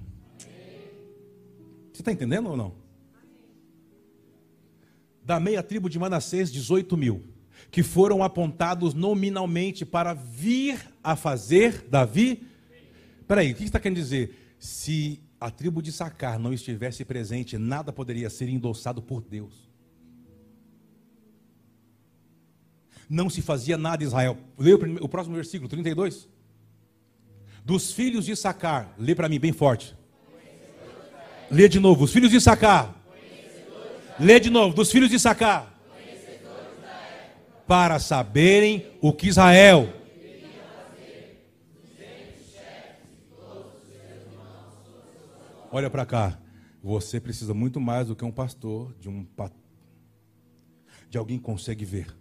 Você 2.01 2.03
está 2.03 2.13
entendendo 2.13 2.49
ou 2.49 2.57
não? 2.57 2.73
Da 5.23 5.39
meia 5.39 5.63
tribo 5.63 5.91
de 5.91 5.99
Manassés, 5.99 6.51
18 6.51 6.97
mil, 6.97 7.23
que 7.71 7.83
foram 7.83 8.25
apontados 8.25 8.95
nominalmente 8.95 9.85
para 9.85 10.15
vir 10.15 10.81
a 11.05 11.15
fazer 11.15 11.87
Davi. 11.91 12.49
Peraí, 13.29 13.53
o 13.53 13.55
que 13.55 13.65
está 13.65 13.79
querendo 13.79 13.99
dizer? 13.99 14.55
Se 14.59 15.21
a 15.39 15.51
tribo 15.51 15.83
de 15.83 15.93
Sacar 15.93 16.39
não 16.39 16.55
estivesse 16.55 17.05
presente, 17.05 17.59
nada 17.59 17.93
poderia 17.93 18.31
ser 18.31 18.49
endossado 18.49 19.03
por 19.03 19.21
Deus. 19.21 19.69
Não 23.11 23.29
se 23.29 23.43
fazia 23.43 23.77
nada 23.77 24.03
em 24.03 24.07
Israel. 24.07 24.39
Lê 24.57 24.73
o, 24.73 25.09
próximo 25.09 25.37
versículo, 25.37 25.69
32. 25.69 26.27
Dos 27.63 27.93
filhos 27.93 28.25
de 28.25 28.35
Sacar, 28.35 28.95
lê 28.99 29.15
para 29.15 29.29
mim 29.29 29.39
bem 29.39 29.53
forte. 29.53 30.00
Lê 31.51 31.69
de 31.69 31.81
novo. 31.81 32.05
Os 32.05 32.13
filhos 32.13 32.31
de 32.31 32.41
Sacar. 32.41 32.95
Lê 34.19 34.39
de 34.39 34.51
novo. 34.51 34.75
Dos 34.75 34.91
filhos 34.91 35.11
de 35.11 35.19
Sacar. 35.19 35.75
Para 37.67 37.99
saberem 37.99 38.87
o 39.01 39.13
que 39.13 39.29
Israel. 39.29 39.93
Olha 45.73 45.91
para 45.91 46.07
cá. 46.07 46.39
Você 46.83 47.21
precisa 47.21 47.53
muito 47.53 47.81
mais 47.81 48.07
do 48.09 48.17
que 48.17 48.25
um 48.25 48.33
pastor, 48.33 48.95
de 48.99 49.09
um 49.09 49.27
de 51.09 51.19
alguém 51.19 51.39
que 51.39 51.45
consegue 51.45 51.85
ver. 51.85 52.17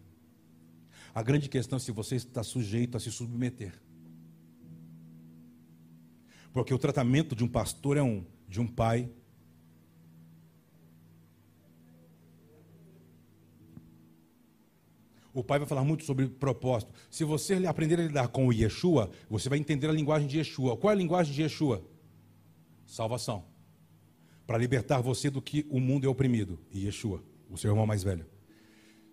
A 1.13 1.23
grande 1.23 1.47
questão 1.47 1.77
é 1.77 1.79
se 1.79 1.91
você 1.91 2.15
está 2.15 2.43
sujeito 2.43 2.97
a 2.97 2.99
se 2.99 3.11
submeter. 3.11 3.73
Porque 6.51 6.73
o 6.73 6.77
tratamento 6.77 7.35
de 7.35 7.43
um 7.43 7.47
pastor 7.47 7.97
é 7.97 8.01
um, 8.01 8.25
de 8.47 8.59
um 8.59 8.67
pai 8.67 9.09
O 15.33 15.43
pai 15.43 15.59
vai 15.59 15.67
falar 15.67 15.83
muito 15.83 16.03
sobre 16.03 16.27
propósito. 16.27 16.91
Se 17.09 17.23
você 17.23 17.53
aprender 17.67 17.99
a 17.99 18.03
lidar 18.03 18.27
com 18.29 18.47
o 18.47 18.53
Yeshua, 18.53 19.11
você 19.29 19.47
vai 19.47 19.59
entender 19.59 19.87
a 19.87 19.93
linguagem 19.93 20.27
de 20.27 20.39
Yeshua. 20.39 20.75
Qual 20.75 20.91
é 20.91 20.95
a 20.95 20.97
linguagem 20.97 21.33
de 21.33 21.41
Yeshua? 21.41 21.85
Salvação. 22.85 23.45
Para 24.47 24.57
libertar 24.57 25.01
você 25.01 25.29
do 25.29 25.41
que 25.41 25.65
o 25.69 25.79
mundo 25.79 26.05
é 26.05 26.09
oprimido. 26.09 26.59
Yeshua, 26.73 27.23
o 27.49 27.57
seu 27.57 27.69
irmão 27.71 27.85
mais 27.85 28.01
velho. 28.01 28.25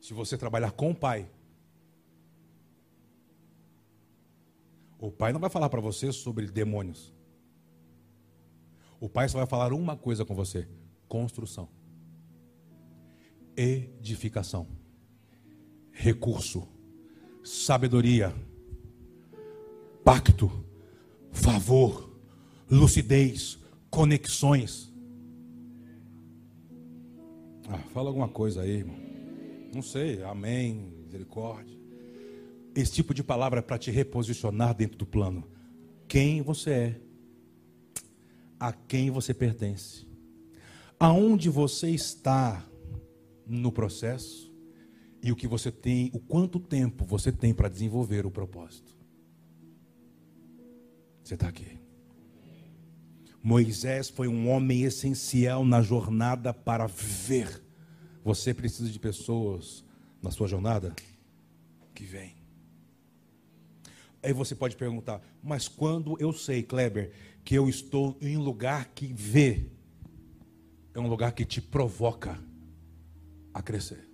Se 0.00 0.14
você 0.14 0.38
trabalhar 0.38 0.72
com 0.72 0.90
o 0.90 0.94
pai, 0.94 1.28
o 4.98 5.10
pai 5.10 5.32
não 5.32 5.40
vai 5.40 5.50
falar 5.50 5.68
para 5.68 5.80
você 5.80 6.12
sobre 6.12 6.46
demônios. 6.46 7.12
O 8.98 9.08
pai 9.08 9.28
só 9.28 9.36
vai 9.36 9.46
falar 9.46 9.74
uma 9.74 9.96
coisa 9.96 10.24
com 10.24 10.34
você: 10.34 10.66
construção, 11.06 11.68
edificação 13.54 14.75
recurso, 15.96 16.68
sabedoria, 17.42 18.34
pacto, 20.04 20.52
favor, 21.32 22.10
lucidez, 22.70 23.58
conexões. 23.90 24.92
Ah, 27.68 27.78
fala 27.92 28.10
alguma 28.10 28.28
coisa 28.28 28.60
aí, 28.62 28.76
irmão. 28.76 28.96
Não 29.74 29.82
sei, 29.82 30.22
amém, 30.22 30.92
misericórdia. 31.04 31.76
Esse 32.74 32.92
tipo 32.92 33.14
de 33.14 33.24
palavra 33.24 33.60
é 33.60 33.62
para 33.62 33.78
te 33.78 33.90
reposicionar 33.90 34.74
dentro 34.74 34.98
do 34.98 35.06
plano. 35.06 35.48
Quem 36.06 36.42
você 36.42 36.70
é, 36.70 37.00
a 38.60 38.72
quem 38.72 39.10
você 39.10 39.32
pertence, 39.32 40.06
aonde 41.00 41.48
você 41.48 41.90
está 41.90 42.64
no 43.46 43.72
processo, 43.72 44.45
e 45.22 45.32
o 45.32 45.36
que 45.36 45.46
você 45.46 45.70
tem, 45.72 46.10
o 46.12 46.20
quanto 46.20 46.60
tempo 46.60 47.04
você 47.04 47.32
tem 47.32 47.52
para 47.52 47.68
desenvolver 47.68 48.26
o 48.26 48.30
propósito. 48.30 48.96
Você 51.22 51.34
está 51.34 51.48
aqui. 51.48 51.78
Moisés 53.42 54.08
foi 54.08 54.28
um 54.28 54.48
homem 54.48 54.82
essencial 54.82 55.64
na 55.64 55.82
jornada 55.82 56.52
para 56.52 56.86
viver. 56.86 57.62
Você 58.24 58.52
precisa 58.52 58.90
de 58.90 58.98
pessoas 58.98 59.84
na 60.22 60.30
sua 60.30 60.48
jornada 60.48 60.94
que 61.94 62.04
vêm. 62.04 62.36
Aí 64.22 64.32
você 64.32 64.54
pode 64.54 64.76
perguntar, 64.76 65.20
mas 65.42 65.68
quando 65.68 66.16
eu 66.20 66.32
sei, 66.32 66.62
Kleber, 66.62 67.12
que 67.44 67.54
eu 67.54 67.68
estou 67.68 68.16
em 68.20 68.36
um 68.36 68.42
lugar 68.42 68.86
que 68.86 69.06
vê, 69.12 69.70
é 70.94 70.98
um 70.98 71.08
lugar 71.08 71.32
que 71.32 71.44
te 71.44 71.60
provoca 71.60 72.40
a 73.54 73.62
crescer 73.62 74.05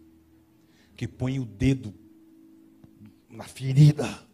que 1.02 1.08
põe 1.08 1.40
o 1.40 1.44
dedo 1.44 1.92
na 3.28 3.42
ferida, 3.42 4.24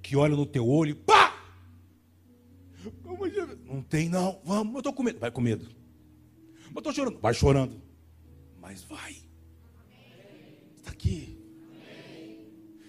que 0.00 0.14
olha 0.14 0.36
no 0.36 0.46
teu 0.46 0.64
olho, 0.64 0.94
pá! 0.94 1.36
Não 3.66 3.82
tem 3.82 4.08
não, 4.08 4.40
vamos, 4.44 4.74
eu 4.74 4.78
estou 4.78 4.92
com 4.92 5.02
medo, 5.02 5.18
vai 5.18 5.32
com 5.32 5.40
medo. 5.40 5.68
Mas 6.66 6.76
estou 6.76 6.92
chorando, 6.92 7.18
vai 7.18 7.34
chorando, 7.34 7.82
mas 8.60 8.84
vai. 8.84 9.16
Está 10.76 10.92
aqui. 10.92 11.36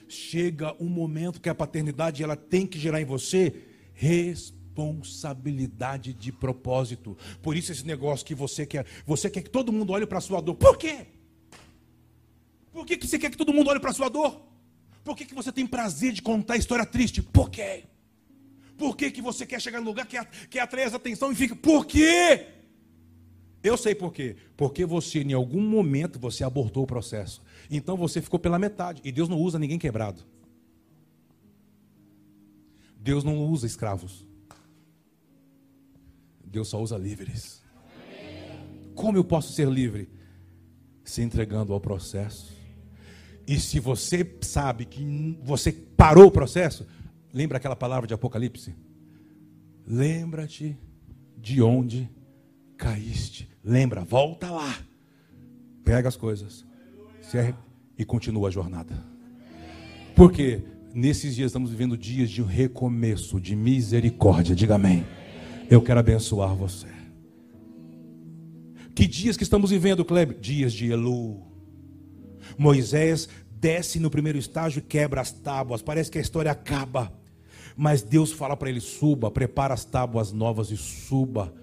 Chega 0.08 0.76
um 0.80 0.90
momento 0.90 1.42
que 1.42 1.50
a 1.50 1.56
paternidade 1.56 2.22
ela 2.22 2.36
tem 2.36 2.68
que 2.68 2.78
gerar 2.78 3.02
em 3.02 3.06
você 3.06 3.64
responsabilidade 3.92 6.14
de 6.14 6.32
propósito. 6.32 7.18
Por 7.42 7.58
isso 7.58 7.72
esse 7.72 7.88
negócio 7.88 8.24
que 8.24 8.36
você 8.36 8.68
quer, 8.68 8.86
você 9.04 9.32
quer 9.32 9.42
que 9.42 9.50
todo 9.50 9.74
mundo 9.74 9.94
olhe 9.94 10.06
para 10.06 10.20
a 10.20 10.22
sua 10.22 10.42
dor. 10.42 10.54
Por 10.54 10.78
quê? 10.78 11.08
Por 12.74 12.88
que, 12.88 12.98
que 12.98 13.08
você 13.08 13.20
quer 13.20 13.30
que 13.30 13.38
todo 13.38 13.54
mundo 13.54 13.70
olhe 13.70 13.80
para 13.80 13.92
a 13.92 13.94
sua 13.94 14.10
dor? 14.10 14.42
Por 15.04 15.16
que, 15.16 15.26
que 15.26 15.36
você 15.36 15.52
tem 15.52 15.68
prazer 15.68 16.12
de 16.12 16.22
contar 16.22 16.58
história 16.58 16.86
triste? 16.86 17.22
Por 17.22 17.50
quê? 17.50 17.84
Por 18.76 18.98
que, 18.98 19.12
que 19.12 19.22
você 19.22 19.46
quer 19.46 19.62
chegar 19.62 19.80
no 19.80 19.86
lugar 19.86 20.08
que, 20.08 20.18
que 20.50 20.58
atrai 20.58 20.86
a 20.86 20.88
atenção 20.88 21.32
e 21.32 21.36
fica? 21.36 21.56
Por 21.56 21.86
quê? 21.86 22.48
Eu 23.62 23.78
sei 23.78 23.94
por 23.94 24.12
quê. 24.12 24.36
Porque 24.58 24.86
você, 24.86 25.22
em 25.22 25.34
algum 25.34 25.62
momento, 25.62 26.18
você 26.18 26.44
abortou 26.44 26.84
o 26.84 26.88
processo. 26.88 27.42
Então 27.70 27.96
você 27.96 28.22
ficou 28.22 28.40
pela 28.40 28.58
metade. 28.58 29.02
E 29.04 29.12
Deus 29.12 29.30
não 29.30 29.38
usa 29.40 29.60
ninguém 29.60 29.78
quebrado. 29.78 30.24
Deus 32.98 33.24
não 33.24 33.38
usa 33.46 33.68
escravos. 33.68 34.26
Deus 36.44 36.70
só 36.70 36.82
usa 36.82 36.98
livres. 36.98 37.62
Como 38.96 39.18
eu 39.18 39.24
posso 39.24 39.54
ser 39.54 39.68
livre? 39.68 40.10
Se 41.04 41.22
entregando 41.22 41.74
ao 41.74 41.80
processo 41.80 42.53
e 43.48 43.60
se 43.60 43.80
você 43.80 44.38
sabe 44.42 44.86
que 44.86 45.38
você 45.44 45.72
parou 45.72 46.28
o 46.28 46.32
processo, 46.32 46.86
lembra 47.34 47.58
aquela 47.58 47.76
palavra 47.76 48.08
de 48.08 48.14
Apocalipse? 48.14 48.74
Lembra-te 49.86 50.78
de 51.38 51.62
onde 51.62 52.10
caíste. 52.78 53.50
Lembra, 53.64 54.04
volta 54.04 54.50
lá. 54.50 54.78
Pega 55.84 56.08
as 56.08 56.16
coisas 56.16 56.66
e 57.98 58.06
continua 58.06 58.48
a 58.48 58.52
jornada. 58.52 58.94
Porque 60.16 60.62
nesses 60.94 61.36
dias 61.36 61.48
estamos 61.48 61.72
vivendo 61.72 61.98
dias 61.98 62.30
de 62.30 62.42
recomeço, 62.42 63.40
de 63.40 63.56
misericórdia. 63.56 64.56
Diga 64.56 64.76
amém. 64.76 65.06
Eu 65.70 65.82
quero 65.82 66.00
abençoar 66.00 66.56
você. 66.56 66.88
Que 68.96 69.08
dias 69.08 69.36
que 69.36 69.44
estamos 69.44 69.72
vivendo, 69.72 70.06
Kleber? 70.06 70.38
Dias 70.40 70.72
de 70.72 70.92
Elu. 70.92 71.53
Moisés 72.58 73.30
desce 73.50 74.00
no 74.00 74.10
primeiro 74.10 74.38
estágio 74.38 74.80
e 74.80 74.82
quebra 74.82 75.22
as 75.22 75.32
tábuas. 75.32 75.82
Parece 75.82 76.12
que 76.12 76.18
a 76.18 76.22
história 76.22 76.52
acaba. 76.52 77.12
Mas 77.76 78.02
Deus 78.02 78.32
fala 78.32 78.56
para 78.56 78.70
ele: 78.70 78.82
suba, 78.82 79.32
prepara 79.32 79.74
as 79.74 79.86
tábuas 79.86 80.32
novas 80.32 80.70
e 80.70 80.78
suba. 80.78 81.54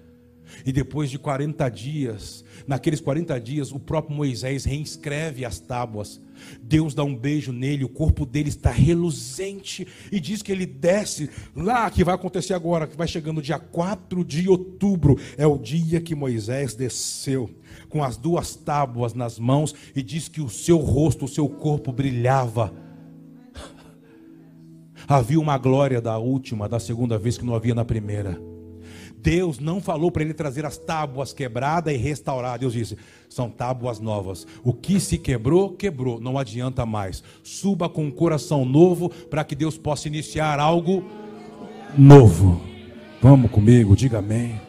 E 0.65 0.71
depois 0.71 1.09
de 1.09 1.17
40 1.17 1.69
dias, 1.69 2.43
naqueles 2.67 2.99
40 3.01 3.39
dias, 3.39 3.71
o 3.71 3.79
próprio 3.79 4.15
Moisés 4.15 4.65
reescreve 4.65 5.45
as 5.45 5.59
tábuas. 5.59 6.21
Deus 6.61 6.93
dá 6.93 7.03
um 7.03 7.15
beijo 7.15 7.51
nele, 7.51 7.83
o 7.83 7.89
corpo 7.89 8.25
dele 8.25 8.49
está 8.49 8.71
reluzente 8.71 9.87
e 10.11 10.19
diz 10.19 10.41
que 10.41 10.51
ele 10.51 10.65
desce 10.65 11.29
lá, 11.55 11.89
que 11.89 12.03
vai 12.03 12.15
acontecer 12.15 12.53
agora, 12.53 12.87
que 12.87 12.97
vai 12.97 13.07
chegando 13.07 13.41
dia 13.41 13.59
4 13.59 14.23
de 14.25 14.49
outubro, 14.49 15.17
é 15.37 15.45
o 15.45 15.57
dia 15.57 16.01
que 16.01 16.15
Moisés 16.15 16.73
desceu 16.73 17.49
com 17.89 18.03
as 18.03 18.17
duas 18.17 18.55
tábuas 18.55 19.13
nas 19.13 19.37
mãos 19.37 19.75
e 19.95 20.01
diz 20.01 20.27
que 20.27 20.41
o 20.41 20.49
seu 20.49 20.77
rosto, 20.77 21.25
o 21.25 21.29
seu 21.29 21.47
corpo 21.47 21.91
brilhava. 21.91 22.73
Havia 25.07 25.39
uma 25.39 25.57
glória 25.57 25.99
da 25.99 26.17
última, 26.17 26.69
da 26.69 26.79
segunda 26.79 27.17
vez 27.17 27.37
que 27.37 27.45
não 27.45 27.55
havia 27.55 27.75
na 27.75 27.83
primeira. 27.83 28.50
Deus 29.21 29.59
não 29.59 29.79
falou 29.79 30.11
para 30.11 30.23
ele 30.23 30.33
trazer 30.33 30.65
as 30.65 30.77
tábuas 30.77 31.31
quebradas 31.31 31.93
e 31.93 31.97
restaurar. 31.97 32.57
Deus 32.57 32.73
disse: 32.73 32.97
são 33.29 33.49
tábuas 33.49 33.99
novas. 33.99 34.47
O 34.63 34.73
que 34.73 34.99
se 34.99 35.17
quebrou, 35.17 35.71
quebrou, 35.71 36.19
não 36.19 36.37
adianta 36.37 36.85
mais. 36.85 37.23
Suba 37.43 37.87
com 37.87 38.05
um 38.05 38.11
coração 38.11 38.65
novo 38.65 39.09
para 39.09 39.43
que 39.43 39.55
Deus 39.55 39.77
possa 39.77 40.07
iniciar 40.07 40.59
algo 40.59 41.03
novo. 41.97 42.61
Vamos 43.21 43.51
comigo, 43.51 43.95
diga 43.95 44.19
amém. 44.19 44.59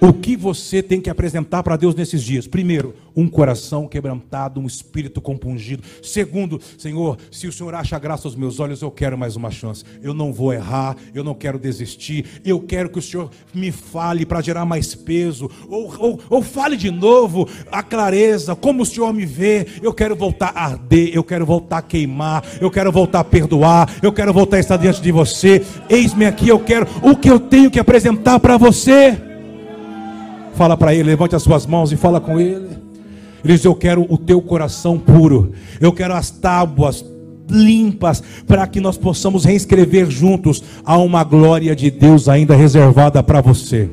O 0.00 0.12
que 0.12 0.36
você 0.36 0.80
tem 0.80 1.00
que 1.00 1.10
apresentar 1.10 1.62
para 1.64 1.76
Deus 1.76 1.92
nesses 1.92 2.22
dias? 2.22 2.46
Primeiro, 2.46 2.94
um 3.16 3.28
coração 3.28 3.88
quebrantado, 3.88 4.60
um 4.60 4.66
espírito 4.66 5.20
compungido. 5.20 5.82
Segundo, 6.00 6.60
Senhor, 6.78 7.18
se 7.32 7.48
o 7.48 7.52
Senhor 7.52 7.74
acha 7.74 7.98
graça 7.98 8.28
aos 8.28 8.36
meus 8.36 8.60
olhos, 8.60 8.80
eu 8.80 8.92
quero 8.92 9.18
mais 9.18 9.34
uma 9.34 9.50
chance. 9.50 9.84
Eu 10.00 10.14
não 10.14 10.32
vou 10.32 10.52
errar, 10.52 10.96
eu 11.12 11.24
não 11.24 11.34
quero 11.34 11.58
desistir. 11.58 12.40
Eu 12.44 12.60
quero 12.60 12.88
que 12.88 12.98
o 13.00 13.02
Senhor 13.02 13.28
me 13.52 13.72
fale 13.72 14.24
para 14.24 14.40
gerar 14.40 14.64
mais 14.64 14.94
peso. 14.94 15.50
Ou, 15.68 15.92
ou, 15.98 16.20
ou 16.30 16.42
fale 16.42 16.76
de 16.76 16.92
novo 16.92 17.48
a 17.72 17.82
clareza, 17.82 18.54
como 18.54 18.84
o 18.84 18.86
Senhor 18.86 19.12
me 19.12 19.26
vê. 19.26 19.66
Eu 19.82 19.92
quero 19.92 20.14
voltar 20.14 20.52
a 20.54 20.64
arder, 20.64 21.10
eu 21.12 21.24
quero 21.24 21.44
voltar 21.44 21.78
a 21.78 21.82
queimar, 21.82 22.44
eu 22.60 22.70
quero 22.70 22.92
voltar 22.92 23.20
a 23.20 23.24
perdoar, 23.24 23.92
eu 24.00 24.12
quero 24.12 24.32
voltar 24.32 24.58
a 24.58 24.60
estar 24.60 24.76
diante 24.76 25.02
de 25.02 25.10
você. 25.10 25.66
Eis-me 25.90 26.24
aqui, 26.24 26.48
eu 26.48 26.60
quero 26.60 26.86
o 27.02 27.16
que 27.16 27.28
eu 27.28 27.40
tenho 27.40 27.68
que 27.68 27.80
apresentar 27.80 28.38
para 28.38 28.56
você. 28.56 29.27
Fala 30.58 30.76
para 30.76 30.92
ele, 30.92 31.04
levante 31.04 31.36
as 31.36 31.42
suas 31.44 31.64
mãos 31.66 31.92
e 31.92 31.96
fala 31.96 32.20
com 32.20 32.40
ele. 32.40 32.66
Ele 33.44 33.52
diz: 33.52 33.64
Eu 33.64 33.76
quero 33.76 34.04
o 34.12 34.18
teu 34.18 34.42
coração 34.42 34.98
puro, 34.98 35.52
eu 35.80 35.92
quero 35.92 36.12
as 36.12 36.30
tábuas 36.30 37.04
limpas, 37.48 38.20
para 38.44 38.66
que 38.66 38.80
nós 38.80 38.98
possamos 38.98 39.44
reescrever 39.44 40.10
juntos. 40.10 40.60
Há 40.84 40.98
uma 40.98 41.22
glória 41.22 41.76
de 41.76 41.92
Deus 41.92 42.28
ainda 42.28 42.56
reservada 42.56 43.22
para 43.22 43.40
você. 43.40 43.88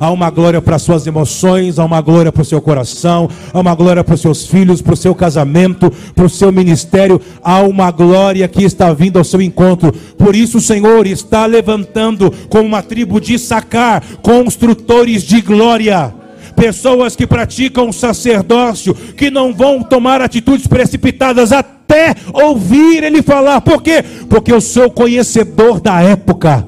Há 0.00 0.10
uma 0.10 0.30
glória 0.30 0.62
para 0.62 0.78
suas 0.78 1.06
emoções, 1.06 1.78
há 1.78 1.84
uma 1.84 2.00
glória 2.00 2.30
para 2.30 2.42
o 2.42 2.44
seu 2.44 2.60
coração, 2.60 3.28
há 3.52 3.58
uma 3.58 3.74
glória 3.74 4.04
para 4.04 4.14
os 4.14 4.20
seus 4.20 4.46
filhos, 4.46 4.80
para 4.80 4.94
o 4.94 4.96
seu 4.96 5.14
casamento, 5.14 5.90
para 6.14 6.24
o 6.24 6.30
seu 6.30 6.52
ministério. 6.52 7.20
Há 7.42 7.60
uma 7.62 7.90
glória 7.90 8.46
que 8.46 8.62
está 8.62 8.92
vindo 8.92 9.18
ao 9.18 9.24
seu 9.24 9.42
encontro. 9.42 9.92
Por 10.16 10.36
isso 10.36 10.58
o 10.58 10.60
Senhor 10.60 11.06
está 11.06 11.46
levantando 11.46 12.32
como 12.48 12.64
uma 12.64 12.82
tribo 12.82 13.20
de 13.20 13.38
sacar 13.38 14.02
construtores 14.22 15.22
de 15.22 15.40
glória 15.40 16.14
pessoas 16.58 17.14
que 17.14 17.24
praticam 17.24 17.92
sacerdócio, 17.92 18.92
que 18.92 19.30
não 19.30 19.54
vão 19.54 19.80
tomar 19.80 20.20
atitudes 20.20 20.66
precipitadas 20.66 21.52
até 21.52 22.14
ouvir 22.32 23.04
ele 23.04 23.22
falar. 23.22 23.60
Por 23.60 23.80
quê? 23.80 24.04
Porque 24.28 24.52
eu 24.52 24.60
sou 24.60 24.90
conhecedor 24.90 25.80
da 25.80 26.02
época. 26.02 26.66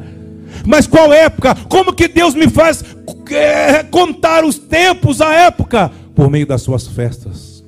Mas 0.67 0.87
qual 0.87 1.13
época? 1.13 1.55
Como 1.69 1.93
que 1.93 2.09
Deus 2.09 2.35
me 2.35 2.49
faz 2.49 2.85
é, 3.31 3.83
contar 3.85 4.45
os 4.45 4.59
tempos, 4.59 5.21
a 5.21 5.33
época? 5.33 5.91
Por 6.15 6.31
meio 6.31 6.47
das 6.47 6.63
suas 6.63 6.87
festas, 6.87 7.65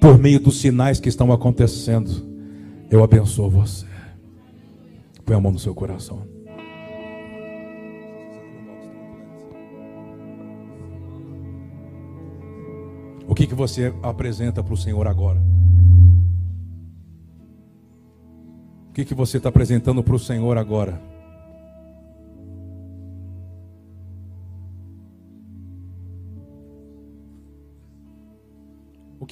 por 0.00 0.18
meio 0.18 0.40
dos 0.40 0.60
sinais 0.60 1.00
que 1.00 1.08
estão 1.08 1.32
acontecendo. 1.32 2.30
Eu 2.90 3.02
abençoo 3.02 3.50
você. 3.50 3.86
Põe 5.24 5.36
a 5.36 5.40
mão 5.40 5.52
no 5.52 5.58
seu 5.58 5.74
coração. 5.74 6.22
O 13.26 13.34
que, 13.34 13.46
que 13.46 13.54
você 13.54 13.94
apresenta 14.02 14.62
para 14.62 14.74
o 14.74 14.76
Senhor 14.76 15.06
agora? 15.08 15.42
O 18.90 18.92
que, 18.92 19.06
que 19.06 19.14
você 19.14 19.38
está 19.38 19.48
apresentando 19.48 20.02
para 20.02 20.14
o 20.14 20.18
Senhor 20.18 20.58
agora? 20.58 21.00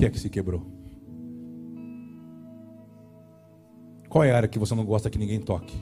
Que 0.00 0.06
é 0.06 0.10
que 0.10 0.18
se 0.18 0.30
quebrou? 0.30 0.66
Qual 4.08 4.24
é 4.24 4.32
a 4.32 4.36
área 4.38 4.48
que 4.48 4.58
você 4.58 4.74
não 4.74 4.82
gosta 4.82 5.10
que 5.10 5.18
ninguém 5.18 5.38
toque? 5.38 5.78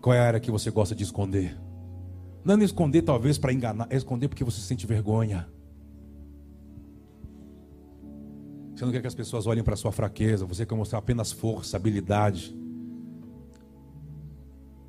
Qual 0.00 0.14
é 0.14 0.18
a 0.18 0.26
área 0.26 0.40
que 0.40 0.50
você 0.50 0.70
gosta 0.70 0.94
de 0.94 1.04
esconder? 1.04 1.60
Não 2.42 2.54
é 2.54 2.64
esconder 2.64 3.02
talvez 3.02 3.36
para 3.36 3.52
enganar, 3.52 3.86
é 3.90 3.96
esconder 3.96 4.26
porque 4.28 4.42
você 4.42 4.58
sente 4.58 4.86
vergonha. 4.86 5.46
Você 8.74 8.86
não 8.86 8.92
quer 8.92 9.02
que 9.02 9.06
as 9.06 9.14
pessoas 9.14 9.46
olhem 9.46 9.62
para 9.62 9.76
sua 9.76 9.92
fraqueza, 9.92 10.46
você 10.46 10.64
quer 10.64 10.74
mostrar 10.74 11.00
apenas 11.00 11.30
força, 11.30 11.76
habilidade. 11.76 12.56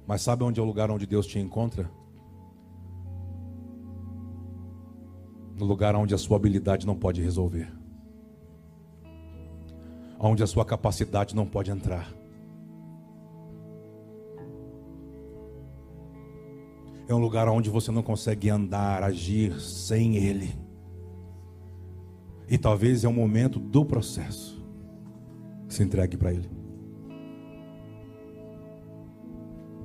Mas 0.07 0.21
sabe 0.21 0.45
onde 0.45 0.57
é 0.57 0.63
o 0.63 0.65
lugar 0.65 0.89
onde 0.89 1.05
Deus 1.05 1.27
te 1.27 1.37
encontra? 1.37 1.91
No 5.59 5.65
lugar 5.65 5.93
onde 5.93 6.15
a 6.15 6.17
sua 6.17 6.37
habilidade 6.37 6.87
não 6.87 6.95
pode 6.95 7.21
resolver. 7.21 7.69
Onde 10.17 10.41
a 10.41 10.47
sua 10.47 10.63
capacidade 10.63 11.35
não 11.35 11.45
pode 11.45 11.69
entrar. 11.69 12.09
É 17.09 17.13
um 17.13 17.17
lugar 17.17 17.49
onde 17.49 17.69
você 17.69 17.91
não 17.91 18.01
consegue 18.01 18.49
andar, 18.49 19.03
agir 19.03 19.59
sem 19.59 20.15
Ele. 20.15 20.55
E 22.47 22.57
talvez 22.57 23.03
é 23.03 23.09
o 23.09 23.13
momento 23.13 23.59
do 23.59 23.83
processo. 23.83 24.65
Se 25.67 25.83
entregue 25.83 26.15
para 26.15 26.31
Ele. 26.31 26.49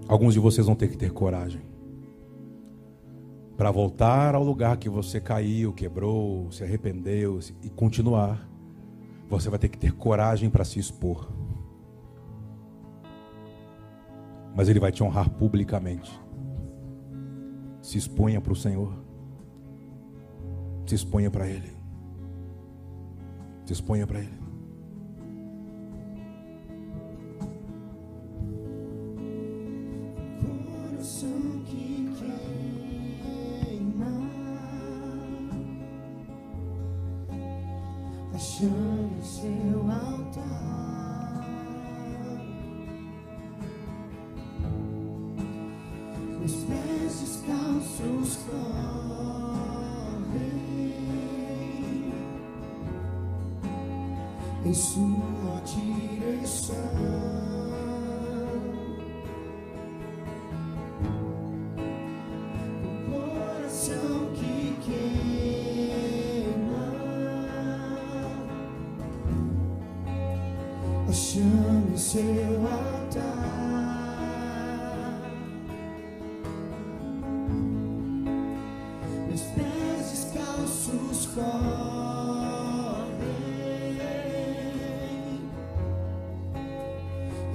Alguns 0.06 0.34
de 0.34 0.38
vocês 0.38 0.68
vão 0.68 0.76
ter 0.76 0.86
que 0.86 0.96
ter 0.96 1.12
coragem 1.12 1.73
para 3.56 3.70
voltar 3.70 4.34
ao 4.34 4.42
lugar 4.42 4.76
que 4.76 4.88
você 4.88 5.20
caiu, 5.20 5.72
quebrou, 5.72 6.50
se 6.50 6.64
arrependeu 6.64 7.38
e 7.62 7.70
continuar. 7.70 8.48
Você 9.28 9.48
vai 9.48 9.58
ter 9.58 9.68
que 9.68 9.78
ter 9.78 9.92
coragem 9.92 10.50
para 10.50 10.64
se 10.64 10.78
expor. 10.78 11.30
Mas 14.54 14.68
Ele 14.68 14.80
vai 14.80 14.92
te 14.92 15.02
honrar 15.02 15.30
publicamente. 15.30 16.20
Se 17.80 17.98
exponha 17.98 18.40
para 18.40 18.52
o 18.52 18.56
Senhor. 18.56 18.92
Se 20.86 20.94
exponha 20.94 21.30
para 21.30 21.48
Ele. 21.48 21.72
Se 23.66 23.72
exponha 23.72 24.06
para 24.06 24.20
Ele. 24.20 24.43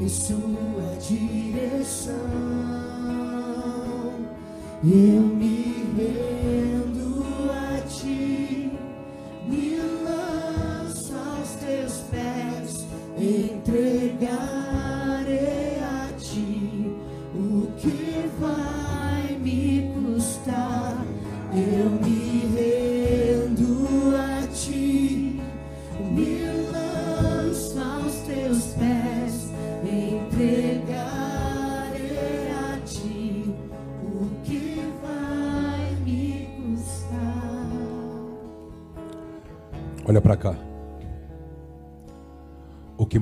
Em 0.02 0.08
sua 0.08 0.95
direção. 1.02 2.14
Eu 4.84 5.22
me 5.22 5.68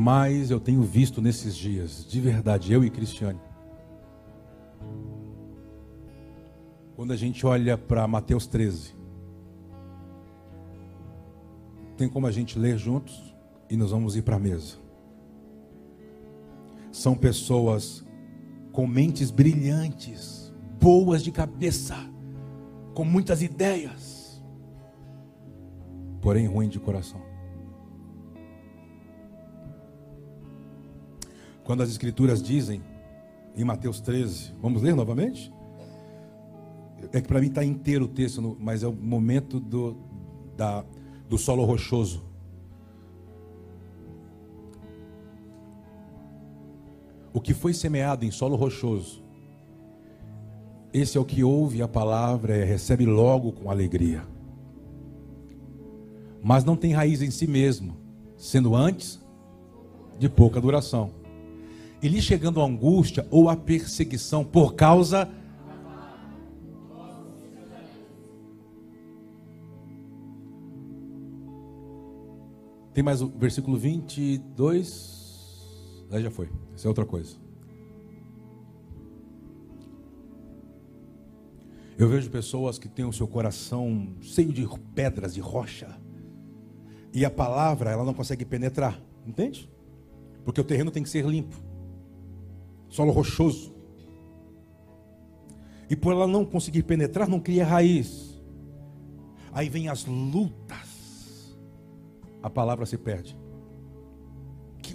mais 0.08 0.49
eu 0.49 0.58
tenho 0.58 0.84
visto 0.84 1.22
nesses 1.22 1.53
dias, 1.53 2.05
de 2.08 2.22
verdade, 2.22 2.72
eu 2.72 2.82
e 2.82 2.89
Cristiane. 2.89 3.41
Quando 6.95 7.12
a 7.12 7.18
gente 7.18 7.45
olha 7.45 7.78
para 7.78 8.08
Mateus 8.08 8.47
13, 8.47 8.95
tem 11.97 12.08
como 12.08 12.26
a 12.26 12.32
gente 12.32 12.58
ler 12.58 12.78
juntos 12.78 13.36
e 13.70 13.76
nós 13.76 13.91
vamos 13.91 14.16
ir 14.16 14.22
para 14.22 14.38
a 14.38 14.39
mesa. 14.39 14.78
São 16.89 17.14
pessoas 17.14 18.05
com 18.72 18.88
mentes 18.88 19.30
brilhantes, 19.30 20.53
boas 20.80 21.22
de 21.22 21.34
cabeça, 21.34 21.97
com 22.93 23.03
muitas 23.03 23.41
ideias, 23.41 24.41
porém 26.22 26.47
ruim 26.47 26.70
de 26.70 26.80
coração. 26.80 27.26
Quando 31.68 31.84
as 31.84 31.89
escrituras 31.89 32.41
dizem 32.41 32.82
em 33.53 33.65
Mateus 33.65 33.99
13, 33.99 34.53
vamos 34.61 34.82
ler 34.82 34.95
novamente? 34.95 35.51
É 37.11 37.20
que 37.20 37.28
para 37.28 37.41
mim 37.41 37.47
está 37.47 37.61
inteiro 37.61 38.05
o 38.05 38.07
texto, 38.07 38.55
mas 38.57 38.84
é 38.84 38.88
o 38.88 38.93
momento 38.93 39.59
do, 39.59 39.97
da, 40.55 40.86
do 41.28 41.38
solo 41.38 41.65
rochoso. 41.65 42.24
O 47.34 47.41
que 47.41 47.53
foi 47.53 47.74
semeado 47.74 48.24
em 48.24 48.32
solo 48.32 48.55
rochoso, 48.55 49.22
esse 50.93 51.18
é 51.18 51.22
o 51.22 51.26
que 51.26 51.43
ouve 51.43 51.82
a 51.82 51.88
palavra 51.88 52.55
e 52.55 52.63
recebe 52.63 53.05
logo 53.05 53.51
com 53.51 53.70
alegria. 53.70 54.26
Mas 56.41 56.63
não 56.63 56.78
tem 56.78 56.93
raiz 56.93 57.22
em 57.22 57.30
si 57.30 57.45
mesmo, 57.45 57.97
sendo 58.38 58.74
antes 58.74 59.22
de 60.18 60.30
pouca 60.30 60.61
duração. 60.61 61.16
E 62.01 62.07
lhe 62.07 62.21
chegando 62.21 62.61
a 62.61 62.65
angústia 62.65 63.25
ou 63.31 63.49
a 63.49 63.55
perseguição 63.55 64.43
por 64.43 64.75
causa 64.75 65.27
Tem 72.97 73.03
mais 73.03 73.21
o 73.21 73.27
versículo 73.27 73.77
22. 73.77 76.07
Aí 76.09 76.23
já 76.23 76.31
foi. 76.31 76.49
Isso 76.75 76.87
é 76.87 76.89
outra 76.89 77.05
coisa. 77.05 77.37
Eu 81.95 82.09
vejo 82.09 82.31
pessoas 82.31 82.79
que 82.79 82.89
têm 82.89 83.05
o 83.05 83.13
seu 83.13 83.27
coração 83.27 84.15
cheio 84.19 84.51
de 84.51 84.67
pedras, 84.95 85.35
de 85.35 85.39
rocha. 85.39 85.95
E 87.13 87.23
a 87.23 87.29
palavra, 87.29 87.91
ela 87.91 88.03
não 88.03 88.15
consegue 88.15 88.43
penetrar. 88.43 88.99
Entende? 89.27 89.69
Porque 90.43 90.59
o 90.59 90.63
terreno 90.63 90.89
tem 90.89 91.03
que 91.03 91.09
ser 91.09 91.23
limpo. 91.23 91.66
Solo 92.97 93.11
rochoso. 93.11 93.75
E 95.87 95.95
por 95.95 96.13
ela 96.13 96.25
não 96.25 96.43
conseguir 96.43 96.81
penetrar, 96.81 97.29
não 97.29 97.39
cria 97.39 97.63
raiz. 97.63 98.41
Aí 99.51 99.69
vem 99.69 99.87
as 99.87 100.03
lutas. 100.03 101.55
A 102.41 102.49
palavra 102.49 102.87
se 102.87 102.97
perde. 102.97 103.37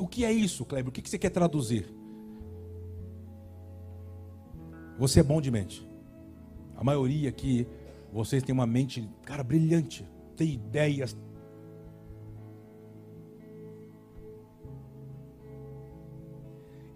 O 0.00 0.08
que 0.08 0.24
é 0.24 0.32
isso, 0.32 0.64
Kleber? 0.64 0.88
O 0.88 0.92
que 0.92 1.00
que 1.00 1.08
você 1.08 1.16
quer 1.16 1.30
traduzir? 1.30 1.94
Você 4.98 5.20
é 5.20 5.22
bom 5.22 5.40
de 5.40 5.52
mente. 5.52 5.88
A 6.74 6.82
maioria 6.82 7.28
aqui, 7.28 7.68
vocês 8.12 8.42
têm 8.42 8.52
uma 8.52 8.66
mente, 8.66 9.08
cara, 9.24 9.44
brilhante. 9.44 10.04
Tem 10.36 10.54
ideias. 10.54 11.16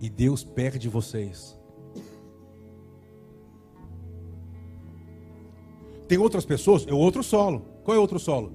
E 0.01 0.11
Deus 0.11 0.45
perde 0.45 0.89
vocês. 0.89 1.59
Tem 6.07 6.19
outras 6.19 6.45
pessoas, 6.45 6.87
é 6.87 6.93
outro 6.93 7.23
solo. 7.23 7.65
Qual 7.83 7.97
é 7.97 8.01
outro 8.01 8.19
solo? 8.19 8.53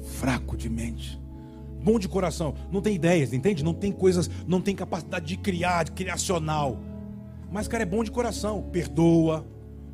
Fraco 0.00 0.56
de 0.56 0.68
mente. 0.68 1.20
Bom 1.82 1.98
de 1.98 2.08
coração, 2.08 2.54
não 2.72 2.80
tem 2.80 2.94
ideias, 2.94 3.32
entende? 3.32 3.62
Não 3.62 3.72
tem 3.72 3.92
coisas, 3.92 4.28
não 4.46 4.60
tem 4.60 4.74
capacidade 4.74 5.26
de 5.26 5.36
criar, 5.36 5.84
de 5.84 5.92
criacional. 5.92 6.78
Mas 7.50 7.68
cara 7.68 7.84
é 7.84 7.86
bom 7.86 8.02
de 8.02 8.10
coração, 8.10 8.62
perdoa, 8.72 9.46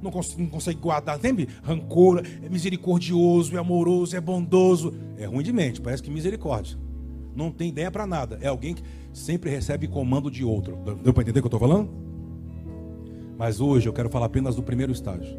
não, 0.05 0.21
não 0.39 0.47
consegue 0.47 0.79
guardar, 0.79 1.19
tem 1.19 1.35
rancor, 1.63 2.23
é 2.43 2.49
misericordioso, 2.49 3.57
é 3.57 3.59
amoroso, 3.59 4.15
é 4.17 4.21
bondoso. 4.21 4.95
É 5.17 5.25
ruim 5.25 5.43
de 5.43 5.53
mente, 5.53 5.81
parece 5.81 6.03
que 6.03 6.11
misericórdia. 6.11 6.79
Não 7.35 7.51
tem 7.51 7.69
ideia 7.69 7.91
para 7.91 8.07
nada. 8.07 8.39
É 8.41 8.47
alguém 8.47 8.75
que 8.75 8.83
sempre 9.13 9.51
recebe 9.51 9.89
comando 9.89 10.31
de 10.31 10.45
outro. 10.45 10.77
Deu 11.03 11.13
para 11.13 11.23
entender 11.23 11.41
o 11.41 11.43
que 11.43 11.47
eu 11.47 11.57
estou 11.57 11.61
falando? 11.61 11.91
Mas 13.37 13.61
hoje 13.61 13.89
eu 13.89 13.93
quero 13.93 14.09
falar 14.09 14.27
apenas 14.27 14.55
do 14.55 14.63
primeiro 14.63 14.93
estágio. 14.93 15.37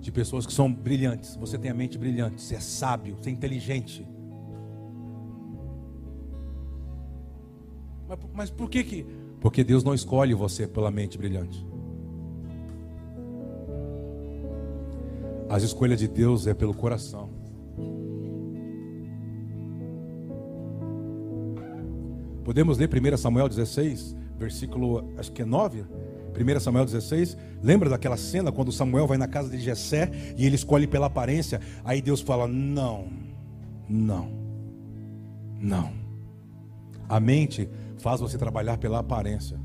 De 0.00 0.10
pessoas 0.10 0.46
que 0.46 0.52
são 0.52 0.72
brilhantes. 0.72 1.36
Você 1.36 1.56
tem 1.58 1.70
a 1.70 1.74
mente 1.74 1.96
brilhante, 1.98 2.40
você 2.42 2.56
é 2.56 2.60
sábio, 2.60 3.16
você 3.20 3.30
é 3.30 3.32
inteligente. 3.32 4.06
Mas, 8.08 8.18
mas 8.34 8.50
por 8.50 8.68
que 8.68 8.82
que? 8.82 9.06
Porque 9.40 9.62
Deus 9.62 9.84
não 9.84 9.94
escolhe 9.94 10.34
você 10.34 10.66
pela 10.66 10.90
mente 10.90 11.16
brilhante. 11.16 11.64
As 15.48 15.62
escolhas 15.62 15.98
de 15.98 16.06
Deus 16.06 16.46
é 16.46 16.52
pelo 16.52 16.74
coração. 16.74 17.30
Podemos 22.44 22.78
ler 22.78 22.88
1 22.88 23.16
Samuel 23.16 23.48
16, 23.48 24.16
versículo, 24.38 25.12
acho 25.18 25.32
que 25.32 25.42
é 25.42 25.44
9. 25.44 25.84
1 26.38 26.60
Samuel 26.60 26.84
16, 26.84 27.36
lembra 27.62 27.90
daquela 27.90 28.16
cena 28.16 28.52
quando 28.52 28.70
Samuel 28.70 29.06
vai 29.06 29.18
na 29.18 29.26
casa 29.26 29.50
de 29.50 29.58
Jessé 29.58 30.10
e 30.36 30.46
ele 30.46 30.54
escolhe 30.54 30.86
pela 30.86 31.06
aparência, 31.06 31.60
aí 31.84 32.00
Deus 32.00 32.20
fala: 32.20 32.46
"Não. 32.46 33.08
Não. 33.88 34.30
Não. 35.60 35.92
A 37.08 37.18
mente 37.18 37.68
faz 37.98 38.20
você 38.20 38.36
trabalhar 38.38 38.78
pela 38.78 38.98
aparência. 38.98 39.58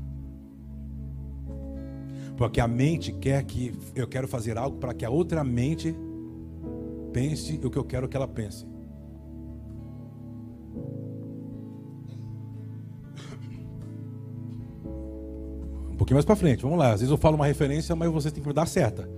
Porque 2.36 2.60
a 2.60 2.66
mente 2.66 3.12
quer 3.12 3.42
que 3.44 3.72
eu 3.94 4.08
quero 4.08 4.26
fazer 4.26 4.58
algo 4.58 4.78
para 4.78 4.92
que 4.92 5.04
a 5.04 5.10
outra 5.10 5.44
mente 5.44 5.94
pense 7.12 7.60
o 7.64 7.70
que 7.70 7.78
eu 7.78 7.84
quero 7.84 8.08
que 8.08 8.16
ela 8.16 8.26
pense. 8.26 8.66
Um 15.90 15.96
pouquinho 15.96 16.16
mais 16.16 16.24
para 16.24 16.34
frente, 16.34 16.62
vamos 16.62 16.78
lá. 16.78 16.92
Às 16.92 17.00
vezes 17.00 17.10
eu 17.10 17.16
falo 17.16 17.36
uma 17.36 17.46
referência, 17.46 17.94
mas 17.94 18.10
você 18.10 18.30
tem 18.30 18.42
que 18.42 18.48
me 18.48 18.54
dar 18.54 18.66
certa. 18.66 19.08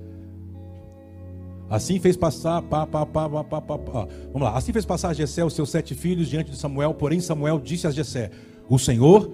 Assim 1.70 1.98
fez 1.98 2.16
passar, 2.16 2.60
pá, 2.62 2.86
pá, 2.86 3.04
pá, 3.04 3.28
pá, 3.28 3.42
pá, 3.44 3.60
pá, 3.62 3.78
pá. 3.78 4.08
Vamos 4.26 4.42
lá. 4.42 4.56
Assim 4.56 4.72
fez 4.72 4.84
passar 4.84 5.14
Jessé 5.14 5.42
os 5.42 5.54
seus 5.54 5.70
sete 5.70 5.94
filhos 5.94 6.28
diante 6.28 6.50
de 6.50 6.56
Samuel, 6.56 6.92
porém 6.92 7.18
Samuel 7.18 7.58
disse 7.58 7.86
a 7.86 7.90
Jessé: 7.90 8.30
O 8.68 8.78
Senhor 8.78 9.32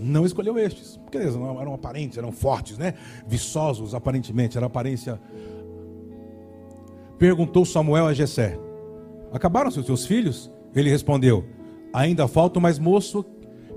não 0.00 0.24
escolheu 0.24 0.58
estes. 0.58 0.96
Porque 0.96 1.18
eles 1.18 1.34
não 1.34 1.60
eram 1.60 1.74
aparentes, 1.74 2.18
eram 2.18 2.32
fortes, 2.32 2.78
né? 2.78 2.94
Viçosos, 3.26 3.94
aparentemente, 3.94 4.56
era 4.56 4.66
aparência. 4.66 5.20
Perguntou 7.18 7.64
Samuel 7.64 8.06
a 8.06 8.14
Jessé: 8.14 8.58
Acabaram-se 9.32 9.80
os 9.80 9.86
seus 9.86 10.06
filhos? 10.06 10.50
Ele 10.74 10.90
respondeu: 10.90 11.44
Ainda 11.92 12.28
falta 12.28 12.58
o 12.58 12.62
mais 12.62 12.78
moço 12.78 13.24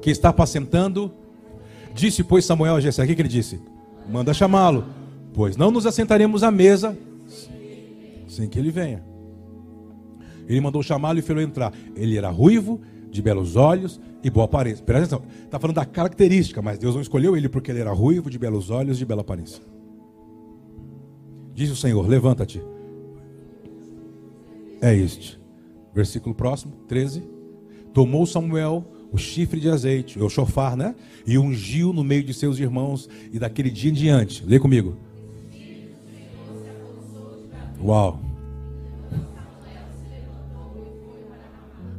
que 0.02 0.10
está 0.10 0.30
apacentando. 0.30 1.14
Disse, 1.94 2.24
pois, 2.24 2.46
Samuel 2.46 2.76
a 2.76 2.80
Jessé: 2.80 3.04
O 3.04 3.08
que, 3.08 3.16
que 3.16 3.22
ele 3.22 3.30
disse? 3.30 3.60
Manda 4.10 4.34
chamá-lo, 4.34 4.86
pois 5.34 5.56
não 5.56 5.72
nos 5.72 5.86
assentaremos 5.86 6.44
à 6.44 6.52
mesa 6.52 6.98
sem 8.28 8.48
que 8.48 8.58
ele 8.58 8.72
venha. 8.72 9.04
Ele 10.48 10.62
mandou 10.62 10.82
chamá-lo 10.82 11.20
e 11.20 11.22
fez 11.22 11.40
entrar. 11.40 11.74
Ele 11.96 12.18
era 12.18 12.30
ruivo, 12.30 12.82
de 13.10 13.22
belos 13.22 13.56
olhos 13.56 14.00
e 14.24 14.30
boa 14.30 14.46
aparência. 14.46 14.84
Presta 14.84 15.16
atenção, 15.16 15.32
está 15.46 15.60
falando 15.60 15.76
da 15.76 15.86
característica, 15.86 16.62
mas 16.62 16.78
Deus 16.78 16.96
não 16.96 17.02
escolheu 17.02 17.36
ele 17.36 17.50
porque 17.50 17.72
ele 17.72 17.80
era 17.80 17.92
ruivo, 17.92 18.30
de 18.30 18.38
belos 18.38 18.70
olhos 18.70 18.98
e 18.98 19.00
de 19.00 19.06
bela 19.06 19.22
aparência. 19.22 19.62
Diz 21.54 21.70
o 21.70 21.76
Senhor: 21.76 22.08
Levanta-te. 22.08 22.62
É 24.82 24.96
este. 24.96 25.40
Versículo 25.94 26.34
próximo, 26.34 26.74
13. 26.88 27.24
Tomou 27.94 28.26
Samuel 28.26 28.86
o 29.12 29.18
chifre 29.18 29.60
de 29.60 29.70
azeite, 29.70 30.18
o 30.20 30.30
chofar, 30.30 30.78
né? 30.78 30.96
E 31.28 31.38
ungiu 31.38 31.92
no 31.92 32.04
meio 32.04 32.24
de 32.24 32.34
seus 32.34 32.58
irmãos, 32.60 33.10
e 33.32 33.38
daquele 33.38 33.70
dia 33.70 33.92
em 33.92 33.94
diante, 33.94 34.46
lê 34.46 34.58
comigo. 34.58 34.96
Uau! 37.84 38.20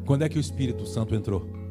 Quando 0.07 0.23
é 0.23 0.29
que 0.29 0.39
o 0.39 0.41
Espírito 0.41 0.87
Santo 0.87 1.15
entrou? 1.15 1.62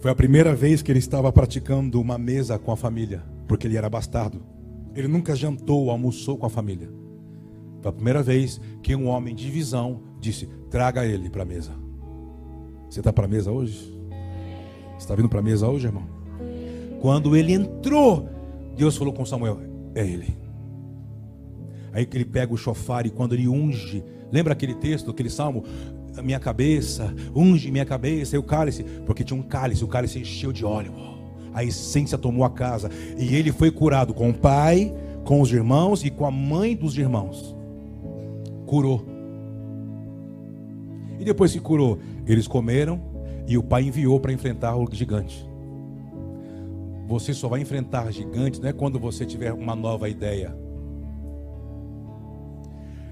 Foi 0.00 0.10
a 0.10 0.14
primeira 0.14 0.54
vez 0.54 0.82
que 0.82 0.92
ele 0.92 0.98
estava 0.98 1.32
praticando 1.32 2.00
uma 2.00 2.18
mesa 2.18 2.58
com 2.58 2.70
a 2.70 2.76
família, 2.76 3.24
porque 3.48 3.66
ele 3.66 3.76
era 3.76 3.88
bastardo. 3.88 4.42
Ele 4.94 5.08
nunca 5.08 5.34
jantou, 5.34 5.90
almoçou 5.90 6.36
com 6.36 6.46
a 6.46 6.50
família. 6.50 6.88
Foi 7.80 7.90
a 7.90 7.92
primeira 7.92 8.22
vez 8.22 8.60
que 8.82 8.94
um 8.94 9.08
homem 9.08 9.34
de 9.34 9.50
visão 9.50 10.02
disse: 10.20 10.46
traga 10.70 11.04
ele 11.06 11.30
para 11.30 11.42
a 11.42 11.46
mesa. 11.46 11.72
Você 12.88 13.00
está 13.00 13.12
para 13.12 13.24
a 13.24 13.28
mesa 13.28 13.50
hoje? 13.50 13.94
Está 14.98 15.14
vindo 15.14 15.28
para 15.28 15.40
a 15.40 15.42
mesa 15.42 15.68
hoje, 15.68 15.86
irmão? 15.86 16.06
Quando 17.00 17.36
ele 17.36 17.52
entrou, 17.52 18.28
Deus 18.76 18.96
falou 18.96 19.12
com 19.12 19.24
Samuel: 19.24 19.60
é 19.94 20.06
ele. 20.06 20.36
Aí 21.92 22.04
que 22.04 22.16
ele 22.16 22.26
pega 22.26 22.52
o 22.52 22.58
chofar 22.58 23.06
e 23.06 23.10
quando 23.10 23.34
ele 23.34 23.48
unge, 23.48 24.04
lembra 24.30 24.52
aquele 24.52 24.74
texto, 24.74 25.10
aquele 25.10 25.30
salmo? 25.30 25.64
Minha 26.22 26.40
cabeça, 26.40 27.14
unge 27.34 27.70
minha 27.70 27.84
cabeça 27.84 28.36
e 28.36 28.38
o 28.38 28.42
cálice, 28.42 28.84
porque 29.04 29.22
tinha 29.22 29.38
um 29.38 29.42
cálice, 29.42 29.84
o 29.84 29.88
cálice 29.88 30.18
encheu 30.18 30.52
de 30.52 30.64
óleo. 30.64 30.92
A 31.52 31.64
essência 31.64 32.18
tomou 32.18 32.44
a 32.44 32.50
casa 32.50 32.90
e 33.16 33.34
ele 33.34 33.52
foi 33.52 33.70
curado 33.70 34.12
com 34.12 34.30
o 34.30 34.34
pai, 34.34 34.94
com 35.24 35.40
os 35.40 35.52
irmãos 35.52 36.04
e 36.04 36.10
com 36.10 36.26
a 36.26 36.30
mãe 36.30 36.76
dos 36.76 36.96
irmãos. 36.98 37.56
Curou. 38.66 39.06
E 41.18 41.24
depois 41.24 41.52
que 41.52 41.60
curou, 41.60 41.98
eles 42.26 42.46
comeram 42.46 43.00
e 43.46 43.56
o 43.56 43.62
pai 43.62 43.84
enviou 43.84 44.20
para 44.20 44.32
enfrentar 44.32 44.76
o 44.76 44.86
gigante. 44.90 45.48
Você 47.06 47.32
só 47.32 47.48
vai 47.48 47.60
enfrentar 47.60 48.12
gigantes 48.12 48.58
não 48.58 48.68
é 48.68 48.72
quando 48.72 48.98
você 48.98 49.24
tiver 49.24 49.52
uma 49.52 49.76
nova 49.76 50.08
ideia. 50.08 50.56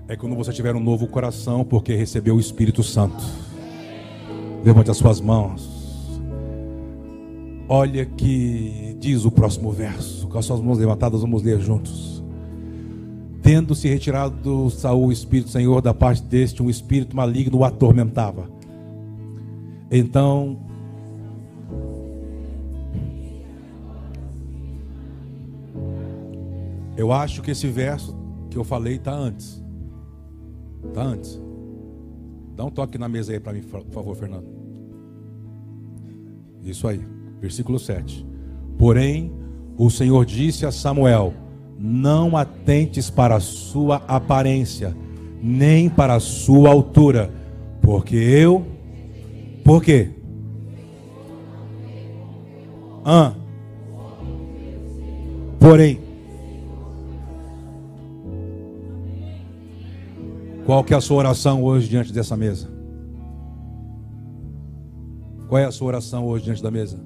É 0.06 0.16
quando 0.16 0.36
você 0.36 0.52
tiver 0.52 0.76
um 0.76 0.80
novo 0.80 1.06
coração, 1.06 1.64
porque 1.64 1.94
recebeu 1.94 2.36
o 2.36 2.40
Espírito 2.40 2.82
Santo. 2.82 3.24
Levante 4.62 4.90
as 4.90 4.98
suas 4.98 5.18
mãos. 5.18 6.20
Olha 7.66 8.04
que 8.04 8.94
diz 9.00 9.24
o 9.24 9.30
próximo 9.30 9.72
verso. 9.72 10.28
Com 10.28 10.38
as 10.38 10.44
suas 10.44 10.60
mãos 10.60 10.78
levantadas, 10.78 11.22
vamos 11.22 11.42
ler 11.42 11.58
juntos. 11.58 12.22
Tendo 13.42 13.74
se 13.74 13.88
retirado 13.88 14.68
Saul, 14.68 15.06
o 15.06 15.12
Espírito 15.12 15.48
Senhor, 15.48 15.80
da 15.80 15.94
parte 15.94 16.22
deste, 16.22 16.62
um 16.62 16.68
espírito 16.68 17.16
maligno 17.16 17.58
o 17.58 17.64
atormentava. 17.64 18.50
Então, 19.90 20.58
eu 26.94 27.10
acho 27.10 27.40
que 27.40 27.50
esse 27.50 27.68
verso 27.68 28.14
que 28.50 28.58
eu 28.58 28.64
falei 28.64 28.96
está 28.96 29.12
antes. 29.12 29.63
Está 30.88 31.02
antes. 31.02 31.40
Dá 32.56 32.64
um 32.64 32.70
toque 32.70 32.98
na 32.98 33.08
mesa 33.08 33.32
aí 33.32 33.40
para 33.40 33.52
mim, 33.52 33.62
por 33.62 33.84
favor, 33.90 34.14
Fernando. 34.14 34.46
Isso 36.62 36.86
aí, 36.88 37.00
versículo 37.40 37.78
7. 37.78 38.24
Porém, 38.78 39.32
o 39.76 39.90
Senhor 39.90 40.24
disse 40.24 40.64
a 40.64 40.72
Samuel: 40.72 41.34
Não 41.78 42.36
atentes 42.36 43.10
para 43.10 43.36
a 43.36 43.40
sua 43.40 43.96
aparência, 44.08 44.96
nem 45.42 45.88
para 45.88 46.14
a 46.14 46.20
sua 46.20 46.70
altura, 46.70 47.30
porque 47.82 48.16
eu. 48.16 48.64
Por 49.64 49.82
quê? 49.82 50.10
Ah. 53.04 53.34
Porém, 55.58 55.98
Qual 60.66 60.82
que 60.82 60.94
é 60.94 60.96
a 60.96 61.00
sua 61.00 61.18
oração 61.18 61.62
hoje 61.62 61.90
diante 61.90 62.10
dessa 62.10 62.34
mesa? 62.38 62.70
Qual 65.46 65.60
é 65.60 65.66
a 65.66 65.70
sua 65.70 65.88
oração 65.88 66.26
hoje 66.26 66.44
diante 66.44 66.62
da 66.62 66.70
mesa? 66.70 66.98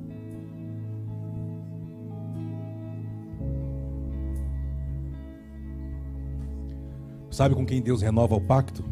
Sabe 7.32 7.56
com 7.56 7.66
quem 7.66 7.82
Deus 7.82 8.00
renova 8.00 8.36
o 8.36 8.40
pacto? 8.40 8.84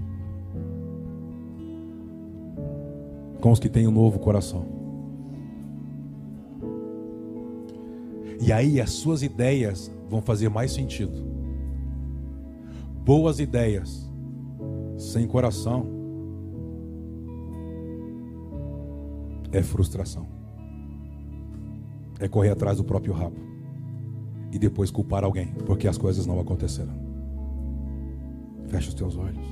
Com 3.41 3.53
os 3.53 3.61
que 3.61 3.69
têm 3.69 3.87
um 3.87 3.93
novo 3.93 4.19
coração. 4.19 4.67
E 8.41 8.53
aí 8.53 8.81
as 8.81 8.91
suas 8.91 9.23
ideias 9.23 9.93
vão 10.11 10.21
fazer 10.21 10.49
mais 10.49 10.73
sentido. 10.73 11.25
Boas 13.05 13.39
ideias 13.39 14.06
sem 15.17 15.27
coração 15.27 15.87
é 19.51 19.63
frustração. 19.63 20.27
É 22.21 22.29
correr 22.29 22.51
atrás 22.51 22.77
do 22.77 22.85
próprio 22.85 23.15
rabo 23.15 23.37
e 24.53 24.59
depois 24.59 24.91
culpar 24.91 25.25
alguém 25.25 25.55
porque 25.65 25.89
as 25.89 25.97
coisas 25.97 26.27
não 26.27 26.39
aconteceram. 26.39 26.93
Fecha 28.69 28.91
os 28.91 28.95
teus 28.95 29.17
olhos. 29.17 29.47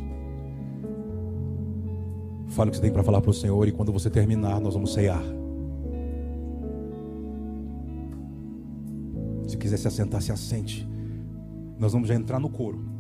Fala 2.49 2.69
o 2.69 2.71
que 2.71 2.77
você 2.77 2.83
tem 2.83 2.93
para 2.93 3.03
falar 3.03 3.23
para 3.23 3.31
o 3.31 3.35
Senhor 3.35 3.67
e 3.67 3.73
quando 3.73 3.91
você 3.91 4.11
terminar, 4.11 4.61
nós 4.61 4.75
vamos 4.75 4.93
ceiar. 4.93 5.23
Se 9.49 9.57
quiser 9.57 9.79
se 9.79 9.89
assentar, 9.89 10.21
se 10.21 10.31
assente. 10.31 10.87
Nós 11.79 11.95
vamos 11.95 12.07
já 12.07 12.15
entrar 12.15 12.39
no 12.39 12.51
coro. 12.51 12.94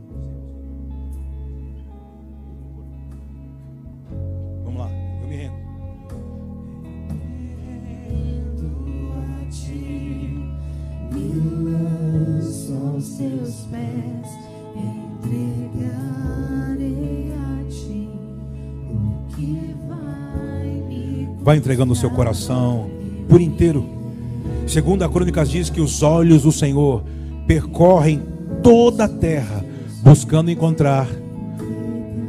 Vai 21.54 21.60
entregando 21.60 21.92
o 21.92 21.96
seu 21.96 22.10
coração 22.10 22.90
por 23.28 23.40
inteiro. 23.40 23.88
Segundo 24.66 25.04
a 25.04 25.08
Crônicas 25.08 25.48
diz 25.48 25.70
que 25.70 25.80
os 25.80 26.02
olhos 26.02 26.42
do 26.42 26.50
Senhor 26.50 27.04
percorrem 27.46 28.20
toda 28.60 29.04
a 29.04 29.08
terra, 29.08 29.64
buscando 30.02 30.50
encontrar 30.50 31.06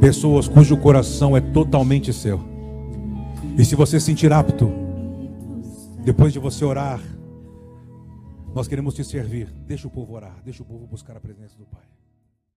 pessoas 0.00 0.46
cujo 0.46 0.76
coração 0.76 1.36
é 1.36 1.40
totalmente 1.40 2.12
seu. 2.12 2.40
E 3.58 3.64
se 3.64 3.74
você 3.74 3.98
se 3.98 4.06
sentir 4.06 4.32
apto, 4.32 4.70
depois 6.04 6.32
de 6.32 6.38
você 6.38 6.64
orar, 6.64 7.00
nós 8.54 8.68
queremos 8.68 8.94
te 8.94 9.02
servir. 9.02 9.52
Deixa 9.66 9.88
o 9.88 9.90
povo 9.90 10.14
orar, 10.14 10.36
deixa 10.44 10.62
o 10.62 10.66
povo 10.66 10.86
buscar 10.86 11.16
a 11.16 11.20
presença 11.20 11.58
do 11.58 11.66
Pai. 11.66 11.95